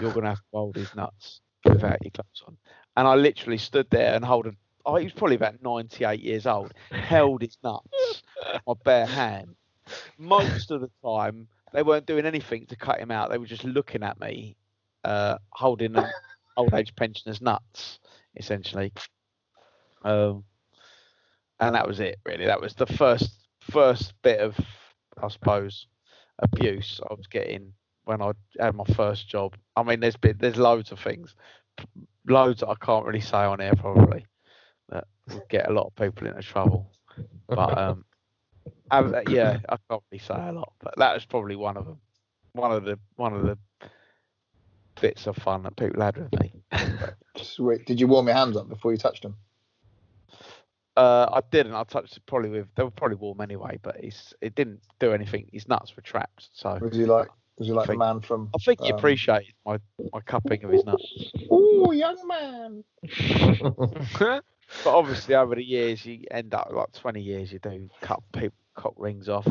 [0.00, 2.56] You're gonna have to hold his nuts without your gloves on."
[2.96, 4.52] And I literally stood there and hold a
[4.86, 8.22] oh, he was probably about 98 years old, held his nuts,
[8.66, 9.54] my bare hand.
[10.16, 13.30] Most of the time, they weren't doing anything to cut him out.
[13.30, 14.56] They were just looking at me,
[15.04, 16.06] uh, holding an
[16.56, 17.98] old age pensioner's nuts,
[18.36, 18.92] essentially.
[20.04, 20.44] Um,
[21.60, 22.46] and that was it, really.
[22.46, 23.30] That was the first
[23.60, 24.56] first bit of,
[25.22, 25.86] I suppose,
[26.38, 27.72] abuse I was getting
[28.04, 29.56] when I had my first job.
[29.74, 31.34] I mean, there's been, there's loads of things,
[32.28, 34.26] loads that I can't really say on air probably
[34.90, 36.90] that would get a lot of people into trouble.
[37.48, 38.04] But um,
[38.90, 41.98] I- yeah, I can't really say a lot, but that was probably one of them.
[42.52, 43.58] One of the one of the
[45.00, 46.52] bits of fun that people had with me.
[47.36, 47.84] Sweet.
[47.86, 49.36] Did you warm your hands up before you touched them?
[50.96, 51.74] Uh, I didn't.
[51.74, 52.68] I touched it probably with.
[52.74, 55.48] They were probably warm anyway, but it's it didn't do anything.
[55.52, 57.28] His nuts were trapped, so Was he like
[57.58, 59.78] was he like the think- man from I think he um, appreciated my
[60.12, 61.04] my cupping of his nuts.
[61.52, 62.84] Ooh, young man.
[64.18, 64.42] but
[64.86, 68.94] obviously, over the years, you end up like 20 years, you do cut people cock
[68.96, 69.46] rings off,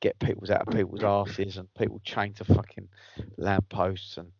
[0.00, 2.88] get people's out of people's asses, and people chained to fucking
[3.36, 4.32] lampposts, and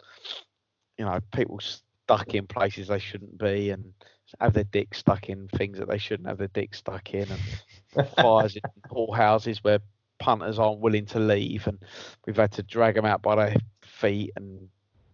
[0.98, 3.92] you know, people stuck in places they shouldn't be, and
[4.40, 8.08] have their dick stuck in things that they shouldn't have their dick stuck in, and
[8.16, 9.78] fires in houses where
[10.18, 11.78] punters aren't willing to leave, and
[12.26, 14.68] we've had to drag them out by their feet and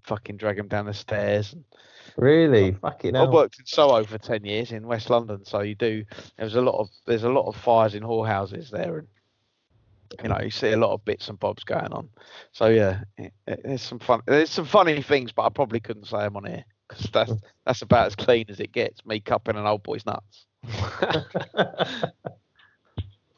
[0.05, 1.53] fucking drag them down the stairs.
[1.53, 1.65] And
[2.16, 2.70] Really?
[2.70, 3.32] Um, fucking I hell.
[3.32, 6.05] worked in Soho for ten years in West London, so you do.
[6.36, 9.09] There's a lot of there's a lot of fires in whorehouses there, and
[10.23, 12.09] you know you see a lot of bits and bobs going on.
[12.53, 14.20] So yeah, it, it- there's some fun.
[14.27, 17.32] There's some funny things, but I probably couldn't say them on here because that's
[17.65, 19.05] that's about as clean as it gets.
[19.05, 20.47] Me cupping an old boy's nuts.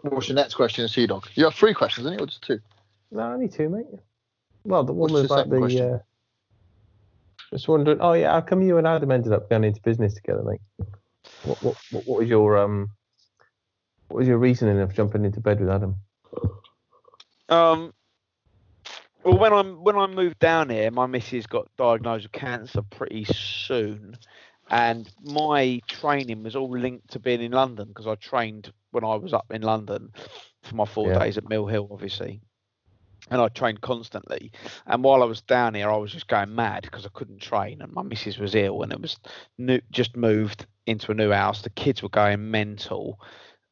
[0.02, 1.28] What's your next question, Sea Dog?
[1.34, 2.60] You have three questions, isn't it, or just two?
[3.10, 3.86] No, only two, mate.
[4.64, 5.94] Well, the one What's was the about second the.
[5.94, 5.98] Uh,
[7.50, 7.98] just wondering.
[8.00, 10.60] Oh yeah, how come you and Adam ended up going into business together, mate?
[11.44, 12.90] What what what, what was your um?
[14.08, 15.96] What was your reasoning of jumping into bed with Adam?
[17.48, 17.92] Um.
[19.24, 23.24] Well, when I when I moved down here, my missus got diagnosed with cancer pretty
[23.24, 24.16] soon,
[24.70, 29.16] and my training was all linked to being in London because I trained when I
[29.16, 30.12] was up in London
[30.62, 31.18] for my four Yeah.
[31.18, 32.40] days at Mill Hill, obviously,
[33.30, 34.52] and I trained constantly.
[34.86, 37.82] And while I was down here, I was just going mad because I couldn't train,
[37.82, 39.18] and my missus was ill, and it was
[39.58, 41.62] new, just moved into a new house.
[41.62, 43.20] The kids were going mental.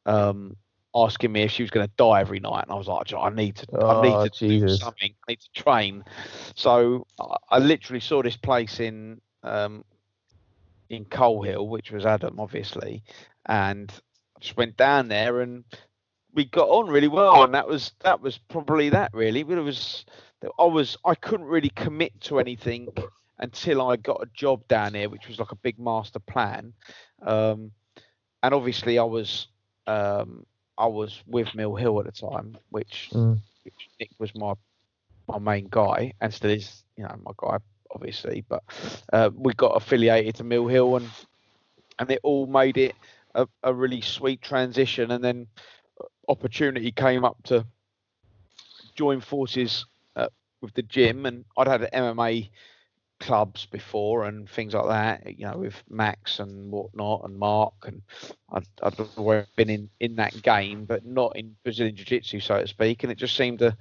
[0.05, 0.57] Um,
[0.95, 3.15] asking me if she was going to die every night, and I was like, "Do
[3.15, 5.13] you know, I need to, I need Oh, to do something.
[5.27, 6.03] I need to train.
[6.55, 9.83] So I, I literally saw this place in um,
[10.89, 13.03] in Colehill, which was Adam, obviously,
[13.45, 13.91] and
[14.35, 15.63] I just went down there and
[16.33, 19.43] we got on really well, and that was that was probably that really.
[19.43, 20.05] But it was
[20.59, 22.93] I was I couldn't really commit to anything
[23.39, 26.73] until I got a job down here, which was like a big master plan,
[27.21, 27.71] um,
[28.43, 29.47] and obviously I was
[29.87, 30.45] um,
[30.79, 33.41] I was with Mill Hill at the time, which, Mm.
[33.63, 34.53] which Nick was my
[35.27, 37.57] my main guy and still is, you know, my guy
[37.93, 38.43] obviously.
[38.47, 38.63] But
[39.13, 41.11] uh, we got affiliated to Mill Hill and
[41.99, 42.95] and it all made it
[43.35, 45.11] a, a really sweet transition.
[45.11, 45.47] And then
[46.27, 47.65] opportunity came up to
[48.95, 49.85] join forces
[50.15, 50.27] uh,
[50.61, 52.49] with the gym, and I'd had an MMA
[53.19, 58.01] clubs before and things like that, you know, with Max and whatnot and Mark, and
[58.51, 62.61] I'd, I'd always been in, in that game, but not in Brazilian Jiu Jitsu, so
[62.61, 63.75] to speak, and it just seemed a,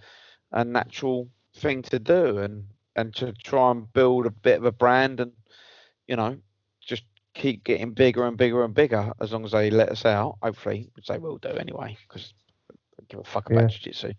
[0.53, 2.65] a natural thing to do and,
[2.97, 5.33] and to try and build a bit of a brand and,
[6.07, 6.37] you know,
[6.81, 7.05] just
[7.35, 10.91] keep getting bigger and bigger and bigger as long as they let us out, hopefully,
[10.95, 12.35] which they will do anyway, because
[13.09, 13.69] give a fuck about Yeah.
[13.69, 14.13] Jiu Jitsu.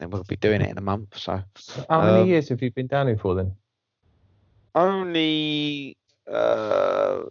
[0.00, 1.42] And we'll be doing it in a month, so.
[1.88, 3.54] How many Um, years have you been down here for then?
[4.74, 5.96] Only
[6.30, 7.22] uh,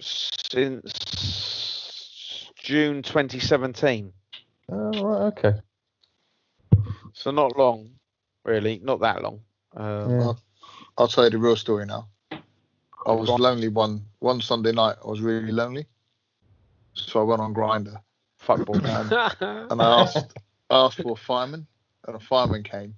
[0.00, 0.92] since
[2.56, 4.12] June 2017.
[4.70, 5.54] Oh, right, okay.
[7.14, 7.90] So not long,
[8.44, 9.40] really, not that long.
[9.74, 10.32] Um, Yeah.
[10.96, 12.08] I'll tell you the real story now.
[13.06, 14.96] I was lonely one one Sunday night.
[15.02, 15.86] I was really lonely,
[16.94, 17.96] so I went on Grindr
[18.38, 18.76] Fuck ball.
[18.84, 19.12] and,
[19.70, 20.34] and I asked
[20.70, 21.66] asked for a fireman,
[22.06, 22.94] and a fireman came.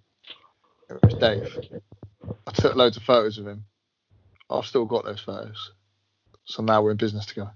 [0.88, 1.58] It was Dave.
[2.46, 3.64] I took loads of photos of him.
[4.48, 5.72] I've still got those photos.
[6.44, 7.52] So now we're in business together.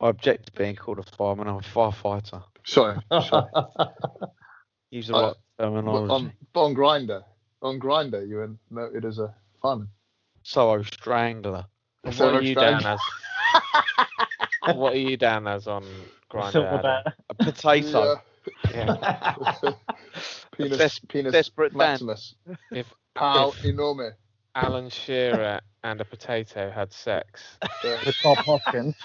[0.00, 1.48] I object to being called a fireman.
[1.48, 2.42] I'm a firefighter.
[2.64, 3.46] Sorry, sorry.
[4.90, 6.12] Use the right terminology.
[6.12, 7.22] on on Grindr,
[7.62, 9.88] on Grindr, you were noted as a fireman.
[10.42, 11.66] So strangler.
[12.04, 13.00] And So what are you down strange.
[14.64, 14.76] as?
[14.76, 15.84] what are you down as on
[16.30, 16.52] Grindr?
[16.52, 16.82] Silver Adam?
[16.82, 17.14] bear.
[17.30, 18.20] A potato.
[18.72, 18.94] Yeah.
[20.56, 21.78] penis, Des- penis desperate Dan.
[21.78, 22.34] Maximus.
[22.70, 24.12] If Pal if- enorme.
[24.54, 28.96] Alan Shearer and a potato had sex, With Bob Hoskins.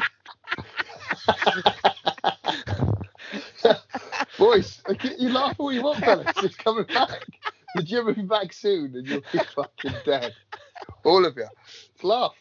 [4.37, 4.81] Boys,
[5.19, 6.33] you laugh all you want, fellas.
[6.37, 7.25] It's coming back.
[7.75, 10.33] The gym will be back soon, and you'll be fucking dead.
[11.03, 11.47] All of you.
[12.03, 12.33] Laugh.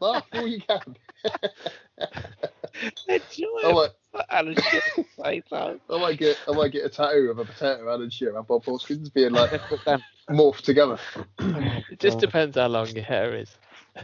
[0.00, 0.96] Laugh all you can.
[3.08, 3.90] I might,
[4.30, 5.80] Alan Shearer say so.
[5.88, 8.64] I might get I might get a tattoo of a potato Alan Shearer and Bob
[8.64, 9.50] Hoskins being like
[10.30, 10.98] morphed together.
[11.38, 13.56] It just depends how long your hair is.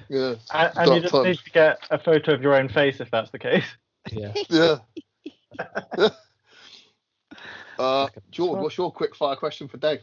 [0.08, 0.34] Yeah.
[0.52, 1.26] And, and you just times.
[1.26, 3.66] need to get a photo of your own face if that's the case.
[4.10, 4.32] Yeah.
[4.48, 4.78] Yeah.
[7.78, 10.00] uh, George, what's your quick fire question for Dave?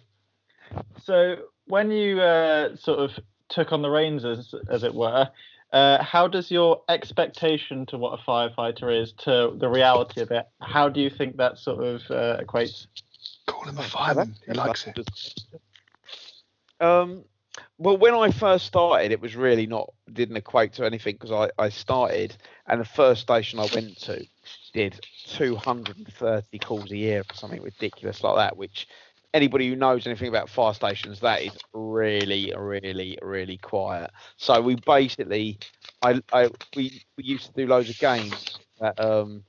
[1.03, 1.35] So
[1.65, 3.11] when you uh, sort of
[3.49, 5.29] took on the reins, as as it were,
[5.73, 10.47] uh, how does your expectation to what a firefighter is to the reality of it?
[10.61, 12.85] How do you think that sort of uh, equates?
[13.47, 14.35] Call him a fireman.
[14.45, 14.99] He likes it.
[16.79, 17.23] Um,
[17.79, 21.49] well, when I first started, it was really not didn't equate to anything because I,
[21.57, 22.37] I started
[22.67, 24.23] and the first station I went to
[24.73, 28.57] did 230 calls a year or something ridiculous like that.
[28.57, 28.87] Which
[29.33, 34.11] anybody who knows anything about fire stations, that is really, really, really quiet.
[34.37, 35.59] So we basically,
[36.01, 38.59] I, I we, we used to do loads of games.
[38.79, 39.43] That, um,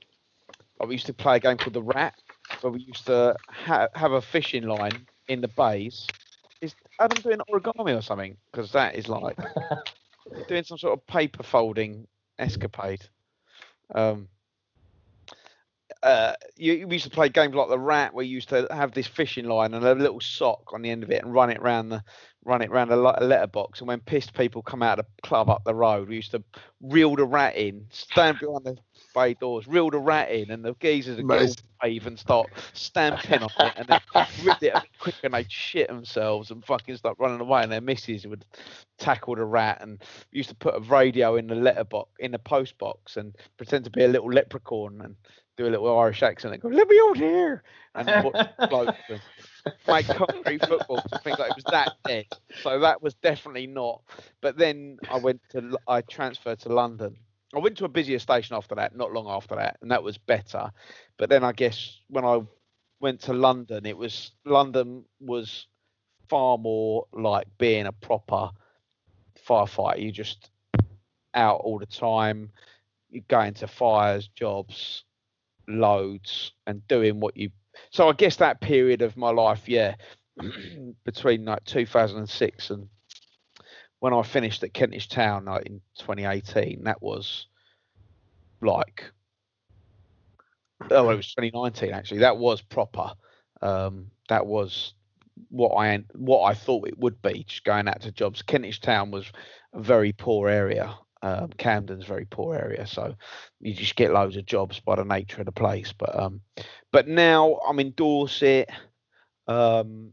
[0.85, 2.13] we used to play a game called the Rat,
[2.61, 6.07] where we used to ha- have a fishing line in the bays
[6.61, 8.37] is Adam doing origami or something?
[8.51, 9.37] Because that is like
[10.47, 12.07] doing some sort of paper folding
[12.39, 13.01] escapade.
[13.93, 14.27] Um,
[16.05, 18.91] uh, you, we used to play games like the rat, where you used to have
[18.91, 21.59] this fishing line and a little sock on the end of it, and run it
[21.61, 22.03] round the
[22.43, 23.79] run it round a, a letterbox.
[23.79, 26.43] And when pissed people come out of the club up the road, we used to
[26.79, 28.77] reel the rat in, stand behind the
[29.15, 31.55] bay doors, reel the rat in, and the geezers would Amazing.
[31.81, 34.01] brave and start stamping on it, and then
[34.43, 38.27] rip it quick, and they'd shit themselves and fucking start running away, and their missus
[38.27, 38.45] would
[38.99, 42.77] tackle the rat, and used to put a radio in the letterbox in the post
[42.77, 45.15] box and pretend to be a little leprechaun and
[45.57, 47.63] do a little Irish accent and go, "Let me out here,"
[47.95, 49.21] and watch blokes and
[49.87, 52.25] make concrete footballs and things like it was that dead.
[52.61, 54.01] So that was definitely not.
[54.41, 57.15] But then I went to I transferred to London.
[57.55, 60.17] I went to a busier station after that, not long after that, and that was
[60.17, 60.71] better.
[61.17, 62.41] But then I guess when I
[62.99, 65.67] went to London, it was London was
[66.27, 68.49] far more like being a proper
[69.47, 70.01] firefighter.
[70.01, 70.49] You just
[71.33, 72.51] out all the time.
[73.09, 75.05] You go into fires, jobs,
[75.67, 77.49] loads, and doing what you.
[77.91, 79.95] So I guess that period of my life, yeah,
[81.05, 82.87] between like 2006 and
[83.99, 87.47] when I finished at Kentish Town like, in 2018, that was
[88.61, 89.05] like
[90.91, 92.19] oh, it was 2019 actually.
[92.19, 93.11] That was proper.
[93.61, 94.93] Um, that was
[95.49, 97.43] what I what I thought it would be.
[97.43, 98.41] Just going out to jobs.
[98.41, 99.31] Kentish Town was
[99.73, 100.95] a very poor area.
[101.25, 103.15] Um, Camden's very poor area, so
[103.59, 105.91] you just get loads of jobs by the nature of the place.
[105.91, 106.41] But um,
[106.91, 108.69] but now I'm in Dorset.
[109.47, 110.11] Um,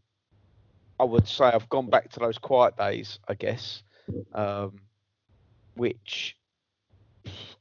[0.98, 3.82] I would say I've gone back to those quiet days, I guess,
[4.32, 4.80] um,
[5.74, 6.34] which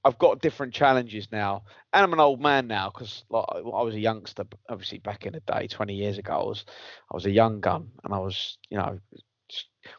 [0.06, 3.96] I've got different challenges now, and I'm an old man now because like, I was
[3.96, 4.46] a youngster.
[4.70, 6.64] Obviously, back in the day, 20 years ago, I was
[7.12, 8.98] I was a young gun, and I was you know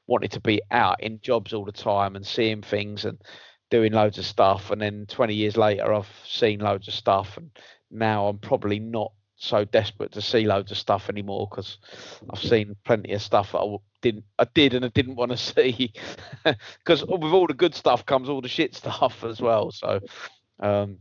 [0.07, 3.19] wanted to be out in jobs all the time and seeing things and
[3.71, 4.71] doing loads of stuff.
[4.71, 7.51] And then 20 years later, I've seen loads of stuff, and
[7.91, 11.79] now I'm probably not so desperate to see loads of stuff anymore because
[12.31, 15.37] I've seen plenty of stuff that I didn't, I did and I didn't want to
[15.37, 15.93] see.
[16.45, 19.71] Because with all the good stuff comes all the shit stuff as well.
[19.73, 20.01] So,
[20.61, 20.99] um,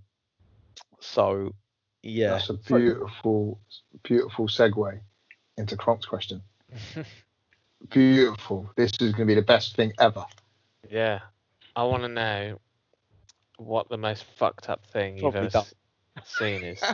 [1.00, 1.54] so
[2.04, 3.60] yeah, That's a beautiful,
[4.04, 5.00] beautiful segue
[5.58, 6.42] into Cronc's question.
[7.90, 8.70] beautiful.
[8.76, 10.26] This is going to be the best thing ever.
[10.90, 11.20] Yeah.
[11.76, 12.60] I want to know
[13.58, 15.66] what the most fucked up thing you've ever done.
[16.26, 16.82] seen is.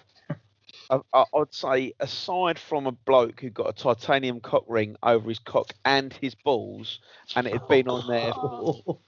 [0.90, 5.28] I, I, I'd say aside from a bloke who got a titanium cock ring over
[5.30, 7.00] his cock and his balls,
[7.36, 9.00] and it had been on there for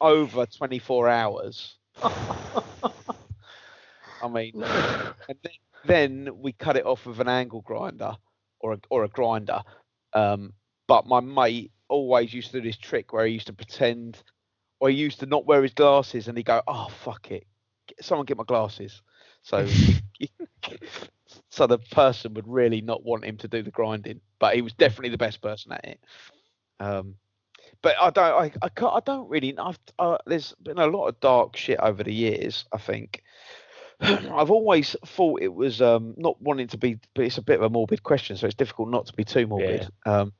[0.00, 1.76] over 24 hours.
[2.02, 2.92] I
[4.30, 5.52] mean, and then,
[5.84, 8.16] then we cut it off with an angle grinder
[8.60, 9.62] or a, or a grinder.
[10.12, 10.52] Um,
[10.88, 14.20] but my mate always used to do this trick where he used to pretend,
[14.80, 17.46] or he used to not wear his glasses, and he'd go, "Oh fuck it,
[18.00, 19.00] someone get my glasses."
[19.42, 19.66] So,
[21.50, 24.72] so the person would really not want him to do the grinding, but he was
[24.72, 26.00] definitely the best person at it.
[26.80, 27.14] Um,
[27.82, 29.56] but I don't, I, I, can't, I don't really.
[29.56, 32.64] I've, uh, there's been a lot of dark shit over the years.
[32.72, 33.22] I think
[34.00, 37.62] I've always thought it was um, not wanting to be, but it's a bit of
[37.62, 39.88] a morbid question, so it's difficult not to be too morbid.
[40.06, 40.32] Um,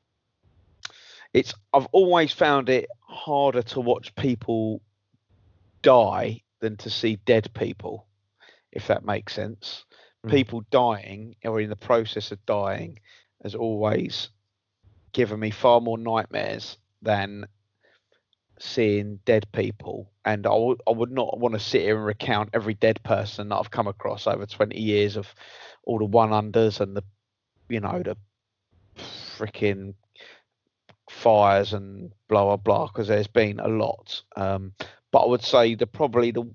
[1.33, 4.81] it's I've always found it harder to watch people
[5.81, 8.05] die than to see dead people.
[8.71, 9.85] if that makes sense.
[10.25, 10.31] Mm.
[10.31, 12.99] People dying or in the process of dying
[13.43, 14.29] has always
[15.11, 17.45] given me far more nightmares than
[18.59, 20.11] seeing dead people.
[20.25, 23.55] And I I would not want to sit here and recount every dead person that
[23.55, 25.33] I've come across over 20 years of
[25.83, 27.03] all the one unders and the,
[27.69, 28.17] you know, the
[29.37, 29.95] freaking
[31.09, 34.23] fires and blah blah blah because there's been a lot.
[34.35, 34.73] Um,
[35.11, 36.49] but I would say the probably the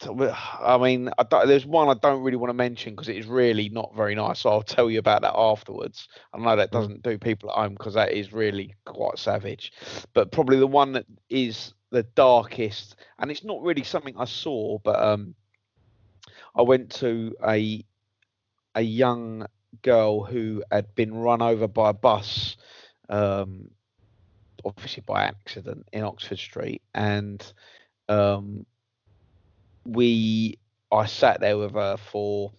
[0.08, 3.26] I mean, I don't, there's one I don't really want to mention because it is
[3.26, 4.40] really not very nice.
[4.40, 6.08] So I'll tell you about that afterwards.
[6.32, 9.72] I know that doesn't do people at home because that is really quite savage.
[10.12, 14.78] But probably the one that is the darkest, and it's not really something I saw,
[14.78, 15.34] but um,
[16.54, 17.84] I went to a
[18.74, 19.46] a young
[19.82, 22.56] girl who had been run over by a bus,
[23.08, 23.70] um,
[24.64, 27.44] obviously by accident in Oxford Street, and
[28.08, 28.66] um,
[29.84, 30.58] we
[30.90, 32.52] I sat there with her for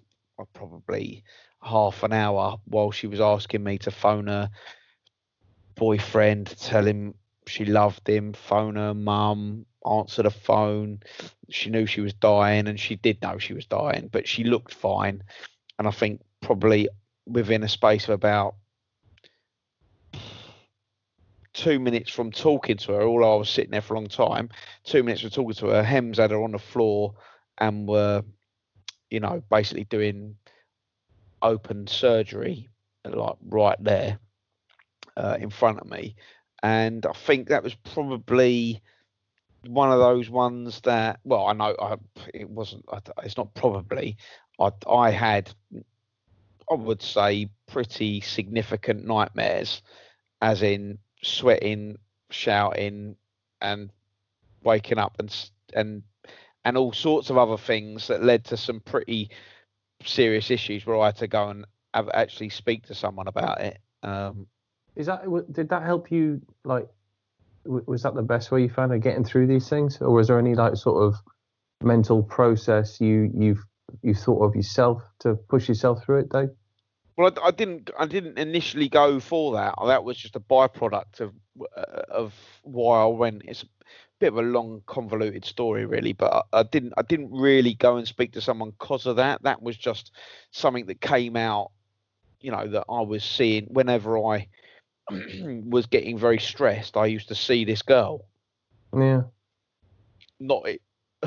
[0.54, 1.24] probably
[1.62, 4.50] half an hour while she was asking me to phone her
[5.76, 7.14] boyfriend, tell him
[7.48, 11.00] she loved him, phone her mum, answer the phone.
[11.50, 14.74] She knew she was dying and she did know she was dying, but she looked
[14.74, 15.24] fine.
[15.80, 16.90] And I think probably
[17.28, 18.56] within a space of about
[21.54, 24.50] two minutes from talking to her, although I was sitting there for a long time,
[24.84, 27.16] two minutes from talking to her, Hems had her on the floor
[27.58, 28.24] and were,
[29.10, 30.36] you know, basically doing
[31.42, 32.70] open surgery,
[33.06, 34.20] like right there
[35.16, 36.16] uh, in front of me.
[36.64, 38.82] And I think that was probably
[39.66, 41.96] one of those ones that, well, I know I,
[42.34, 42.86] it wasn't,
[43.24, 44.18] it's not probably,
[44.60, 45.52] I, I had,
[46.70, 49.82] I would say, pretty significant nightmares,
[50.42, 51.98] as in sweating,
[52.30, 53.16] shouting,
[53.62, 53.90] and
[54.64, 55.34] waking up and
[55.74, 56.04] and
[56.66, 59.30] and all sorts of other things that led to some pretty
[60.04, 63.80] serious issues where I had to go and have, actually speak to someone about it.
[64.04, 64.48] Um,
[64.96, 66.42] Is that did that help you?
[66.64, 66.88] Like,
[67.66, 70.40] was that the best way you found of getting through these things, or was there
[70.40, 71.16] any like sort of
[71.82, 73.64] mental process you you've
[74.02, 76.50] you thought of yourself to push yourself through it, Dave?
[77.18, 77.90] Well, I, I didn't.
[77.98, 79.76] I didn't initially go for that.
[79.86, 81.34] That was just a byproduct of
[81.76, 82.34] uh, of
[82.64, 83.44] why I went.
[83.46, 83.68] It's a
[84.20, 86.14] bit of a long, convoluted story, really.
[86.14, 86.94] But I, I didn't.
[86.98, 89.44] I didn't really go and speak to someone because of that.
[89.44, 90.12] That was just
[90.52, 91.72] something that came out.
[92.40, 94.48] You know that I was seeing whenever I
[95.10, 96.98] was getting very stressed.
[96.98, 98.26] I used to see this girl.
[98.96, 99.22] Yeah.
[100.40, 100.82] Not it.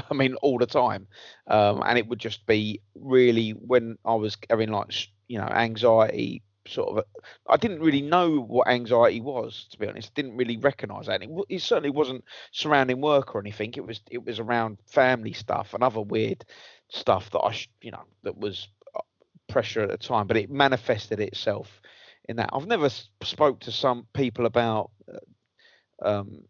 [0.11, 1.07] I mean, all the time,
[1.47, 4.93] um, and it would just be really when I was having like
[5.29, 7.05] you know anxiety sort of
[7.49, 10.15] i didn't really know what anxiety was to be honest.
[10.15, 11.23] Didn't really recognize that.
[11.23, 13.73] It, it certainly wasn't surrounding work or anything.
[13.77, 16.45] It was it was around family stuff and other weird
[16.93, 19.01] stuff that i you know that was uh,
[19.49, 20.27] pressure at the time.
[20.27, 21.81] But it manifested itself
[22.29, 22.51] in that.
[22.53, 22.91] I've never
[23.23, 26.43] spoke to some people about uh, um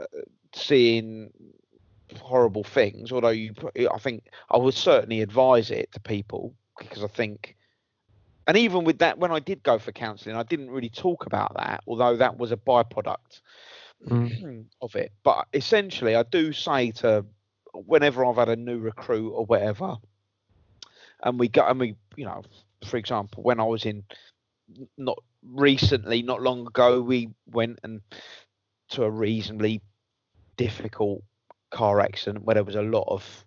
[0.00, 0.04] uh,
[0.54, 1.30] seeing
[2.18, 7.08] horrible things although you I think i would certainly advise it to people because i
[7.08, 7.56] think
[8.46, 11.54] and even with that, when I did go for counselling, I didn't really talk about
[11.56, 13.40] that, although that was a byproduct
[14.06, 14.66] mm.
[14.82, 15.12] of it.
[15.22, 17.24] But essentially, I do say to
[17.72, 19.96] whenever I've had a new recruit or whatever,
[21.22, 22.42] and we go and we, you know,
[22.84, 24.04] for example, when I was in
[24.98, 28.02] not recently, not long ago, we went and
[28.90, 29.80] to a reasonably
[30.56, 31.22] difficult
[31.74, 33.44] car accident where there was a lot of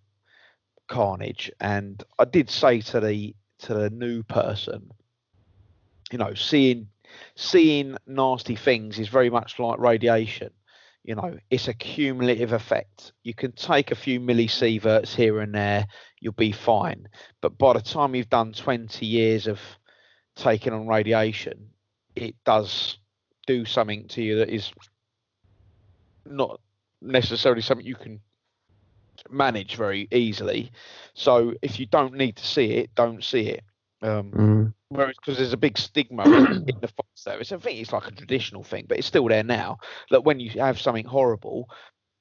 [0.87, 4.91] carnage, and I did say to the to the new person,
[6.11, 6.89] you know, seeing
[7.35, 10.51] seeing nasty things is very much like radiation.
[11.03, 13.13] You know, it's a cumulative effect.
[13.23, 15.87] You can take a few millisieverts here and there,
[16.19, 17.07] you'll be fine.
[17.41, 19.61] But by the time you've done 20 years of
[20.35, 21.69] taking on radiation,
[22.17, 22.97] it does
[23.45, 24.69] do something to you that is
[26.25, 26.59] not
[27.01, 28.19] necessarily something you can
[29.29, 30.71] manage very easily.
[31.13, 33.63] So if you don't need to see it, don't see it.
[34.01, 34.73] Um, Mm.
[34.89, 38.11] Whereas, because there's a big stigma in the fire service, I think it's like a
[38.11, 39.79] traditional thing, but it's still there now.
[40.11, 41.69] That when you have something horrible,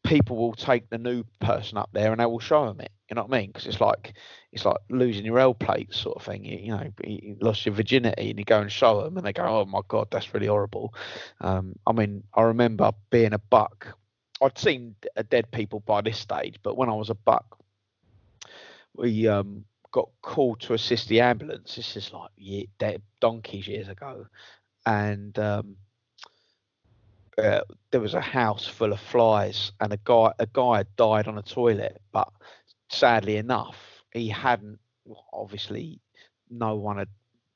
[0.05, 2.90] people will take the new person up there and they will show them it.
[3.09, 3.51] You know what I mean?
[3.51, 4.15] Because it's like
[4.51, 6.44] it's like losing your L plates sort of thing.
[6.44, 9.32] You, you know, you lost your virginity and you go and show them and they
[9.32, 10.93] go, "Oh my god, that's really horrible."
[11.40, 13.97] Um, I mean, I remember being a buck.
[14.42, 17.58] I'd seen uh, dead people by this stage, but when I was a buck,
[18.94, 21.76] we um, got called to assist the ambulance.
[21.76, 24.26] This is like ye- de- donkeys years ago,
[24.84, 25.76] and um,
[27.38, 27.60] uh,
[27.90, 31.38] there was a house full of flies, and a guy a guy had died on
[31.38, 32.28] a toilet, but
[32.88, 33.76] sadly enough,
[34.12, 34.78] he hadn't.
[35.32, 36.00] Obviously,
[36.50, 37.08] no one had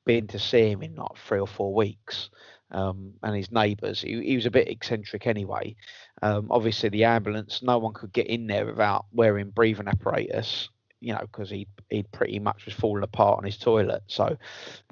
[0.05, 2.29] been to see him in like three or four weeks.
[2.71, 4.01] Um, and his neighbours.
[4.01, 5.75] He, he was a bit eccentric anyway.
[6.21, 10.69] Um, obviously, the ambulance, no one could get in there without wearing breathing apparatus
[11.01, 14.03] you know, because he he pretty much was falling apart on his toilet.
[14.07, 14.37] So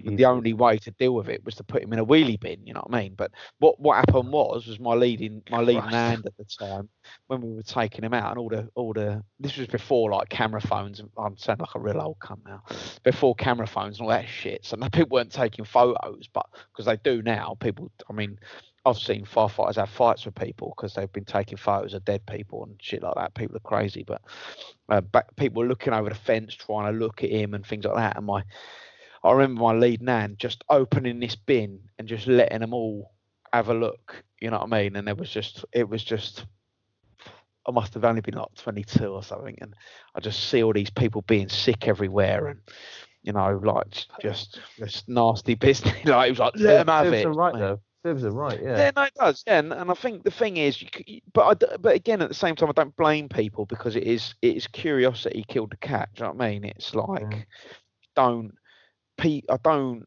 [0.02, 0.18] mm.
[0.18, 2.66] the only way to deal with it was to put him in a wheelie bin.
[2.66, 3.14] You know what I mean?
[3.16, 6.90] But what what happened was was my leading my leading hand at the time
[7.28, 10.30] when we were taking him out and all the all the this was before like
[10.30, 11.00] camera phones.
[11.18, 12.64] I'm sounding like a real old cunt now.
[13.04, 14.66] Before camera phones and all that shit.
[14.66, 17.92] So people weren't taking photos, but because they do now, people.
[18.10, 18.40] I mean.
[18.90, 22.64] I've seen firefighters have fights with people because they've been taking photos of dead people
[22.64, 23.36] and shit like that.
[23.36, 24.22] People are crazy, but
[24.90, 27.96] uh, back, people looking over the fence trying to look at him and things like
[27.96, 28.18] that.
[28.18, 28.44] And my,
[29.24, 33.12] I remember my lead nan just opening this bin and just letting them all
[33.54, 34.24] have a look.
[34.42, 34.96] You know what I mean?
[34.96, 36.46] And it was just, it was just,
[37.68, 39.76] I must have only been like 22 or something, and
[40.16, 42.60] I just see all these people being sick everywhere and.
[43.22, 45.94] You know, like just just nasty business.
[46.06, 47.28] like it was like let them have it.
[47.28, 47.82] right though.
[48.06, 48.60] Sibs are right.
[48.62, 48.78] Yeah.
[48.78, 49.44] Yeah, no, it does.
[49.46, 52.36] Yeah, and, and I think the thing is, you, but I but again, at the
[52.36, 56.10] same time, I don't blame people because it is it is curiosity killed the cat.
[56.16, 56.64] Do you know what I mean?
[56.64, 57.46] It's like mm.
[58.16, 58.54] don't
[59.18, 60.06] pe I don't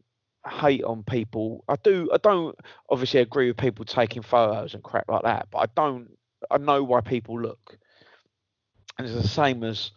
[0.49, 1.65] hate on people.
[1.69, 2.09] I do.
[2.13, 2.57] I don't
[2.89, 6.09] obviously agree with people taking photos and crap like that, but I don't.
[6.51, 7.77] I know why people look,
[8.99, 9.91] and it's the same as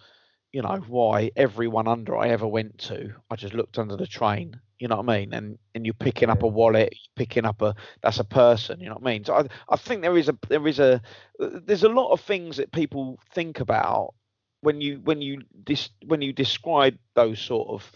[0.52, 4.60] you know why everyone under I ever went to, I just looked under the train.
[4.80, 5.34] You know what I mean?
[5.34, 8.80] And and you're picking up a wallet, you're picking up a that's a person.
[8.80, 9.24] You know what I mean?
[9.26, 11.02] So I I think there is a there is a
[11.40, 14.14] there's a lot of things that people think about
[14.62, 17.92] when you when you dis, when you describe those sort of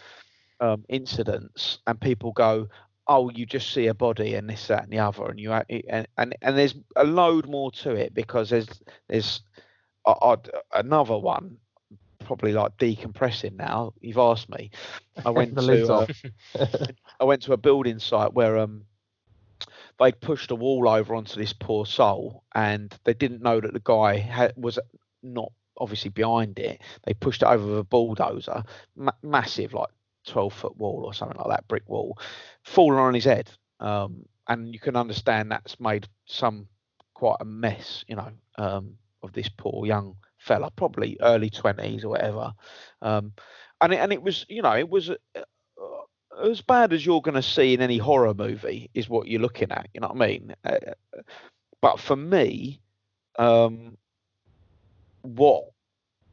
[0.59, 2.67] um, incidents, and people go,
[3.07, 6.07] "Oh, you just see a body and this, that, and the other," and you and
[6.17, 8.67] and, and there's a load more to it because there's
[9.07, 9.41] there's
[10.05, 11.57] I- I'd- another one
[12.29, 13.91] probably like decompressing now.
[14.01, 14.69] You've asked me.
[15.25, 16.07] I went to uh.
[17.19, 18.85] I went to a building site where um
[19.97, 23.81] they pushed a wall over onto this poor soul, and they didn't know that the
[23.83, 24.77] guy had, was
[25.23, 26.81] not obviously behind it.
[27.03, 28.61] They pushed it over with a bulldozer,
[28.95, 29.89] ma- massive like
[30.23, 32.15] twelve foot wall or something like that, brick wall,
[32.61, 33.49] falling on his head.
[33.79, 36.67] Um, and you can understand that's made some
[37.15, 40.15] quite a mess, you know, um, of this poor young
[40.49, 42.53] fella, probably early twenties or whatever.
[43.01, 43.33] Um,
[43.81, 45.09] and it, and it was, you know, it was.
[45.09, 45.15] Uh,
[46.41, 49.71] as bad as you're going to see in any horror movie is what you're looking
[49.71, 49.89] at.
[49.93, 50.55] You know what I mean?
[50.63, 50.77] Uh,
[51.81, 52.79] but for me,
[53.37, 53.97] um,
[55.21, 55.65] what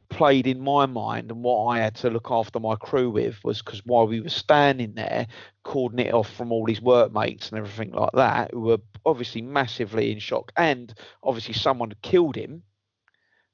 [0.09, 3.61] played in my mind and what I had to look after my crew with was
[3.61, 5.27] because while we were standing there,
[5.63, 10.11] calling it off from all his workmates and everything like that, who were obviously massively
[10.11, 12.63] in shock, and obviously someone had killed him.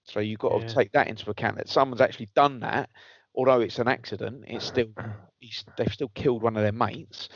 [0.04, 0.68] So you've got Yeah.
[0.68, 2.90] to take that into account that someone's actually done that.
[3.36, 4.90] Although it's an accident, it's still
[5.40, 7.30] he's, they've still killed one of their mates.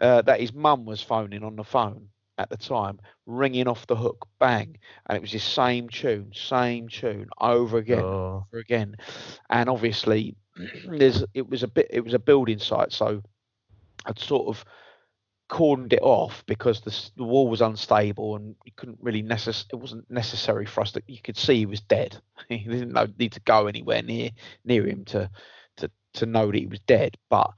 [0.00, 3.96] Uh, that his mum was phoning on the phone at the time, ringing off the
[3.96, 4.76] hook, bang,
[5.06, 8.46] and it was the same tune, same tune over again, Oh.
[8.52, 8.96] over again,
[9.50, 10.34] and obviously
[10.98, 13.22] there's it was a bit it was a building site, so
[14.06, 14.64] I'd sort of
[15.48, 19.76] cordoned it off because the, the wall was unstable and you couldn't really necess- it
[19.76, 22.16] wasn't necessary for us that you could see he was dead.
[22.48, 24.30] he didn't need to go anywhere near
[24.64, 25.30] near him to
[25.76, 27.16] to to know that he was dead.
[27.30, 27.50] But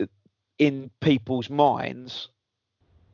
[0.00, 0.06] uh,
[0.58, 2.28] in people's minds,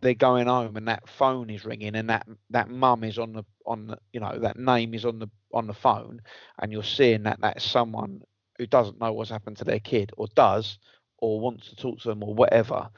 [0.01, 3.45] they're going home and that phone is ringing and that that mum is on the
[3.67, 6.21] on the you know that name is on the on the phone
[6.61, 8.21] and you're seeing that that's someone
[8.59, 10.79] who doesn't know what's happened to their kid or does
[11.19, 12.89] or wants to talk to them or whatever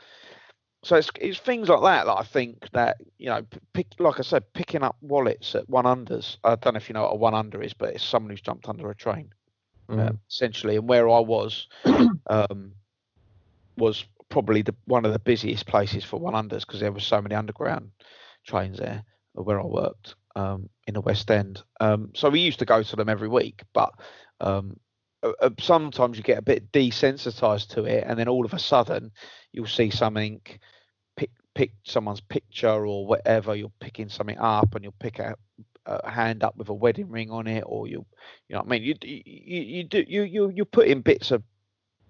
[0.83, 4.23] so it's, it's things like that that I think that you know, pick like I
[4.23, 6.37] said, picking up wallets at one unders.
[6.45, 8.41] I don't know if you know what a one under is, but it's someone who's
[8.41, 9.33] jumped under a train,
[9.91, 10.11] Mm.
[10.11, 10.77] um, essentially.
[10.77, 11.67] And where I was,
[12.29, 12.73] um,
[13.77, 17.23] was probably the one of the busiest places for one unders because there were so
[17.23, 17.91] many underground
[18.47, 19.03] trains there
[19.39, 21.63] uh, where I worked um, in the West End.
[21.81, 23.93] Um, so we used to go to them every week, but
[24.41, 24.77] um,
[25.23, 28.59] uh, uh, sometimes you get a bit desensitized to it, and then all of a
[28.59, 29.11] sudden
[29.53, 30.41] you'll see something,
[31.17, 33.55] pick pick someone's picture or whatever.
[33.55, 35.35] You're picking something up, and you'll pick a,
[35.87, 38.05] a hand up with a wedding ring on it, or you,
[38.49, 38.83] you know what I mean.
[38.83, 41.43] You you you do you you you put in bits of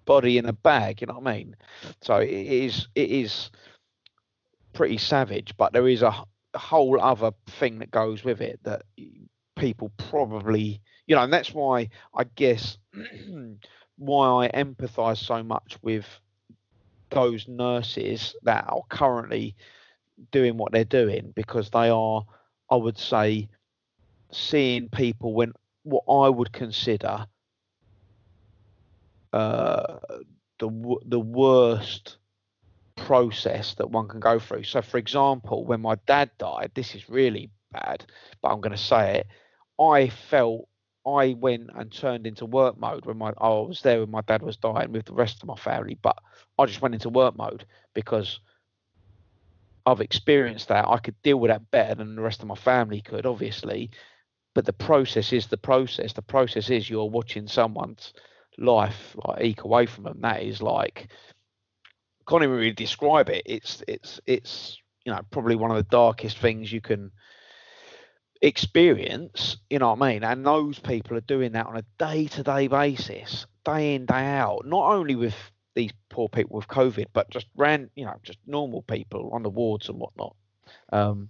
[0.05, 1.01] body in a bag.
[1.01, 1.55] You know what I mean.
[2.01, 3.49] So it is it is
[4.73, 6.13] pretty savage, but there is a
[6.55, 8.83] whole other thing that goes with it that
[9.55, 12.77] people probably you know, and that's why I guess
[13.97, 16.05] why I empathise so much with
[17.09, 19.55] those nurses that are currently
[20.31, 22.23] doing what they're doing because they are
[22.69, 23.49] I would say
[24.31, 25.53] seeing people when
[25.83, 27.25] what I would consider
[29.33, 29.97] uh,
[30.59, 32.17] the the worst
[32.95, 34.63] process that one can go through.
[34.63, 38.05] So, for example, when my dad died, this is really bad,
[38.43, 39.27] but I'm going to say it.
[39.83, 40.68] I felt
[41.05, 44.41] I went and turned into work mode when my I was there when my dad
[44.41, 46.17] was dying with the rest of my family, but
[46.57, 48.39] I just went into work mode because
[49.85, 50.87] I've experienced that.
[50.87, 53.91] I could deal with that better than the rest of my family could, obviously.
[54.53, 56.13] But the process is the process.
[56.13, 58.13] The process is you're watching someone's
[58.57, 60.19] life like eke away from them.
[60.21, 61.07] That is like
[62.29, 63.41] can't even really describe it.
[63.45, 67.11] It's it's it's you know probably one of the darkest things you can
[68.41, 69.57] experience.
[69.69, 70.23] You know what I mean?
[70.23, 74.25] And those people are doing that on a day to day basis, day in day
[74.25, 74.65] out.
[74.65, 75.35] Not only with
[75.75, 79.49] these poor people with COVID, but just ran you know just normal people on the
[79.49, 80.35] wards and whatnot.
[80.91, 81.29] Um,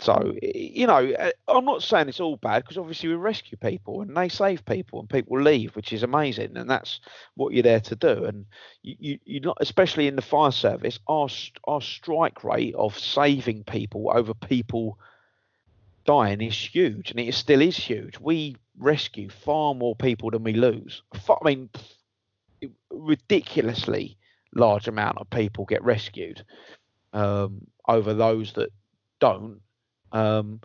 [0.00, 4.00] so you know, uh, I'm not saying it's all bad because obviously we rescue people
[4.00, 7.00] and they save people and people leave, which is amazing, and that's
[7.34, 8.24] what you're there to do.
[8.24, 8.46] And
[8.82, 11.28] you, you you're not, especially in the fire service, our
[11.64, 14.98] our strike rate of saving people over people
[16.04, 18.18] dying is huge, and it still is huge.
[18.18, 21.02] We rescue far more people than we lose.
[21.12, 21.70] I mean,
[22.90, 24.16] ridiculously
[24.54, 26.44] large amount of people get rescued
[27.12, 28.70] um, over those that
[29.20, 29.60] don't
[30.12, 30.60] um,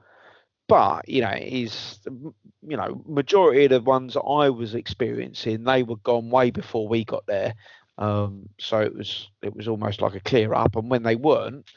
[0.68, 5.84] but you know, is you know, majority of the ones that I was experiencing, they
[5.84, 7.54] were gone way before we got there.
[7.98, 11.70] Um, so it was it was almost like a clear up, and when they weren't,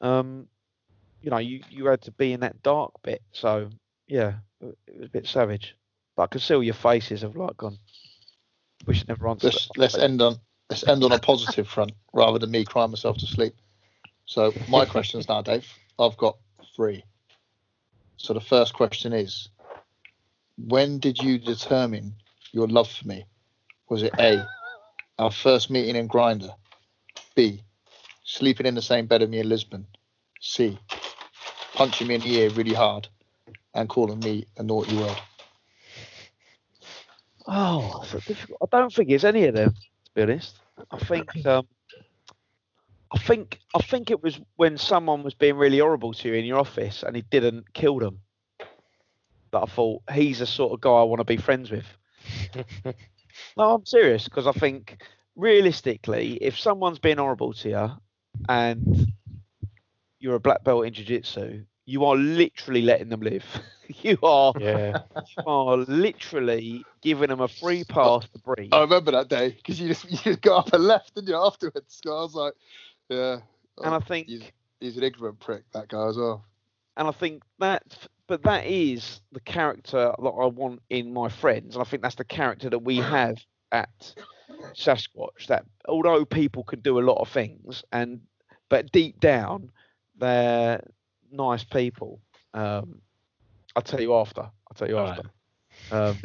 [0.00, 0.46] um,
[1.22, 3.22] you know, you you had to be in that dark bit.
[3.32, 3.70] So
[4.06, 5.76] yeah, it was a bit savage.
[6.16, 7.78] But I could see all your faces of like gone.
[8.86, 9.46] Wish never answered.
[9.46, 10.36] Let's let's end on
[10.68, 13.54] let's end on a positive front rather than me crying myself to sleep.
[14.26, 15.66] So my questions now, Dave.
[15.98, 16.38] I've got
[16.74, 17.04] three.
[18.16, 19.48] So the first question is
[20.56, 22.14] when did you determine
[22.52, 23.24] your love for me?
[23.88, 24.46] Was it A,
[25.18, 26.54] our first meeting in Grindr?
[27.34, 27.62] B,
[28.24, 29.86] sleeping in the same bed with me in Lisbon?
[30.40, 30.78] C,
[31.80, 33.08] punching me in the ear really hard
[33.72, 35.16] and calling me a naughty word?
[37.46, 38.04] Oh,
[38.60, 40.56] I don't think it's any of them, to be honest.
[40.90, 41.66] I think um,
[43.10, 46.44] I think I think it was when someone was being really horrible to you in
[46.44, 48.20] your office and he didn't kill them.
[49.52, 51.86] That I thought he's the sort of guy I want to be friends with.
[53.56, 55.02] no, I'm serious because I think
[55.34, 57.90] realistically, if someone's being horrible to you
[58.50, 59.06] and
[60.18, 63.44] you're a black belt in jiu-jitsu, you are literally letting them live.
[63.88, 65.00] you are, yeah.
[65.36, 68.72] you are literally giving them a free pass to breathe.
[68.72, 71.36] I remember that day because you just you just got up and left, didn't you?
[71.36, 72.54] Afterwards, I was like,
[73.08, 73.38] yeah.
[73.82, 74.42] And I think he's,
[74.78, 76.44] he's an ignorant prick, that guy as well.
[76.96, 77.82] And I think that,
[78.28, 82.14] but that is the character that I want in my friends, and I think that's
[82.14, 83.38] the character that we have
[83.72, 84.14] at
[84.74, 85.48] Sasquatch.
[85.48, 88.20] That although people can do a lot of things, and
[88.68, 89.72] but deep down
[90.20, 90.84] they're
[91.32, 92.20] nice people.
[92.54, 93.00] Um,
[93.76, 94.42] I'll tell you after.
[94.42, 95.30] I'll tell you All after.
[95.90, 96.16] Um,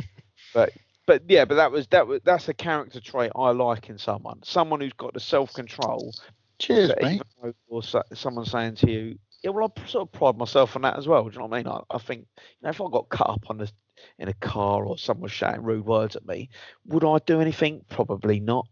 [0.54, 0.72] but
[1.06, 4.42] but yeah, but that was that was that's a character trait I like in someone.
[4.44, 6.14] Someone who's got the self control
[6.58, 7.22] Cheers, that mate.
[7.68, 10.98] or so, someone saying to you, yeah, well, I sort of pride myself on that
[10.98, 11.24] as well.
[11.26, 11.68] Do you know what I mean?
[11.68, 13.72] I, I think, you know, if I got cut up on the
[14.18, 16.50] in a car or someone shouting rude words at me,
[16.86, 17.82] would I do anything?
[17.90, 18.68] Probably not.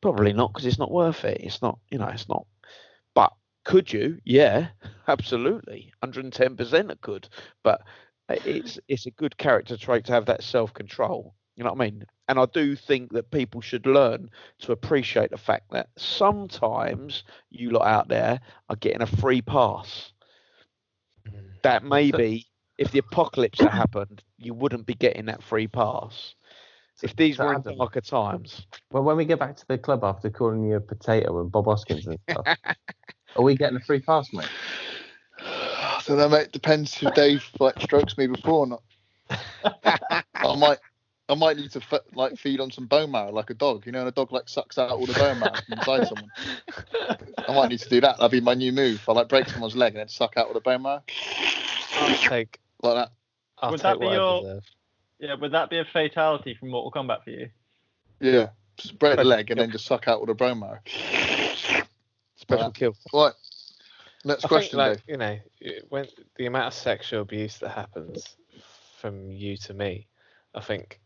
[0.00, 1.40] Probably not because it's not worth it.
[1.40, 2.46] It's not, you know, it's not.
[3.64, 4.18] Could you?
[4.24, 4.68] Yeah,
[5.08, 7.28] absolutely, 110% it could.
[7.62, 7.82] But
[8.28, 11.34] eh, it's it's a good character trait to have that self control.
[11.56, 12.04] You know what I mean?
[12.28, 14.28] And I do think that people should learn
[14.60, 20.12] to appreciate the fact that sometimes you lot out there are getting a free pass.
[21.28, 21.62] Mm.
[21.62, 22.46] That maybe
[22.78, 26.34] if the apocalypse had happened, you wouldn't be getting that free pass.
[27.02, 30.30] If these were in darker times, Well, when we get back to the club after
[30.30, 32.46] calling you a potato and Bob Hoskins and stuff,
[33.36, 34.48] are we getting a free pass, mate?
[35.40, 36.52] I don't know, mate.
[36.52, 38.82] Depends if Dave like strokes me before or not.
[40.34, 40.78] I might,
[41.28, 43.86] I might need to f- like feed on some bone marrow like a dog.
[43.86, 46.30] You know, and a dog like sucks out all the bone marrow from inside someone.
[47.48, 48.18] I might need to do that.
[48.18, 49.02] That'd be my new move.
[49.08, 51.02] I like break someone's leg and then suck out all the bone marrow
[51.96, 52.58] I'll take.
[52.82, 53.12] like that.
[53.58, 54.60] I'll Would take that be your-
[55.18, 57.48] Yeah, would that be a fatality from Mortal Kombat for you?
[58.20, 60.78] Yeah, just break the leg and then just suck out all the bone marrow.
[62.44, 62.74] Special Right.
[62.74, 62.94] kill.
[63.12, 63.32] Right.
[64.24, 65.04] Next I question, think, like, Dave.
[65.08, 65.38] you know,
[65.90, 66.06] when
[66.36, 68.36] the amount of sexual abuse that happens
[68.98, 70.08] from you to me,
[70.54, 71.00] I think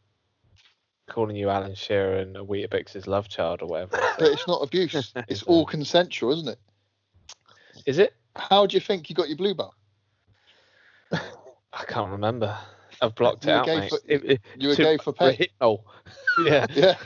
[1.09, 3.98] calling you Alan Shearer and a Weetabix's love child or whatever.
[4.19, 5.12] But it's not abuse.
[5.28, 6.59] It's all consensual, isn't it?
[7.86, 8.15] Is it?
[8.36, 9.74] How do you think you got your blue belt?
[11.12, 12.56] I can't remember.
[13.01, 13.90] I've blocked it You were out, mate.
[13.90, 15.32] for- It- it- you were too gay for pay?
[15.35, 15.66] hit oh.
[15.66, 15.85] hole.
[16.44, 16.97] yeah, Yeah,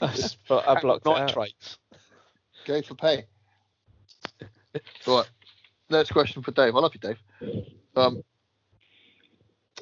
[0.00, 1.18] I, s- but I blocked it out.
[1.28, 1.78] nitrates.
[2.64, 3.26] gay for pay.
[5.06, 5.28] Right.
[5.90, 6.74] Next question for Dave.
[6.74, 7.18] I love you, Dave.
[7.96, 8.22] Um,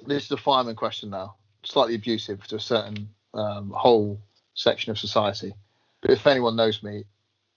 [0.07, 1.37] this is a fireman question now.
[1.65, 4.21] Slightly abusive to a certain um, whole
[4.55, 5.53] section of society.
[6.01, 7.05] But if anyone knows me,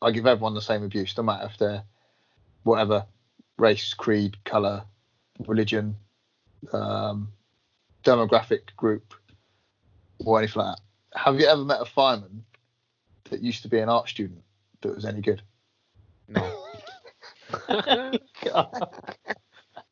[0.01, 1.83] I give everyone the same abuse, no matter if they're
[2.63, 3.05] whatever
[3.57, 4.83] race, creed, colour,
[5.47, 5.95] religion,
[6.73, 7.31] um,
[8.03, 9.13] demographic group,
[10.19, 11.19] or anything like that.
[11.19, 12.43] Have you ever met a fireman
[13.25, 14.41] that used to be an art student
[14.81, 15.41] that was any good?
[16.27, 16.58] No.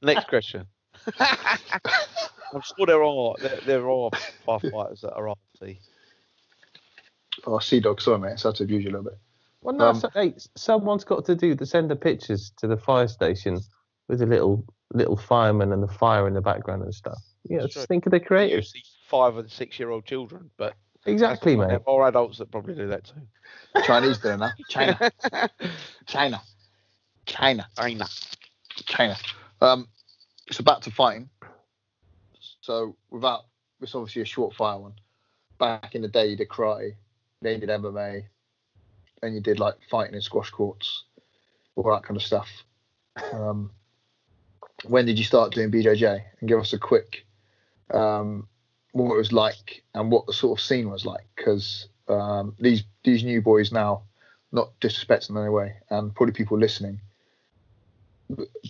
[0.01, 0.65] Next question.
[1.19, 4.09] I'm sure there are there, there are
[4.47, 5.79] firefighters that are arty.
[7.45, 8.39] Oh, Sea Dog, sorry, mate.
[8.39, 9.17] So I had to abuse you a little bit.
[9.61, 12.77] Well, no, Um, so, hey, someone's got to do the send the pictures to the
[12.77, 13.59] fire station
[14.07, 17.19] with a little little fireman and the fire in the background and stuff.
[17.49, 17.95] Yeah, That's just true.
[17.95, 18.71] think of the You creators.
[18.71, 20.75] see five and six year old children, but
[21.05, 21.81] Exactly, that's- mate.
[21.85, 23.21] There are adults that probably do that too.
[23.85, 24.53] Chinese doing that.
[24.69, 25.11] China.
[26.05, 26.41] China.
[27.27, 27.67] China.
[27.77, 28.07] China.
[28.85, 29.17] China.
[29.61, 29.87] Um,
[30.51, 31.29] so back to fighting.
[32.61, 33.45] So without,
[33.81, 34.93] it's obviously a short fire one.
[35.59, 36.95] Back in the day, you did karate,
[37.41, 38.23] then you did MMA,
[39.21, 41.05] and you did like fighting in squash courts,
[41.75, 42.49] all that kind of stuff.
[43.33, 43.71] Um,
[44.85, 46.21] when did you start doing BJJ?
[46.39, 47.25] And give us a quick
[47.93, 48.47] um,
[48.91, 52.83] what it was like and what the sort of scene was like, because um, these
[53.03, 54.03] these new boys now,
[54.51, 56.99] not disrespecting in any way, and probably people listening,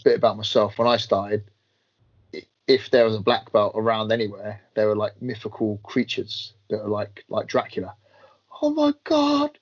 [0.03, 0.77] bit about myself.
[0.77, 1.43] When I started,
[2.67, 6.89] if there was a black belt around anywhere, they were like mythical creatures that are
[6.89, 7.95] like like Dracula.
[8.61, 9.57] Oh my God,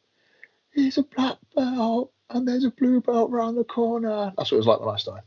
[0.74, 4.34] he's a black belt, and there's a blue belt around the corner.
[4.38, 5.24] That's what it was like when I started.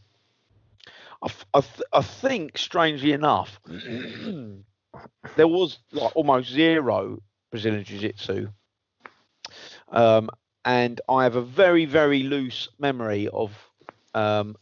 [1.23, 1.62] I, I,
[1.93, 3.61] I think, strangely enough,
[5.36, 8.49] there was like almost zero Brazilian Jiu Jitsu.
[9.89, 10.31] Um,
[10.65, 13.68] and I have a very, very loose memory of
[14.14, 14.56] um,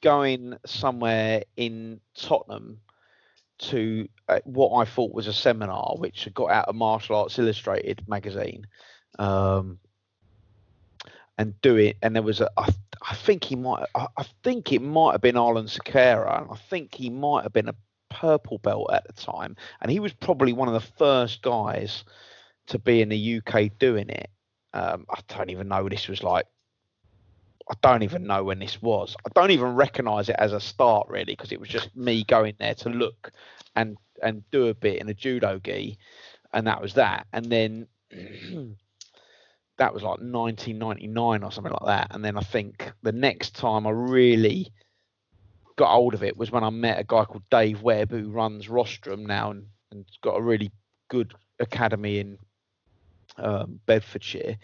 [0.00, 2.80] going somewhere in Tottenham
[3.58, 8.02] to uh, what I thought was a seminar, which got out of Martial Arts Illustrated
[8.08, 8.66] magazine.
[9.18, 9.78] Um,
[11.38, 11.96] and do it.
[12.02, 12.68] And there was a, I,
[13.08, 16.56] I think he might, I, I think it might have been Arlen Sakara, and I
[16.56, 17.74] think he might have been a
[18.10, 22.04] purple belt at the time, and he was probably one of the first guys
[22.66, 24.30] to be in the UK doing it.
[24.74, 26.46] Um, I don't even know this was like.
[27.70, 29.16] I don't even know when this was.
[29.24, 32.54] I don't even recognise it as a start really, because it was just me going
[32.58, 33.32] there to look
[33.76, 35.98] and and do a bit in a judo gi,
[36.52, 37.26] and that was that.
[37.32, 37.86] And then
[39.78, 42.14] that was like 1999 or something like that.
[42.14, 44.72] And then I think the next time I really
[45.76, 48.68] got hold of it was when I met a guy called Dave Webb who runs
[48.68, 50.70] Rostrum now and, and got a really
[51.08, 52.38] good academy in
[53.38, 54.56] um, Bedfordshire.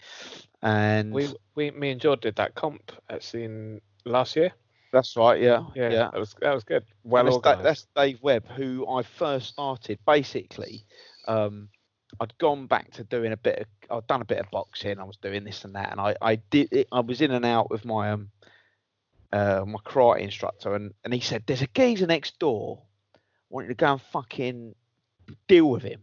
[0.61, 4.51] And We, we, me and George did that comp at in last year.
[4.91, 6.09] that's right, yeah, Yeah, yeah.
[6.11, 6.83] that was that was good.
[7.03, 7.63] Well And that's, organised.
[7.63, 9.99] that's Dave Webb, who I first started.
[10.05, 10.83] Basically,
[11.27, 11.69] um,
[12.19, 14.99] I'd gone back to doing a bit of, I'd done a bit of boxing.
[14.99, 17.45] I was doing this and that, and I, I did, it, I was in and
[17.45, 18.29] out with my um,
[19.31, 22.81] uh, my karate instructor, and and he said, "There's a geezer next door.
[23.15, 23.19] I
[23.49, 24.75] want you to go and fucking
[25.47, 26.01] deal with him."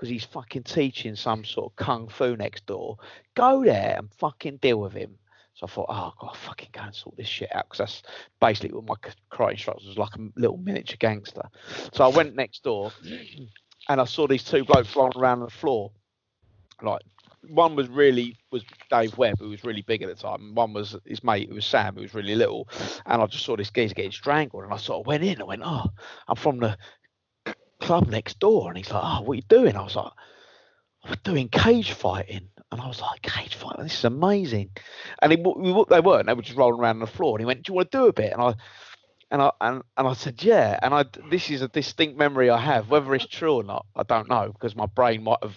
[0.00, 2.96] Because he's fucking teaching some sort of kung fu next door.
[3.34, 5.18] Go there and fucking deal with him.
[5.52, 7.78] So I thought, oh, I've got to fucking go and sort this shit out because
[7.78, 8.02] that's
[8.40, 8.94] basically what my
[9.30, 11.42] karate instructor was like a little miniature gangster.
[11.92, 12.92] So I went next door
[13.90, 15.90] and I saw these two blokes rolling around on the floor.
[16.80, 17.02] Like
[17.48, 20.96] one was really was Dave Webb, who was really big at the time, one was
[21.04, 22.68] his mate, who was Sam, who was really little.
[23.06, 25.40] And I just saw this geezer getting strangled, and I sort of went in.
[25.40, 25.86] I went, oh,
[26.28, 26.76] I'm from the
[27.80, 29.76] club next door, and he's like, oh, what are you doing?
[29.76, 30.12] I was like,
[31.08, 32.48] we're doing cage fighting.
[32.72, 34.70] And I was like, cage fighting, this is amazing.
[35.20, 37.36] And he, we, they weren't, they were just rolling around on the floor.
[37.36, 38.32] And he went, do you want to do a bit?
[38.32, 38.54] And I,
[39.30, 40.78] and I and, and I said, yeah.
[40.82, 42.90] And I this is a distinct memory I have.
[42.90, 45.56] Whether it's true or not, I don't know because my brain might have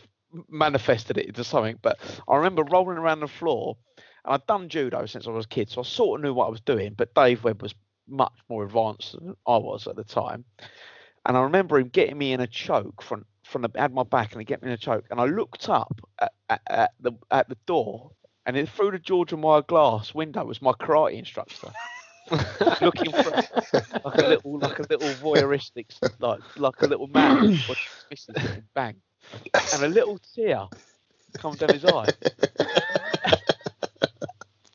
[0.50, 1.78] manifested it into something.
[1.82, 3.78] But I remember rolling around the floor,
[4.26, 6.48] and I'd done judo since I was a kid, so I sort of knew what
[6.48, 6.94] I was doing.
[6.96, 7.74] But Dave Webb was
[8.08, 10.46] much more advanced than I was at the time.
[11.26, 14.32] And I remember him getting me in a choke from from the had my back
[14.32, 15.06] and he get me in a choke.
[15.12, 18.12] And I looked up at, at, at the at the door,
[18.46, 21.72] and it, through the Georgian wire glass window was my karate instructor.
[22.82, 25.88] looking for like a little like a little voyeuristic
[26.20, 28.96] like like a little man watching bang
[29.74, 30.66] and a little tear
[31.38, 32.08] come down his eye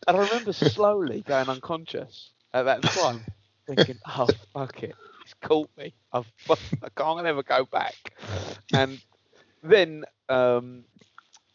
[0.06, 3.24] and I remember slowly going unconscious at that time
[3.66, 4.94] thinking oh fuck it
[5.28, 5.94] it's caught me.
[6.12, 7.94] I've, I can't ever go back.
[8.72, 8.98] And
[9.62, 10.84] then, um,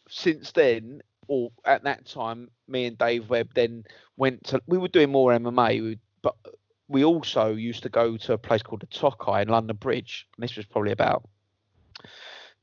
[0.08, 3.84] since then, or at that time, me and Dave Webb then
[4.16, 4.62] went to.
[4.66, 6.36] We were doing more MMA, but
[6.88, 10.28] we also used to go to a place called the Tokei in London Bridge.
[10.36, 11.28] And this was probably about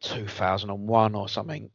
[0.01, 1.69] 2001 or something,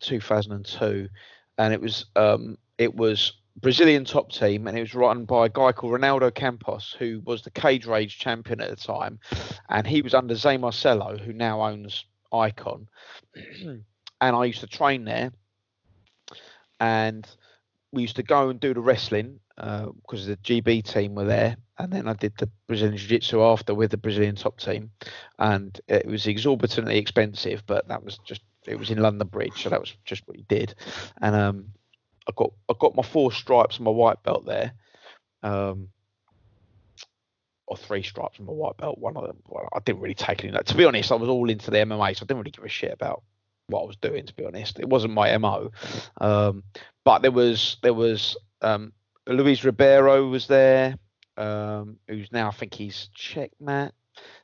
[0.00, 1.08] 2002,
[1.56, 5.48] and it was um, it was Brazilian top team, and it was run by a
[5.48, 9.18] guy called Ronaldo Campos, who was the cage rage champion at the time,
[9.68, 12.88] and he was under Ze Marcello, who now owns Icon,
[13.64, 13.84] and
[14.20, 15.32] I used to train there,
[16.80, 17.26] and
[17.92, 21.92] we used to go and do the wrestling because the GB team were there, and
[21.92, 24.90] then I did the Brazilian Jiu Jitsu after with the Brazilian top team,
[25.38, 29.68] and it was exorbitantly expensive, but that was just it was in London Bridge, so
[29.68, 30.74] that was just what you did,
[31.22, 31.66] and um,
[32.28, 34.72] I got I got my four stripes and my white belt there,
[35.42, 35.88] um,
[37.66, 38.98] or three stripes and my white belt.
[38.98, 40.48] One of them, well, I didn't really take any.
[40.48, 40.66] of that.
[40.66, 42.68] To be honest, I was all into the MMA, so I didn't really give a
[42.68, 43.22] shit about
[43.66, 44.26] what I was doing.
[44.26, 45.70] To be honest, it wasn't my mo.
[46.20, 46.62] Um,
[47.04, 48.92] but there was there was um,
[49.26, 50.96] Luis Ribeiro was there,
[51.36, 53.92] um, who's now I think he's checkmat.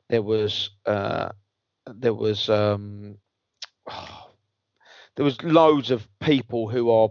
[0.09, 1.29] There was uh,
[1.87, 3.17] there was um,
[5.15, 7.09] there was loads of people who are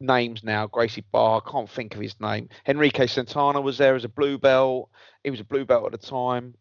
[0.00, 0.66] names now.
[0.66, 2.48] Gracie Barra, I can't think of his name.
[2.66, 4.90] Enrique Santana was there as a blue belt.
[5.24, 6.54] He was a blue belt at the time.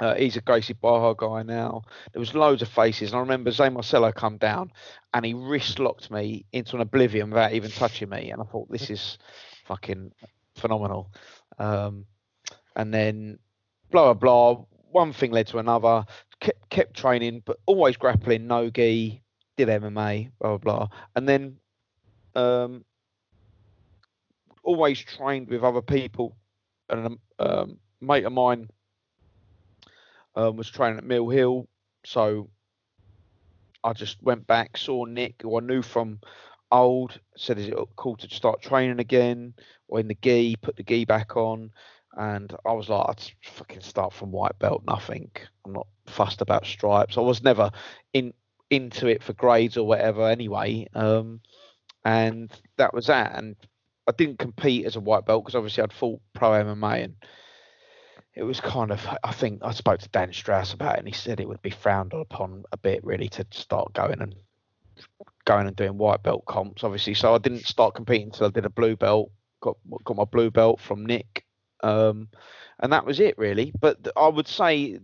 [0.00, 1.82] Uh, he's a Gracie Barra guy now.
[2.12, 4.72] There was loads of faces, and I remember Ze Marcello come down
[5.12, 8.70] and he wrist locked me into an oblivion without even touching me, and I thought
[8.70, 9.18] this is
[9.66, 10.12] fucking
[10.56, 11.12] phenomenal.
[11.58, 12.06] Um,
[12.76, 13.38] and then
[13.90, 14.64] blah blah blah.
[14.90, 16.04] One thing led to another.
[16.40, 19.22] Kept, kept training, but always grappling, no gi.
[19.58, 20.88] Did MMA, blah blah blah.
[21.14, 21.58] And then
[22.34, 22.84] um,
[24.62, 26.36] always trained with other people.
[26.88, 28.68] And a um, mate of mine
[30.34, 31.68] um, was training at Mill Hill,
[32.04, 32.50] so
[33.84, 36.20] I just went back, saw Nick, who I knew from
[36.70, 39.54] old, said, "Is it cool to start training again?"
[39.88, 41.70] Or in the gi, put the gi back on,
[42.16, 45.30] and I was like, "I'd fucking start from white belt, nothing.
[45.64, 47.16] I'm not fussed about stripes.
[47.16, 47.70] I was never
[48.12, 48.34] in
[48.70, 51.40] into it for grades or whatever, anyway." Um,
[52.04, 53.36] and that was that.
[53.36, 53.56] And
[54.06, 57.14] I didn't compete as a white belt because obviously I'd fought pro MMA and
[58.34, 61.14] it was kind of I think I spoke to Dan Strauss about it and he
[61.14, 64.34] said it would be frowned upon a bit really to start going and
[65.44, 67.14] going and doing white belt comps obviously.
[67.14, 70.50] So I didn't start competing until I did a blue belt got got my blue
[70.50, 71.44] belt from Nick.
[71.82, 72.28] Um,
[72.78, 73.72] and that was it really.
[73.78, 74.98] But I would say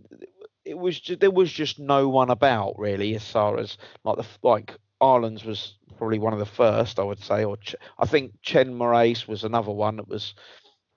[0.65, 4.25] it was just, there was just no one about really as far as like the
[4.43, 8.33] like Ireland's was probably one of the first, I would say, or Ch- I think
[8.41, 10.33] Chen Moraes was another one that was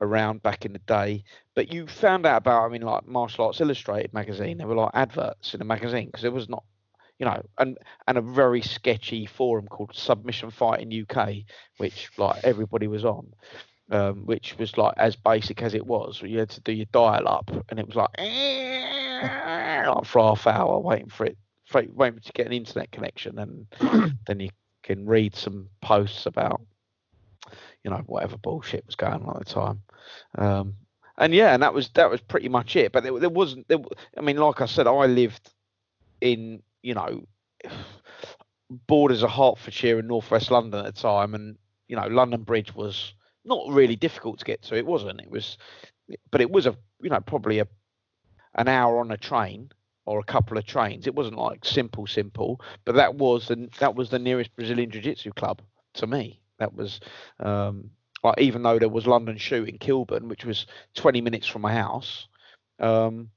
[0.00, 1.24] around back in the day.
[1.54, 4.58] But you found out about, I mean, like Martial Arts Illustrated magazine.
[4.58, 6.64] There were like adverts in the magazine because it was not,
[7.18, 11.44] you know, and and a very sketchy forum called Submission Fighting UK,
[11.76, 13.32] which like everybody was on.
[13.92, 16.22] Um, which was like as basic as it was.
[16.22, 20.78] You had to do your dial up, and it was like, like for half hour
[20.78, 21.36] waiting for it
[21.74, 23.66] waiting to get an internet connection, and
[24.26, 24.50] then you
[24.82, 26.60] can read some posts about,
[27.84, 29.82] you know, whatever bullshit was going on at the time.
[30.36, 30.74] Um,
[31.18, 32.92] and yeah, and that was that was pretty much it.
[32.92, 33.68] But there, there wasn't.
[33.68, 33.78] There,
[34.16, 35.50] I mean, like I said, I lived
[36.20, 37.24] in you know
[38.86, 43.12] borders of Hertfordshire and northwest London at the time, and you know London Bridge was
[43.44, 44.76] not really difficult to get to.
[44.76, 45.20] It wasn't.
[45.20, 45.58] It was,
[46.30, 47.68] but it was a you know probably a
[48.54, 49.70] an hour on a train
[50.10, 51.06] or a couple of trains.
[51.06, 55.30] It wasn't like simple, simple, but that was the that was the nearest Brazilian Jiu-Jitsu
[55.34, 55.62] club
[55.94, 56.40] to me.
[56.58, 56.98] That was
[57.38, 57.90] um,
[58.24, 60.66] like even though there was London Shoot in Kilburn, which was
[60.96, 62.26] 20 minutes from my house.
[62.80, 63.30] Um,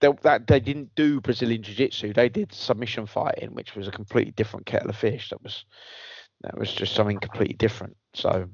[0.00, 2.14] they, that they didn't do Brazilian Jiu-Jitsu.
[2.14, 5.28] They did submission fighting, which was a completely different kettle of fish.
[5.28, 5.66] That was
[6.40, 7.96] that was just something completely different.
[8.14, 8.48] So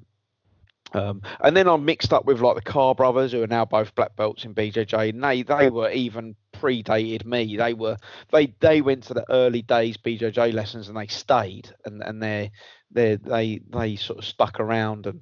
[0.95, 3.95] um, and then I'm mixed up with like the Carr brothers, who are now both
[3.95, 7.57] black belts in BJJ, and they they were even predated me.
[7.57, 7.97] They were
[8.33, 12.53] they they went to the early days BJJ lessons and they stayed, and and they
[12.91, 15.21] they they they sort of stuck around and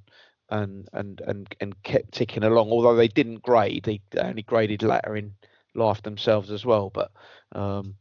[0.51, 2.71] and and and and kept ticking along.
[2.71, 5.33] Although they didn't grade, they only graded later in
[5.75, 6.91] life themselves as well.
[6.91, 7.11] But
[7.53, 7.95] um,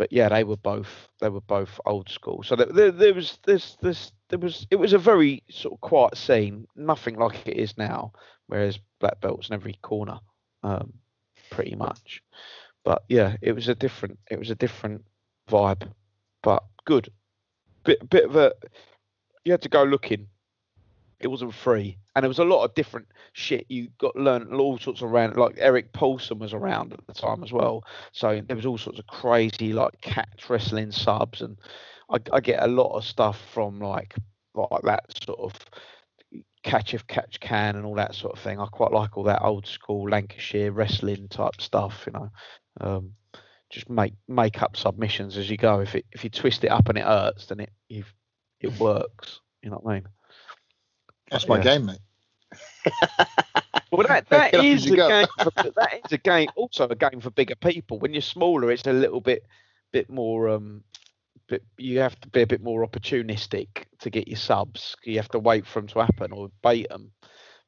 [0.00, 2.42] but yeah, they were both they were both old school.
[2.42, 6.16] So there, there, was this this there was it was a very sort of quiet
[6.16, 8.12] scene, nothing like it is now.
[8.46, 10.18] Whereas black belts in every corner,
[10.62, 10.94] um,
[11.50, 12.22] pretty much.
[12.82, 15.04] But yeah, it was a different it was a different
[15.50, 15.86] vibe,
[16.42, 17.10] but good.
[17.84, 18.54] Bit bit of a
[19.44, 20.28] you had to go looking
[21.20, 23.66] It wasn't free, and there was a lot of different shit.
[23.68, 25.36] You got learned all sorts of around.
[25.36, 28.98] Like Erik Paulson was around at the time as well, so there was all sorts
[28.98, 31.58] of crazy like catch wrestling subs, and
[32.10, 34.14] I, I get a lot of stuff from like
[34.54, 35.54] like that sort of
[36.62, 38.58] catch if catch can and all that sort of thing.
[38.58, 42.30] I quite like all that old school Lancashire wrestling type stuff, you know.
[42.80, 43.12] Um,
[43.70, 45.80] just make make up submissions as you go.
[45.80, 47.70] If it if you twist it up and it hurts, then it
[48.60, 49.40] it works.
[49.62, 50.08] You know what I mean?
[51.30, 51.62] That's my Yeah.
[51.62, 52.00] game, mate.
[53.92, 55.08] Well, that, Make that it up is as a go.
[55.08, 55.26] game.
[55.42, 56.50] For, that is a game.
[56.56, 57.98] Also, a game for bigger people.
[57.98, 59.44] When you're smaller, it's a little bit,
[59.92, 60.48] bit more.
[60.48, 60.84] Um,
[61.48, 64.96] bit, you have to be a bit more opportunistic to get your subs.
[65.04, 67.12] You have to wait for them to happen or bait them.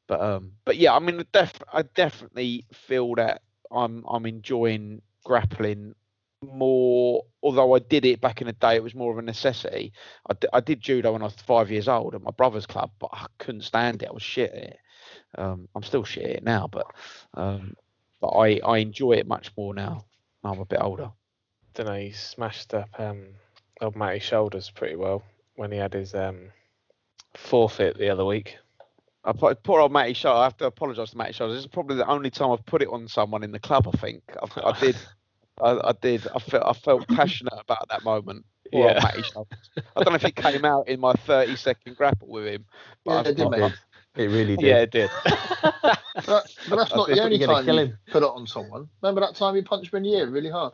[0.07, 5.03] But um, but yeah, I mean, I def, I definitely feel that I'm I'm enjoying
[5.25, 5.95] grappling
[6.43, 7.25] more.
[7.43, 9.93] Although I did it back in the day, it was more of a necessity.
[10.29, 12.91] I, d- I did judo when I was five years old at my brother's club,
[12.99, 14.09] but I couldn't stand it.
[14.09, 14.79] I was shit at it.
[15.37, 16.87] Um, I'm still shit at it now, but
[17.35, 17.75] um,
[18.21, 20.05] but I I enjoy it much more now.
[20.45, 21.11] I'm a bit older.
[21.75, 21.95] don't know.
[21.95, 23.29] He smashed up um,
[23.81, 25.23] old Matty's shoulders pretty well
[25.57, 26.51] when he had his um,
[27.35, 28.59] forfeit the other week.
[29.25, 30.41] I put, poor old Matty Shoulder.
[30.41, 31.59] I have to apologise to Matty Shoulders.
[31.59, 33.87] This is probably the only time I've put it on someone in the club.
[33.87, 34.97] I think I, I did.
[35.63, 36.27] I, I did.
[36.35, 38.45] I felt I felt passionate about that moment.
[38.73, 39.01] Yeah.
[39.03, 39.23] Matty
[39.97, 42.65] I don't know if it came out in my 30 second grapple with him.
[43.05, 43.73] Yeah, But it did.
[44.17, 44.67] It really did.
[44.67, 45.11] Yeah, it did.
[45.63, 45.95] But,
[46.69, 47.99] but that's I not the only time you him.
[48.11, 48.89] put it on someone.
[49.03, 50.73] Remember that time you punched me in the ear really hard?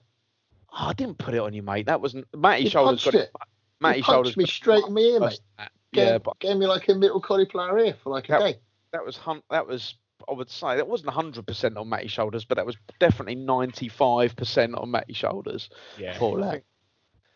[0.72, 1.86] Oh, I didn't put it on you, mate.
[1.86, 3.02] That wasn't Matty You Shoulders.
[3.04, 3.32] punched Got it.
[3.80, 5.40] Matty you Shoulders punched me straight in my ear, mate.
[5.58, 5.72] that.
[5.92, 8.58] Gave, Yeah, but gave me like a little cauliflower ear for like a That- day.
[8.92, 9.94] that was hun- that was
[10.28, 14.90] I would say that wasn't 100% on Matty Shoulders, but that was definitely 95% on
[14.90, 15.70] Matty Shoulders.
[15.98, 16.16] Yeah.
[16.18, 16.62] Poor lad.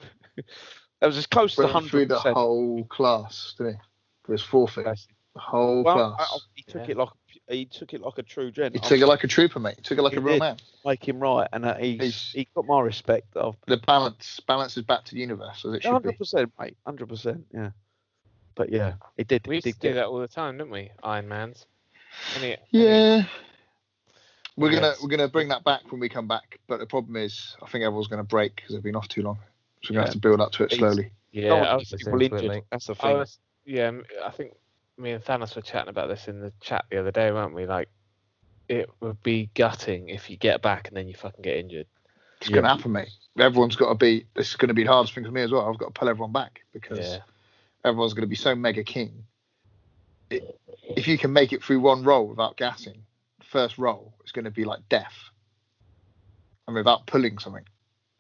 [0.36, 2.32] that was as close to Went through the 100%.
[2.34, 3.78] whole class, didn't he?
[4.24, 4.84] For his forfeit.
[4.84, 6.30] Bless The whole Well, class.
[6.32, 6.90] I- he took Yeah.
[6.92, 7.08] it like
[7.48, 8.74] he took it like a true gent.
[8.74, 9.74] he took it like a trooper, mate.
[9.76, 10.40] He took it like He a real did.
[10.40, 10.56] man.
[10.84, 13.36] make him right, and uh, he's, He's- he got my respect.
[13.36, 15.92] Of The balance balance is back to the universe as it should be.
[15.92, 17.70] hundred percent, mate, hundred percent, yeah.
[18.54, 19.46] But yeah, it did.
[19.46, 20.90] We it used to did do get- that all the time, didn't we?
[21.02, 21.66] Iron Man's.
[22.34, 23.24] Any, Yeah.
[24.56, 25.02] We're gonna Yes.
[25.02, 27.84] we're gonna bring that back when we come back, but the problem is I think
[27.84, 29.38] everyone's gonna break because they've been off too long.
[29.82, 31.10] So we're gonna have to build up to it slowly.
[31.32, 32.64] yeah, Don't I was, get That's people into it, injured.
[32.70, 33.16] That's the I thing.
[33.16, 34.52] was, yeah, m- I think
[34.98, 37.66] me and Thanos were chatting about this in the chat the other day, weren't we?
[37.66, 37.88] Like,
[38.68, 41.86] it would be gutting if you get back and then you fucking get injured.
[42.40, 43.10] It's gonna happen, mate.
[43.38, 44.26] Everyone's got to be.
[44.34, 45.68] This is gonna be the hardest thing for me as well.
[45.68, 47.18] I've got to pull everyone back because Yeah.
[47.84, 49.24] everyone's gonna be so mega keen.
[50.30, 50.58] It,
[50.96, 53.04] if you can make it through one roll without gassing,
[53.42, 55.14] first roll is gonna be like death,
[56.66, 57.64] and without pulling something.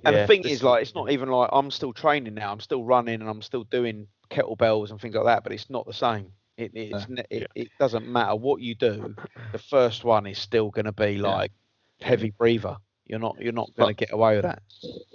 [0.04, 2.52] And Yeah, the thing is, like, it's not even like I'm still training now.
[2.52, 5.44] I'm still running and I'm still doing kettlebells and things like that.
[5.44, 6.32] But it's not the same.
[6.56, 9.14] It it's, ne- it, it doesn't matter what you do.
[9.52, 11.52] The first one is still going to be like
[12.00, 12.76] heavy breather.
[13.06, 14.62] You're not you're not going to get away with that.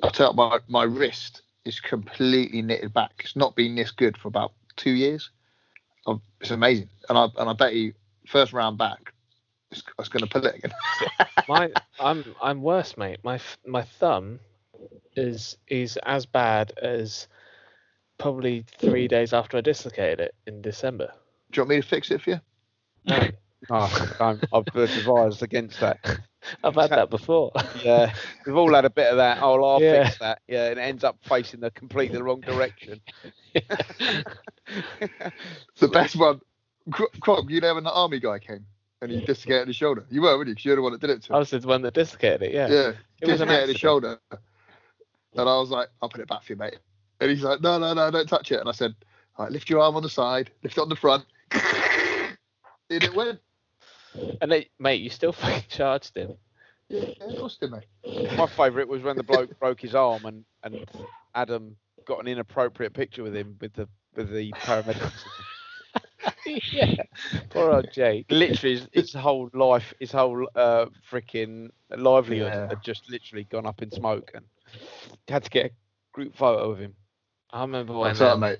[0.03, 3.11] I tell you, my my wrist is completely knitted back.
[3.19, 5.29] It's not been this good for about two years.
[6.41, 7.93] It's amazing, and I and I bet you
[8.27, 9.13] first round back,
[9.71, 10.73] it's, it's going to pull it again.
[11.47, 13.19] my I'm I'm worse, mate.
[13.23, 14.39] My my thumb
[15.15, 17.27] is is as bad as
[18.17, 21.11] probably three days after I dislocated it in December.
[21.51, 22.41] Do you want me to fix it for you?
[23.05, 23.29] No,
[23.69, 25.99] Oh, I'm, I've advised against that.
[26.63, 27.51] I've had that before.
[27.83, 28.13] Yeah,
[28.45, 29.39] we've all had a bit of that.
[29.41, 30.05] Oh, I'll Yeah.
[30.05, 30.41] fix that.
[30.47, 33.01] Yeah, and it ends up facing the completely wrong direction.
[35.79, 36.41] The best one,
[36.91, 37.49] Cro- Croc.
[37.49, 38.65] You know when the army guy came
[39.01, 40.05] and he dislocated his shoulder.
[40.09, 40.55] You were, weren't you?
[40.55, 41.39] 'Cause you're the one that did it to I him.
[41.39, 42.53] was the one that dislocated it.
[42.53, 42.67] Yeah.
[42.67, 43.77] yeah, It was an dislocated his accident.
[43.79, 44.19] shoulder.
[44.31, 46.77] And I was like, I'll put it back for you, mate.
[47.19, 48.59] And he's like, No, no, no, don't touch it.
[48.59, 48.95] And I said,
[49.37, 51.25] All right, lift your arm on the side, lift it on the front.
[51.51, 53.39] and it went.
[54.41, 56.37] And they, mate, you still fucking charged him.
[56.89, 57.83] Yeah, of course did, mate.
[58.37, 60.89] My favourite was when the bloke broke his arm and, and
[61.35, 61.75] Adam
[62.05, 65.27] got an inappropriate picture with him with the with the paramedics.
[66.71, 66.95] yeah.
[67.49, 68.25] Poor old Jake.
[68.29, 72.67] literally, his, his whole life, his whole uh, freaking livelihood Yeah.
[72.69, 74.45] had just literally gone up in smoke, and
[75.27, 75.71] had to get a
[76.13, 76.95] group photo of him.
[77.51, 78.59] I remember when What's up, um, mate?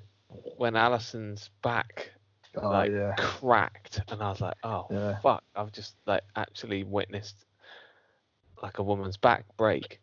[0.58, 2.12] when Alison's back
[2.62, 3.14] Oh, like yeah.
[3.18, 5.20] cracked, and I was like, oh Yeah.
[5.20, 5.44] fuck!
[5.56, 7.46] I've just like actually witnessed
[8.62, 10.00] like a woman's back break.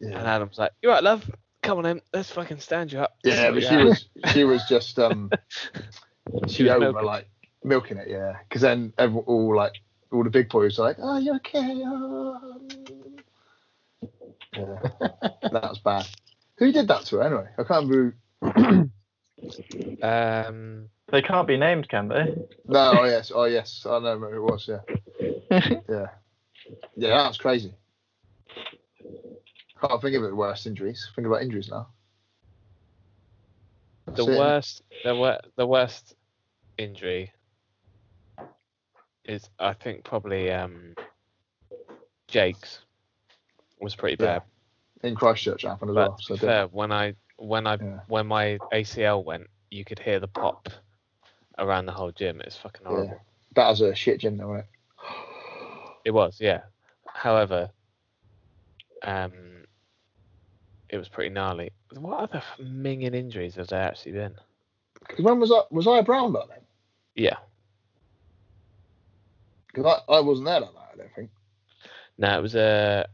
[0.00, 0.18] Yeah.
[0.18, 1.28] And Adam's like, "You right, love?
[1.62, 2.02] Come on in.
[2.12, 5.30] Let's fucking stand you up." yeah but Sort she was she was just um
[6.48, 7.06] she was over milking.
[7.06, 7.28] like
[7.62, 8.34] milking it, yeah.
[8.48, 9.72] Because then every, all like
[10.12, 12.40] all the big boys were like, "Oh, you okay?" Oh.
[14.56, 14.76] Yeah,
[15.50, 16.06] that was bad.
[16.58, 17.48] Who did that to her anyway?
[17.58, 18.90] I can't remember.
[19.44, 20.02] Who...
[20.02, 22.34] Um, They can't be named, can they?
[22.66, 24.68] No, oh yes, oh yes, I know who it was.
[24.68, 24.80] Yeah,
[25.88, 26.06] yeah,
[26.96, 27.08] yeah.
[27.24, 27.74] That's crazy.
[29.80, 30.34] Can't think of it.
[30.34, 31.08] Worst injuries.
[31.14, 31.88] Think about injuries now.
[34.06, 34.36] the it.
[34.38, 36.14] worst, the wor- the worst
[36.78, 37.32] injury
[39.24, 40.94] is, I think, probably um,
[42.28, 42.80] Jake's
[43.80, 44.42] was pretty Yeah, bad.
[45.02, 46.16] in Christchurch happened as But well.
[46.16, 47.14] to So be fair, when I
[47.44, 48.00] when I Yeah.
[48.08, 50.68] when my ACL went, you could hear the pop
[51.58, 52.40] around the whole gym.
[52.40, 53.20] It's fucking horrible.
[53.54, 54.70] that was a shit gym, though, wasn't it?
[56.06, 56.62] It was, yeah.
[57.06, 57.70] However,
[59.02, 59.64] um,
[60.88, 61.70] it was pretty gnarly.
[61.94, 64.34] What other minging injuries have there actually been?
[65.18, 65.62] when was I?
[65.70, 66.60] Was I a brown belt then?
[67.14, 67.36] Yeah.
[69.68, 70.90] Because I, I wasn't there like that.
[70.92, 71.30] I don't think.
[72.18, 73.06] No, it was a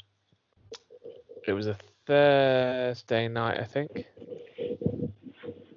[1.47, 1.77] it was a
[2.11, 4.05] Thursday night, I think.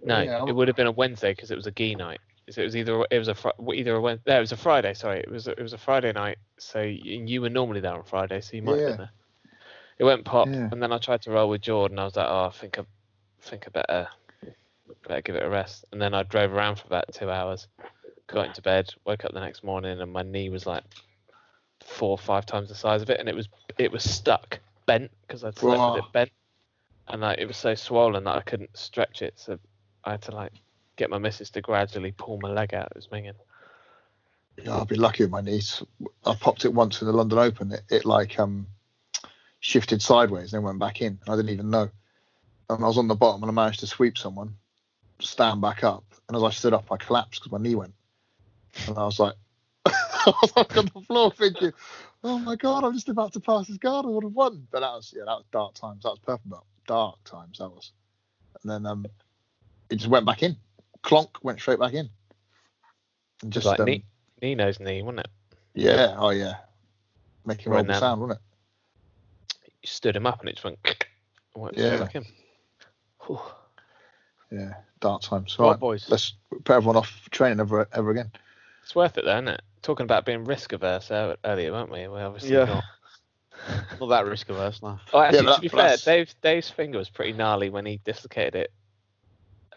[0.04, 2.20] No, Yeah, it would have been a Wednesday because it was a gi night.
[2.50, 4.32] So it was either it was a Fri- either a Wednesday.
[4.32, 4.94] No, it was a Friday.
[4.96, 6.40] Sorry, it was a, it was a Friday night.
[6.58, 9.12] So y- you were normally there on Friday, so you might have been there.
[10.00, 10.70] It went pop, Yeah.
[10.72, 12.00] and then I tried to roll with Jordan.
[12.00, 12.84] I was like, oh, I think I
[13.42, 14.08] think I better
[15.08, 15.86] better give it a rest.
[15.92, 17.68] And then I drove around for about two hours,
[18.28, 20.84] got into bed, woke up the next morning, and my knee was like
[21.86, 23.48] four or five times the size of it, and it was
[23.78, 25.94] it was stuck, bent because I'd slept Whoa.
[25.94, 26.32] with it bent,
[27.08, 29.60] and like it was so swollen that I couldn't stretch it, so
[30.04, 30.54] I had to like
[30.96, 32.88] get my missus to gradually pull my leg out.
[32.92, 33.34] It was minging.
[34.58, 35.82] Yeah, I'll be lucky with my knees.
[36.26, 37.72] I popped it once in the London Open.
[37.72, 38.68] It, it like um
[39.60, 41.20] shifted sideways and then went back in.
[41.28, 41.90] I didn't even know.
[42.70, 44.56] And I was on the bottom and I managed to sweep someone,
[45.20, 47.94] stand back up, and as I stood up, I collapsed because my knee went.
[48.88, 49.36] And I was like,
[49.86, 51.74] I was like on the floor thinking,
[52.24, 54.06] "Oh my god, I'm just about to pass this guard.
[54.06, 56.04] I would have won." But that was yeah, that was dark times.
[56.04, 56.66] That was purple belt.
[56.88, 57.58] Dark times.
[57.60, 57.92] That was.
[58.62, 59.06] And then um,
[59.90, 60.56] it just went back in.
[61.04, 62.10] Clonk went straight back in.
[63.42, 64.06] And Just like um, Ni-
[64.42, 65.28] Nino's knee, wasn't it?
[65.76, 66.56] yeah, oh yeah.
[67.46, 69.70] Making horrible um, sound, wasn't it?
[69.82, 70.78] You stood him up and it just went.
[71.56, 71.98] went Yeah.
[71.98, 72.26] back in.
[73.28, 73.40] Whew.
[74.52, 75.58] Yeah, dark times.
[75.60, 76.06] Right, Right, boys.
[76.10, 76.34] let's
[76.64, 78.32] put everyone off training ever ever again.
[78.84, 79.62] It's worth it though, isn't it?
[79.84, 82.08] Talking about being risk averse earlier, weren't we?
[82.08, 82.66] We obviously Yeah.
[82.66, 82.84] not.
[84.00, 85.00] Not that risk averse, no.
[85.14, 88.00] Oh, actually, but to be fair, that's- Dave Dave's finger was pretty gnarly when he
[88.04, 88.74] dislocated it,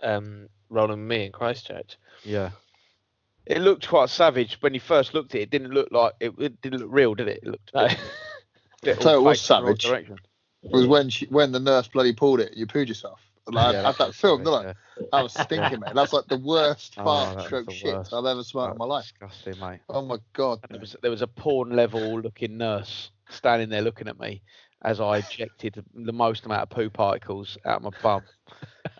[0.03, 1.97] um, rolling me in Christchurch.
[2.25, 2.51] Yeah.
[3.45, 5.43] It looked quite savage when you first looked at it.
[5.45, 7.41] It didn't look like it, it didn't look real, did it?
[7.43, 7.71] It looked.
[7.75, 7.89] a No.
[7.89, 7.99] bit-
[8.83, 10.19] bit Tell you all what was faced in the wrong savage.
[10.63, 13.21] It was when she, when the nurse bloody pulled it, you pooed yourself.
[13.49, 14.77] Like, Yeah, I had that film, savage, didn't
[15.13, 15.17] I?
[15.17, 15.95] That was stinking, mate.
[15.95, 18.13] That's like the worst Oh, fart stroke the shit worst.
[18.13, 19.05] I've ever smelled in my life.
[19.05, 19.81] Disgusting, mate.
[19.89, 20.61] Oh my god.
[20.69, 24.43] There was there was a porn level looking nurse standing there looking at me
[24.83, 28.23] as I ejected the most amount of poo particles out of my bum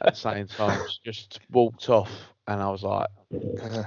[0.01, 0.81] at the same time.
[1.05, 2.11] Just walked off,
[2.47, 3.87] and I was like, Yeah.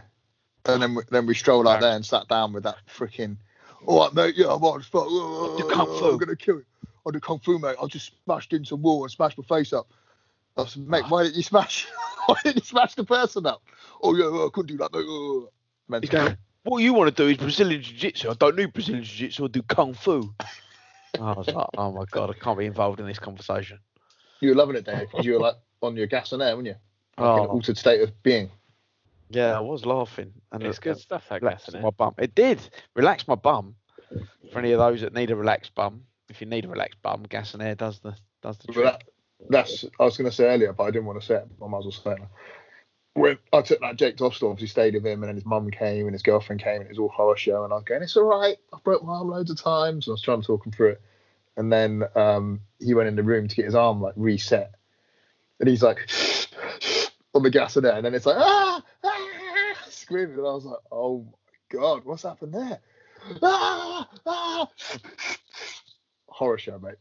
[0.65, 3.37] And then we, then we strolled out there and sat down with that freaking.
[3.85, 4.35] All right, mate.
[4.37, 5.07] Yeah, I'm on spot.
[5.07, 6.05] Do kung fu.
[6.05, 6.65] I'm gonna kill you.
[7.05, 7.77] Oh, I do kung fu, mate.
[7.81, 9.91] I just smashed into a wall and smashed my face up.
[10.59, 11.87] Oh, I said, mate, why didn't you smash?
[12.25, 13.61] why didn't you smash the person up?
[14.01, 15.05] Oh yeah, well, I couldn't do that, mate.
[15.07, 15.49] Oh.
[16.01, 18.29] He's going, what you want to do is Brazilian Jiu Jitsu.
[18.29, 19.45] I don't do Brazilian Jiu Jitsu.
[19.45, 20.33] I do Kung Fu.
[21.19, 23.79] I was like, oh my God, I can't be involved in this conversation.
[24.41, 26.67] You were loving it, Dave, because you were like on your gas and air, weren't
[26.67, 26.75] you?
[27.17, 27.53] Like in an Oh.
[27.53, 28.49] altered state of being.
[29.31, 30.31] Yeah, I was laughing.
[30.51, 32.13] And It's it- good it stuff, that relaxed isn't my bum.
[32.17, 32.59] It did
[32.95, 33.75] relax my bum.
[34.51, 37.23] For any of those that need a relaxed bum, if you need a relaxed bum,
[37.29, 39.07] gas and air does the does the But trick.
[39.39, 41.47] That, that's I was going to say earlier, but I didn't want to say it.
[41.63, 42.27] I might as well say it.
[43.13, 46.05] When I took that Jake hospital, obviously stayed with him, and then his mum came
[46.05, 47.63] and his girlfriend came, and it was all horror show.
[47.63, 48.57] And I was going, "It's all right.
[48.73, 50.91] I've broke my arm loads of times." And I was trying to talk him through
[50.91, 51.01] it.
[51.57, 54.71] And then um, he went in the room to get his arm like reset,
[55.59, 56.09] and he's like
[57.33, 60.65] on the gas and air, and then it's like ah, ah screaming, and I was
[60.65, 62.79] like, "Oh my god, what's happened there?"
[63.43, 64.69] Ah, ah.
[66.27, 66.95] Horror show, mate.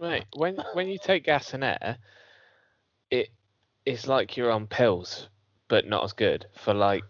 [0.00, 1.98] Mate, when when you take gas and air,
[3.10, 3.28] it
[3.86, 5.28] it's like you're on pills,
[5.68, 7.04] but not as good for like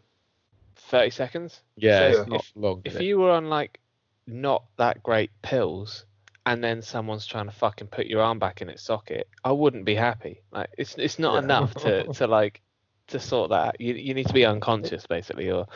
[0.77, 1.61] thirty seconds.
[1.77, 2.83] Yeah, So if- long.
[2.85, 3.81] If you were on like
[4.27, 6.05] not that great pills,
[6.47, 9.85] and then someone's trying to fucking put your arm back in its socket, I wouldn't
[9.85, 10.43] be happy.
[10.53, 11.41] Like it's it's not Yeah.
[11.45, 12.61] enough to to like
[13.09, 13.69] to sort that.
[13.69, 13.81] out.
[13.81, 15.67] You you need to be unconscious basically, or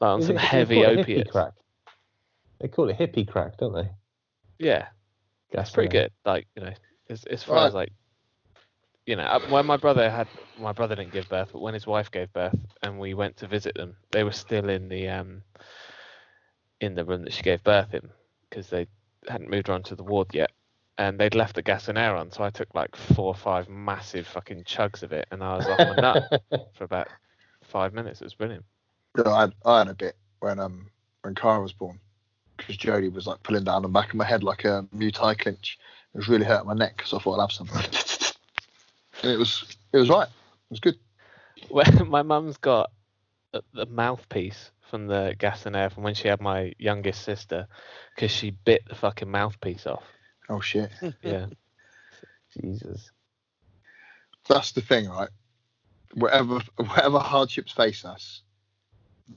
[0.00, 1.30] like on Is some it- heavy call it hippie opiates.
[1.30, 1.52] crack.
[2.60, 3.90] They call it hippie crack, don't they?
[4.58, 4.86] Yeah,
[5.54, 6.12] Gas it's pretty good.
[6.26, 6.72] Like you know,
[7.10, 7.68] as as far Right.
[7.68, 7.92] as like,
[9.06, 10.28] you know, uh, when my brother had
[10.58, 13.46] my brother didn't give birth, but when his wife gave birth, and we went to
[13.48, 15.42] visit them, they were still in the um
[16.80, 18.10] in the room that she gave birth in
[18.50, 18.86] because they
[19.28, 20.50] hadn't moved her onto the ward yet.
[20.98, 23.68] and they'd left the gas and air on, so I took like four or five
[23.68, 26.22] massive fucking chugs of it, and I was off my nut
[26.74, 27.08] for about
[27.64, 28.20] five minutes.
[28.20, 28.64] It was brilliant.
[29.18, 30.90] Yeah, I had, I had a bit when um
[31.22, 32.00] when Cara was born
[32.56, 35.78] because Jody was like pulling down the back of my head like a Muay clinch.
[36.14, 37.68] It was really hurting my neck, so I thought I'd have some.
[39.22, 40.28] and it was it was right.
[40.28, 40.98] It was good.
[41.70, 42.90] Well, my mum's got
[43.52, 47.66] the mouthpiece from the gas and air from when she had my youngest sister,
[48.14, 50.04] because she bit the fucking mouthpiece off.
[50.48, 50.90] Oh shit.
[51.22, 51.46] Yeah.
[52.60, 53.10] Jesus.
[54.48, 55.30] That's the thing, right?
[56.12, 58.42] Whatever whatever hardships face us,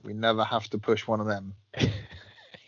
[0.04, 1.56] we never have to push one of them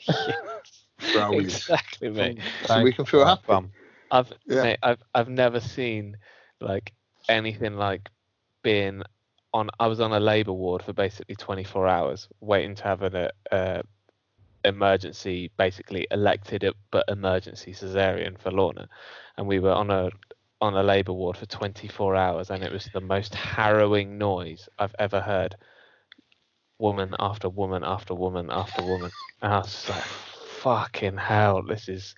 [0.05, 2.39] for exactly, mate.
[2.65, 3.43] So we can feel happy.
[3.47, 3.71] Bum.
[4.11, 4.63] I've Yeah.
[4.63, 6.17] mate, I've I've never seen
[6.61, 6.93] like
[7.27, 8.09] anything like
[8.63, 9.03] being
[9.53, 9.69] on.
[9.79, 13.29] I was on a labour ward for basically 24 hours, waiting to have an uh,
[13.51, 13.81] uh,
[14.63, 18.87] emergency, basically elected but emergency cesarean for Lorna,
[19.37, 20.09] and we were on a
[20.61, 24.95] on a labour ward for 24 hours, and it was the most harrowing noise I've
[24.99, 25.55] ever heard.
[26.79, 29.11] Woman after woman after woman after woman,
[29.41, 32.15] and I was just like, "Fucking hell, this is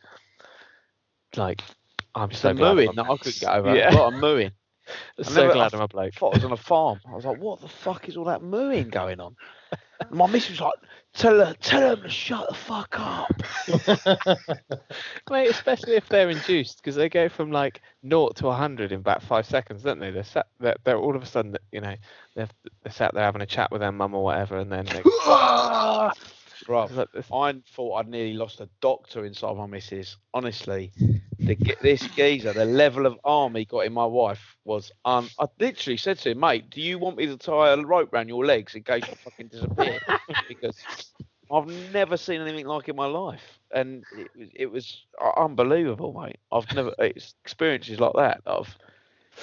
[1.35, 1.61] like."
[2.13, 2.75] I'm so glad.
[2.75, 3.75] mooing that a- I couldn't get over.
[3.75, 3.91] Yeah.
[3.91, 4.51] A lot of mooing.
[5.19, 6.13] I so glad I I'm a bloke.
[6.13, 6.99] thought I was on a farm.
[7.09, 9.35] I was like, what the fuck is all that mooing going on?
[10.01, 10.73] And my missus was like,
[11.13, 13.31] tell her, tell them to shut the fuck up.
[15.29, 19.21] Mate, especially if they're induced, because they go from like naught to 100 in about
[19.23, 20.11] five seconds, don't they?
[20.11, 21.95] They're, sat, they're, they're all of a sudden, you know,
[22.35, 22.49] they're,
[22.83, 25.01] they're sat there having a chat with their mum or whatever, and then they.
[26.65, 30.17] Bro, It's like this- I thought I'd nearly lost a doctor inside my missus.
[30.33, 30.91] Honestly,
[31.55, 34.91] the, this geezer, the level of arm he got in my wife was.
[35.05, 38.13] Un- I literally said to him, mate, do you want me to tie a rope
[38.13, 39.99] around your legs in case you fucking disappear?
[40.47, 41.13] because
[41.51, 45.05] I've never seen anything like it in my life, and it, was- it was
[45.37, 46.37] unbelievable, mate.
[46.51, 48.41] I've never it's experiences like that.
[48.45, 48.77] of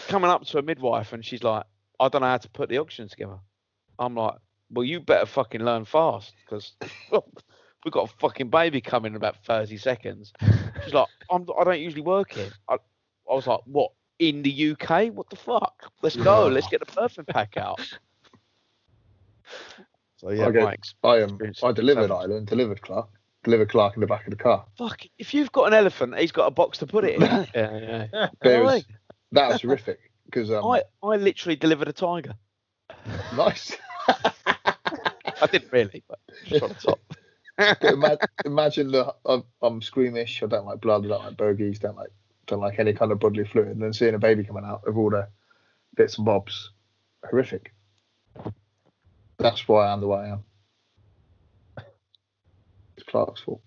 [0.06, 1.64] coming up to a midwife and she's like,
[2.00, 3.38] I don't know how to put the oxygen together.
[3.98, 4.34] I'm like,
[4.70, 6.72] well, you better fucking learn fast because
[7.12, 7.24] oh,
[7.88, 10.34] we've got a fucking baby coming in about 30 seconds.
[10.84, 12.50] She's like, I'm, I don't usually work here.
[12.68, 15.06] I, I was like, what, in the UK?
[15.14, 15.90] What the fuck?
[16.02, 16.48] Let's go.
[16.48, 17.80] Let's get the birthing pack out.
[20.18, 23.08] So, yeah, I, go- my ex- I, um, I delivered so- Ireland, delivered Clark,
[23.44, 24.66] delivered Clark in the back of the car.
[24.76, 27.20] Fuck, if you've got an elephant, he's got a box to put it in.
[27.54, 28.28] yeah, yeah.
[28.42, 28.84] But it was,
[29.32, 32.34] that was horrific because um, I, I literally delivered a tiger.
[33.34, 33.74] nice.
[35.40, 36.98] I didn't really, but just on the top.
[37.58, 40.42] But imagine that I'm, I'm squeamish.
[40.42, 41.04] I don't like blood.
[41.04, 41.78] I don't like bogies.
[41.80, 42.10] Don't like
[42.46, 43.68] don't like any kind of bodily fluid.
[43.68, 45.28] And then seeing a baby coming out of all the
[45.96, 46.70] bits and bobs,
[47.28, 47.74] horrific.
[49.38, 50.44] That's why I'm the way I am.
[52.96, 53.60] It's Clark's fault.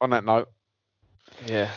[0.00, 0.48] On that note,
[1.46, 1.70] yeah.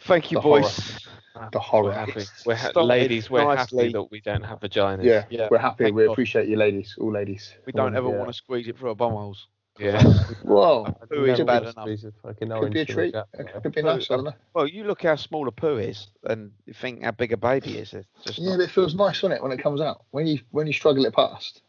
[0.00, 0.62] thank you, The horror.
[0.62, 1.06] boys.
[1.34, 1.92] The We're horror.
[1.92, 2.24] happy.
[2.46, 3.28] We're ha- started ladies.
[3.30, 3.78] We're nicely.
[3.84, 5.04] happy that we don't have vaginas.
[5.04, 5.84] Yeah, Yeah, we're happy.
[5.84, 6.12] thank We God.
[6.12, 6.96] appreciate you, ladies.
[6.98, 7.54] All ladies.
[7.66, 8.14] We don't ever Yeah.
[8.14, 9.36] want to uh, squeeze it through our bumholes.
[9.78, 10.02] Yeah.
[10.42, 11.84] Whoa, Poo is Could bad be- enough.
[11.84, 13.12] Squeeze a fucking could be a treat.
[13.12, 14.10] to It could be Poo- nice.
[14.10, 14.34] I don't know.
[14.54, 17.78] Well, you look how small a poo is, and you think how big a baby
[17.78, 17.92] is.
[17.94, 20.04] It's just Yeah, not, but it feels nice, doesn't it, when it comes out?
[20.10, 21.62] When you when you struggle it past,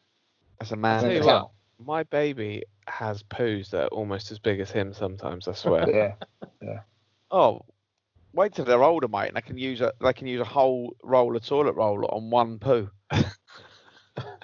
[0.62, 1.04] As a man.
[1.04, 1.52] then Tell you what.
[1.86, 5.88] My baby has poos that are almost as big as him sometimes, I swear.
[5.94, 6.14] yeah.
[6.62, 6.80] Yeah.
[7.30, 7.66] Oh,
[8.34, 10.96] wait till they're older, mate, and they can use a they can use a whole
[11.04, 12.90] roll of toilet roll on one poo.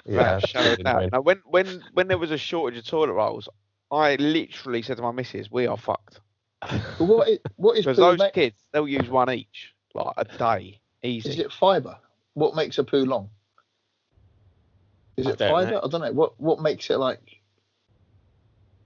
[0.06, 1.08] Yeah, Right, shut it down.
[1.12, 3.48] Now, when when when there was a shortage of toilet rolls,
[3.90, 6.20] I literally said to my missus, "We are fucked."
[6.60, 8.32] But what is, what is Because poo those make?
[8.34, 11.30] kids, they'll use one each, like a day, easy.
[11.30, 11.96] Is it fibre?
[12.34, 13.30] What makes a poo long?
[15.16, 15.70] Is I it don't fibre?
[15.72, 15.80] know.
[15.84, 16.12] I don't know.
[16.12, 17.40] What what makes it like?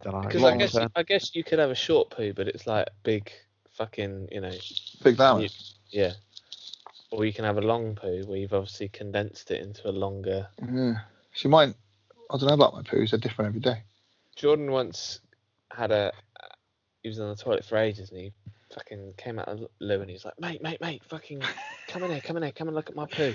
[0.02, 0.20] Don't know.
[0.22, 0.90] Because I long guess term.
[0.94, 3.30] I guess you could have a short poo, but it's like big,
[3.72, 4.52] fucking, you know,
[5.02, 5.74] Big damage.
[5.90, 6.12] yeah.
[7.10, 10.48] Or you can have a long poo where you've obviously condensed it into a longer.
[10.60, 10.94] Yeah.
[11.34, 11.74] See, mine.
[12.30, 13.10] I don't know about my poos.
[13.10, 13.82] They're different every day.
[14.36, 15.20] Jordan once
[15.70, 16.12] had a.
[17.02, 18.32] He was on the toilet for ages and he
[18.74, 21.42] fucking came out of the loo and he was like, mate, mate, mate, fucking
[21.88, 23.34] come in here, come in here, come and look at my poo.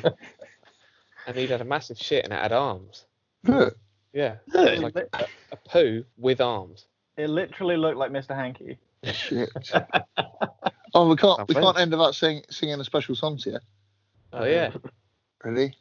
[1.28, 3.06] and he'd had a massive shit and it had arms.
[3.46, 3.74] Good.
[4.14, 4.36] Yeah.
[4.54, 6.86] It was like a, a poo with arms.
[7.18, 8.36] It literally looked like Mr.
[8.36, 8.78] Hanky.
[9.04, 9.50] Shit.
[10.94, 13.60] oh, we can't we Sounds can't end without sing, singing a special song to you.
[14.34, 14.72] Oh yeah.
[15.44, 15.76] Ready?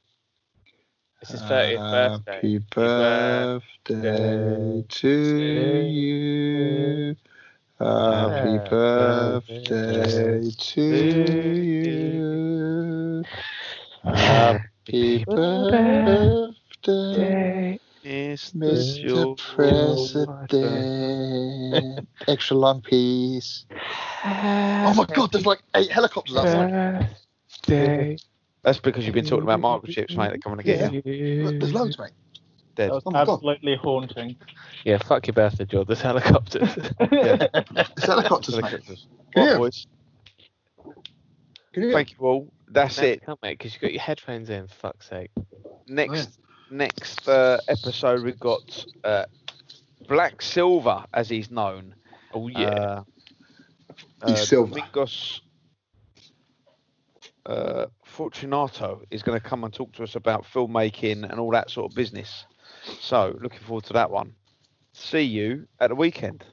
[1.20, 2.34] It's his 30th birthday.
[2.34, 2.59] Happy
[3.84, 5.09] birthday to
[5.89, 7.16] you.
[7.78, 10.82] Happy Happy birthday to
[11.62, 13.24] you.
[14.05, 16.59] Happy birthday,
[18.02, 19.36] It's Mr.
[19.39, 20.51] President.
[21.73, 23.66] President, extra long piece.
[24.24, 27.09] Oh my god, there's like eight helicopters outside.
[27.66, 28.16] Birthday
[28.62, 30.28] That's because you've been talking about microchips, mate.
[30.28, 31.44] They're coming to get you.
[31.44, 32.11] Look, there's loads, mate.
[32.74, 32.89] Dead.
[32.90, 33.35] That was Oh my God.
[33.35, 34.36] absolutely haunting.
[34.85, 35.86] Yeah, fuck your birthday, George.
[35.86, 36.74] There's helicopters.
[37.11, 38.65] There's helicopters, mate.
[38.65, 39.07] Helicopters.
[39.35, 39.86] Can you Right, boys.
[41.74, 41.93] Can?
[41.93, 42.53] Thank you all.
[42.69, 43.24] That's No, it.
[43.27, 44.66] Can't mate, because you've got your headphones in.
[44.69, 45.31] Fuck's sake.
[45.86, 46.39] Next
[46.70, 49.24] next uh, episode we've got uh,
[50.08, 51.94] Black Silver, as he's known.
[52.34, 53.02] Oh yeah.
[54.22, 54.74] Uh, He's uh, silver.
[54.74, 55.42] Domingos
[57.46, 61.70] uh, Fortunato is going to come and talk to us about filmmaking and all that
[61.70, 62.46] sort of business.
[63.00, 64.34] So, looking forward to that one.
[64.92, 66.44] See you at the weekend.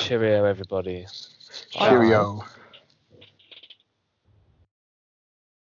[0.00, 1.06] Cheerio, everybody.
[1.70, 2.44] Cheerio.